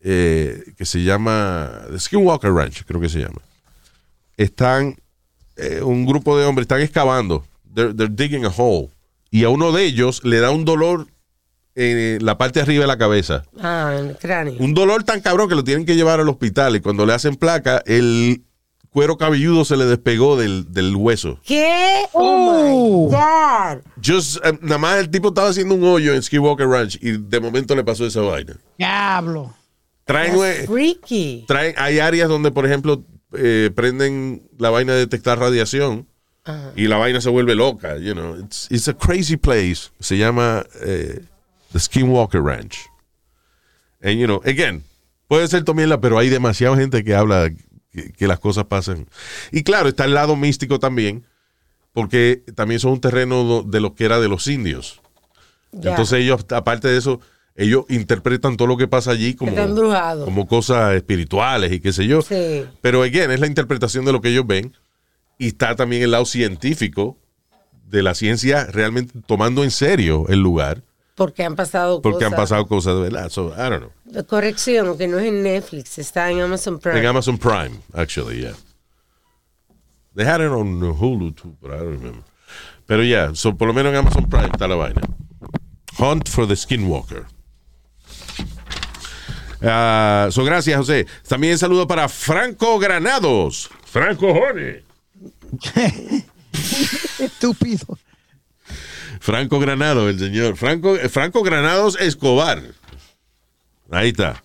eh, 0.00 0.62
que 0.76 0.86
se 0.86 1.02
llama 1.02 1.82
The 1.90 1.98
Skinwalker 1.98 2.52
Ranch, 2.52 2.84
creo 2.84 3.00
que 3.00 3.08
se 3.08 3.18
llama, 3.20 3.40
están 4.36 4.96
eh, 5.56 5.82
un 5.82 6.06
grupo 6.06 6.38
de 6.38 6.46
hombres, 6.46 6.64
están 6.64 6.80
excavando, 6.80 7.44
they're, 7.74 7.92
they're 7.94 8.14
digging 8.14 8.44
a 8.44 8.52
hole, 8.56 8.88
y 9.30 9.44
a 9.44 9.50
uno 9.50 9.72
de 9.72 9.84
ellos 9.84 10.24
le 10.24 10.40
da 10.40 10.50
un 10.50 10.64
dolor 10.64 11.06
en 11.74 12.24
la 12.24 12.36
parte 12.36 12.58
de 12.58 12.64
arriba 12.64 12.82
de 12.82 12.88
la 12.88 12.98
cabeza. 12.98 13.44
Ah, 13.60 13.94
en 13.98 14.06
el 14.08 14.16
cráneo. 14.16 14.54
Un 14.58 14.74
dolor 14.74 15.04
tan 15.04 15.20
cabrón 15.20 15.48
que 15.48 15.54
lo 15.54 15.64
tienen 15.64 15.86
que 15.86 15.94
llevar 15.96 16.18
al 16.20 16.28
hospital 16.28 16.76
y 16.76 16.80
cuando 16.80 17.06
le 17.06 17.12
hacen 17.12 17.36
placa, 17.36 17.82
el 17.86 18.42
cuero 18.90 19.16
cabelludo 19.16 19.64
se 19.64 19.76
le 19.76 19.84
despegó 19.84 20.36
del, 20.36 20.72
del 20.72 20.94
hueso. 20.96 21.38
¿Qué? 21.44 22.04
Oh, 22.12 23.08
my 23.08 23.16
God. 23.16 23.82
Just, 24.04 24.44
eh, 24.44 24.58
nada 24.62 24.78
más 24.78 24.98
el 24.98 25.10
tipo 25.10 25.28
estaba 25.28 25.48
haciendo 25.48 25.74
un 25.74 25.84
hoyo 25.84 26.14
en 26.14 26.22
Skywalker 26.22 26.66
Ranch 26.66 26.98
y 27.00 27.12
de 27.12 27.40
momento 27.40 27.74
le 27.74 27.84
pasó 27.84 28.06
esa 28.06 28.20
vaina. 28.20 28.56
Diablo. 28.78 29.54
Traen, 30.04 30.66
Freaky. 30.66 31.44
traen, 31.46 31.74
hay 31.78 32.00
áreas 32.00 32.28
donde, 32.28 32.50
por 32.50 32.66
ejemplo, 32.66 33.04
eh, 33.32 33.70
prenden 33.74 34.42
la 34.58 34.70
vaina 34.70 34.92
de 34.94 35.00
detectar 35.00 35.38
radiación 35.38 36.08
y 36.74 36.88
la 36.88 36.96
vaina 36.96 37.20
se 37.20 37.30
vuelve 37.30 37.54
loca. 37.54 37.96
You 37.96 38.14
know, 38.14 38.34
it's, 38.36 38.66
it's 38.70 38.88
a 38.88 38.94
crazy 38.94 39.36
place. 39.36 39.90
Se 40.00 40.18
llama 40.18 40.64
eh, 40.82 41.20
the 41.72 41.78
Skinwalker 41.78 42.42
Ranch. 42.44 42.88
And 44.02 44.18
you 44.18 44.26
know, 44.26 44.40
again, 44.44 44.82
puede 45.28 45.46
ser 45.46 45.62
Tomiela, 45.62 46.00
pero 46.00 46.18
hay 46.18 46.28
demasiada 46.28 46.76
gente 46.76 47.04
que 47.04 47.14
habla 47.14 47.50
que, 47.92 48.12
que 48.12 48.26
las 48.26 48.38
cosas 48.38 48.64
pasan. 48.64 49.06
Y 49.52 49.62
claro, 49.62 49.88
está 49.88 50.04
el 50.04 50.14
lado 50.14 50.36
místico 50.36 50.78
también, 50.78 51.24
porque 51.92 52.42
también 52.54 52.80
son 52.80 52.92
un 52.92 53.00
terreno 53.00 53.62
de 53.62 53.80
lo 53.80 53.94
que 53.94 54.04
era 54.04 54.20
de 54.20 54.28
los 54.28 54.46
indios. 54.46 55.00
Entonces 55.72 56.20
ellos, 56.20 56.44
aparte 56.50 56.88
de 56.88 56.98
eso, 56.98 57.20
ellos 57.56 57.84
interpretan 57.88 58.56
todo 58.56 58.68
lo 58.68 58.76
que 58.76 58.88
pasa 58.88 59.10
allí 59.10 59.34
como, 59.34 59.54
como 60.24 60.46
cosas 60.46 60.94
espirituales 60.94 61.72
y 61.72 61.80
qué 61.80 61.92
sé 61.92 62.06
yo. 62.06 62.22
Sí. 62.22 62.64
Pero 62.80 63.02
again, 63.02 63.30
es 63.30 63.40
la 63.40 63.46
interpretación 63.46 64.04
de 64.04 64.12
lo 64.12 64.20
que 64.20 64.28
ellos 64.30 64.46
ven. 64.46 64.74
Y 65.38 65.48
está 65.48 65.74
también 65.74 66.02
el 66.02 66.10
lado 66.10 66.26
científico 66.26 67.16
de 67.88 68.02
la 68.02 68.14
ciencia 68.14 68.66
realmente 68.66 69.18
tomando 69.26 69.64
en 69.64 69.70
serio 69.70 70.26
el 70.28 70.40
lugar. 70.40 70.82
Porque 71.20 71.44
han 71.44 71.54
pasado 71.54 72.00
Porque 72.00 72.24
han 72.24 72.30
cosas. 72.30 72.48
pasado 72.48 72.66
cosas 72.66 72.94
de 72.94 73.00
verdad. 73.02 73.28
So, 73.28 73.52
I 73.52 73.68
don't 73.68 73.82
know. 73.82 74.24
Corrección, 74.24 74.96
que 74.96 75.06
no 75.06 75.18
es 75.18 75.26
en 75.26 75.42
Netflix, 75.42 75.98
está 75.98 76.30
en 76.30 76.40
Amazon 76.40 76.78
Prime. 76.78 76.98
En 76.98 77.04
Amazon 77.04 77.36
Prime, 77.36 77.82
actually, 77.92 78.40
yeah. 78.40 78.54
They 80.16 80.24
had 80.24 80.40
it 80.40 80.50
on 80.50 80.80
Hulu 80.80 81.36
too, 81.36 81.54
but 81.60 81.72
I 81.72 81.76
don't 81.76 81.98
remember. 81.98 82.22
Pero 82.86 83.02
yeah, 83.02 83.34
so 83.34 83.54
por 83.54 83.68
lo 83.68 83.74
menos 83.74 83.92
en 83.92 83.98
Amazon 83.98 84.30
Prime 84.30 84.48
está 84.48 84.66
la 84.66 84.76
vaina. 84.76 85.02
Hunt 85.98 86.26
for 86.26 86.46
the 86.46 86.56
Skinwalker. 86.56 87.26
Ah, 89.62 90.28
so 90.30 90.42
gracias, 90.42 90.74
José. 90.78 91.06
También 91.28 91.58
saludo 91.58 91.86
para 91.86 92.08
Franco 92.08 92.78
Granados. 92.78 93.68
Franco 93.84 94.32
Jone. 94.32 94.84
Estúpido. 97.18 97.98
Franco 99.20 99.60
Granados, 99.60 100.08
el 100.10 100.18
señor. 100.18 100.56
Franco, 100.56 100.96
eh, 100.96 101.08
Franco 101.08 101.42
Granados 101.42 101.96
Escobar. 102.00 102.62
Ahí 103.90 104.08
está. 104.08 104.42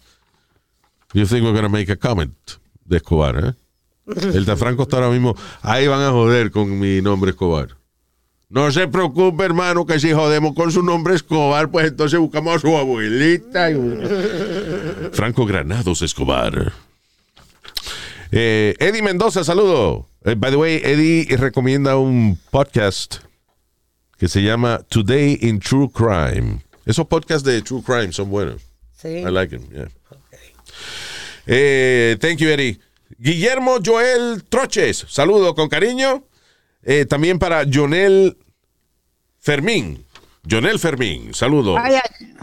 You 1.14 1.26
think 1.26 1.44
we're 1.44 1.54
gonna 1.56 1.70
make 1.70 1.92
a 1.92 1.96
comment 1.96 2.34
de 2.84 2.98
Escobar, 2.98 3.38
eh? 3.44 3.54
El 4.34 4.46
de 4.46 4.56
Franco 4.56 4.84
está 4.84 4.98
ahora 4.98 5.10
mismo. 5.10 5.36
Ahí 5.62 5.88
van 5.88 6.02
a 6.02 6.12
joder 6.12 6.52
con 6.52 6.78
mi 6.80 7.02
nombre 7.02 7.32
Escobar. 7.32 7.70
No 8.50 8.72
se 8.72 8.88
preocupe, 8.88 9.44
hermano, 9.44 9.86
que 9.86 10.00
si 10.00 10.12
jodemos 10.14 10.54
con 10.54 10.72
su 10.72 10.84
nombre 10.84 11.16
Escobar, 11.16 11.72
pues 11.72 11.88
entonces 11.88 12.20
buscamos 12.20 12.56
a 12.58 12.60
su 12.60 12.78
abuelita. 12.78 13.72
y- 13.72 13.76
Franco 15.14 15.46
Granados 15.46 16.02
Escobar. 16.02 16.74
Eh, 18.32 18.76
Eddie 18.80 19.02
Mendoza, 19.02 19.44
saludo. 19.44 20.08
Eh, 20.24 20.36
by 20.36 20.52
the 20.52 20.58
way, 20.58 20.82
Eddie 20.84 21.26
recomienda 21.38 21.96
un 21.98 22.38
podcast 22.52 23.18
que 24.18 24.28
se 24.28 24.42
llama 24.42 24.82
Today 24.90 25.40
in 25.42 25.60
True 25.60 25.90
Crime. 25.92 26.62
Esos 26.86 27.08
podcasts 27.08 27.44
de 27.44 27.62
True 27.62 27.82
Crime 27.84 28.12
son 28.14 28.30
buenos. 28.30 28.62
Sí. 28.98 29.20
I 29.20 29.32
like 29.32 29.56
them, 29.56 29.68
yeah. 29.72 29.88
Eh, 31.48 32.18
thank 32.20 32.40
you, 32.40 32.50
Eddie. 32.50 32.80
Guillermo 33.20 33.78
Joel 33.84 34.44
Troches, 34.50 35.06
saludo 35.10 35.54
con 35.54 35.70
cariño. 35.70 36.24
Eh, 36.84 37.06
también 37.06 37.40
para 37.40 37.66
Jonel 37.72 38.38
Fermín. 39.40 40.06
Jonel 40.50 40.80
Fermín, 40.80 41.34
saludo. 41.34 41.78
Ay, 41.78 41.96
ay. 41.96 42.36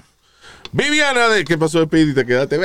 Viviana, 0.73 1.29
de 1.29 1.45
¿qué 1.45 1.59
pasó, 1.59 1.85
Speedy? 1.85 2.15
Te 2.15 2.25
quedaste. 2.25 2.59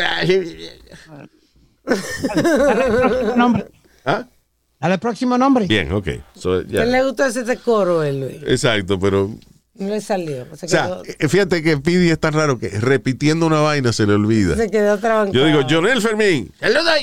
Nombre. 3.35 3.67
Al 4.79 4.99
próximo 4.99 5.37
nombre. 5.37 5.65
Bien, 5.65 5.91
ok. 5.91 6.07
So, 6.35 6.61
ya. 6.61 6.83
¿Qué 6.83 6.91
le 6.91 7.03
gustó 7.03 7.25
ese 7.25 7.57
coro, 7.57 8.03
él, 8.03 8.21
Luis? 8.21 8.37
Exacto, 8.45 8.99
pero. 8.99 9.31
No 9.73 9.89
le 9.89 10.01
salió. 10.01 10.45
Se 10.55 10.65
O 10.65 10.69
sea, 10.69 10.83
quedó, 10.85 11.03
eh, 11.19 11.27
fíjate 11.27 11.61
que 11.61 11.75
Speedy 11.75 12.09
es 12.09 12.19
tan 12.19 12.33
raro 12.33 12.57
que 12.57 12.69
repitiendo 12.69 13.45
una 13.45 13.59
vaina 13.59 13.93
se 13.93 14.07
le 14.07 14.13
olvida. 14.13 14.55
se 14.55 14.71
quedó 14.71 14.97
trabancado. 14.97 15.33
Yo 15.33 15.45
digo, 15.45 15.61
Jonel 15.69 16.01
Fermín. 16.01 16.51
Saludos, 16.59 16.89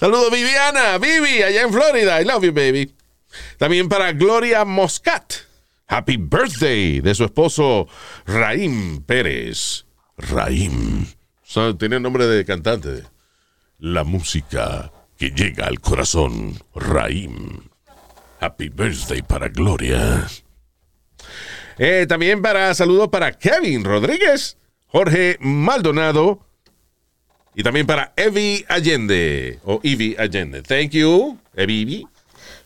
Saludos, 0.00 0.32
Viviana, 0.32 0.98
Vivi, 0.98 1.42
allá 1.42 1.62
en 1.62 1.72
Florida. 1.72 2.20
I 2.20 2.24
love 2.24 2.42
you, 2.44 2.52
baby. 2.52 2.92
También 3.56 3.88
para 3.88 4.12
Gloria 4.12 4.64
Moscat. 4.64 5.32
Happy 5.86 6.16
birthday 6.16 7.00
de 7.00 7.14
su 7.14 7.24
esposo 7.24 7.86
Raim 8.26 9.00
Pérez. 9.02 9.84
Raim. 10.16 11.06
So, 11.44 11.76
tiene 11.76 12.00
nombre 12.00 12.26
de 12.26 12.44
cantante. 12.44 13.04
La 13.80 14.02
música 14.02 14.90
que 15.16 15.30
llega 15.30 15.66
al 15.66 15.78
corazón. 15.78 16.58
Raim. 16.74 17.60
Happy 18.40 18.70
birthday 18.70 19.22
para 19.22 19.48
Gloria. 19.48 20.26
Eh, 21.78 22.04
también 22.08 22.42
para 22.42 22.74
saludos 22.74 23.06
para 23.08 23.30
Kevin 23.30 23.84
Rodríguez, 23.84 24.56
Jorge 24.88 25.36
Maldonado 25.38 26.40
y 27.54 27.62
también 27.62 27.86
para 27.86 28.12
Evi 28.16 28.64
Allende 28.68 29.60
o 29.64 29.78
Evi 29.84 30.16
Allende. 30.18 30.62
Thank 30.62 30.90
you, 30.90 31.38
Evi. 31.54 32.04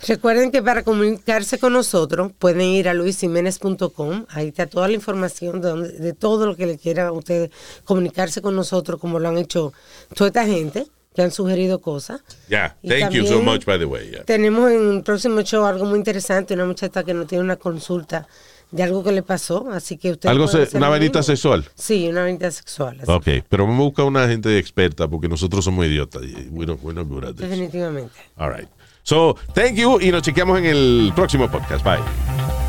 Recuerden 0.08 0.50
que 0.50 0.62
para 0.62 0.82
comunicarse 0.82 1.58
con 1.58 1.74
nosotros 1.74 2.32
pueden 2.38 2.62
ir 2.62 2.88
a 2.88 2.94
luisiménez.com. 2.94 4.24
Ahí 4.30 4.48
está 4.48 4.66
toda 4.66 4.88
la 4.88 4.94
información 4.94 5.60
de, 5.60 5.90
de 5.90 6.12
todo 6.14 6.46
lo 6.46 6.56
que 6.56 6.64
le 6.64 6.78
quieran 6.78 7.08
a 7.08 7.12
ustedes 7.12 7.50
comunicarse 7.84 8.40
con 8.40 8.56
nosotros, 8.56 8.98
como 8.98 9.18
lo 9.18 9.28
han 9.28 9.36
hecho 9.36 9.74
toda 10.14 10.28
esta 10.28 10.46
gente 10.46 10.86
que 11.14 11.22
han 11.22 11.30
sugerido 11.30 11.80
cosas. 11.80 12.22
Yeah, 12.48 12.76
Y 12.82 12.88
thank 12.88 13.10
you 13.12 13.26
so 13.26 13.42
much, 13.42 13.64
by 13.64 13.78
the 13.78 13.84
way. 13.84 14.10
yeah. 14.10 14.24
Tenemos 14.24 14.70
en 14.70 14.96
el 14.96 15.02
próximo 15.02 15.42
show 15.42 15.64
algo 15.66 15.84
muy 15.84 15.98
interesante, 15.98 16.54
una 16.54 16.64
muchacha 16.64 17.04
que 17.04 17.14
nos 17.14 17.26
tiene 17.26 17.44
una 17.44 17.56
consulta 17.56 18.26
de 18.70 18.82
algo 18.82 19.04
que 19.04 19.12
le 19.12 19.22
pasó, 19.22 19.68
así 19.70 19.98
que 19.98 20.12
usted 20.12 20.30
Algo 20.30 20.48
se- 20.48 20.68
una 20.78 20.88
vainita 20.88 21.22
sexual. 21.22 21.66
Sí, 21.74 22.08
una 22.08 22.22
vainita 22.22 22.50
sexual. 22.50 22.98
Ok, 23.06 23.28
pero 23.48 23.66
me 23.66 23.76
busca 23.76 24.02
una 24.04 24.26
gente 24.26 24.56
experta 24.58 25.06
porque 25.08 25.28
nosotros 25.28 25.62
somos 25.64 25.84
idiotas. 25.86 26.22
y 26.24 26.34
at 26.34 27.34
this. 27.34 27.36
Definitivamente. 27.36 28.14
All 28.36 28.50
right. 28.54 28.68
So, 29.02 29.36
thank 29.52 29.74
you 29.74 30.00
y 30.00 30.10
nos 30.10 30.22
chequeamos 30.22 30.58
en 30.60 30.64
el 30.66 31.12
próximo 31.14 31.50
podcast. 31.50 31.84
Bye. 31.84 32.61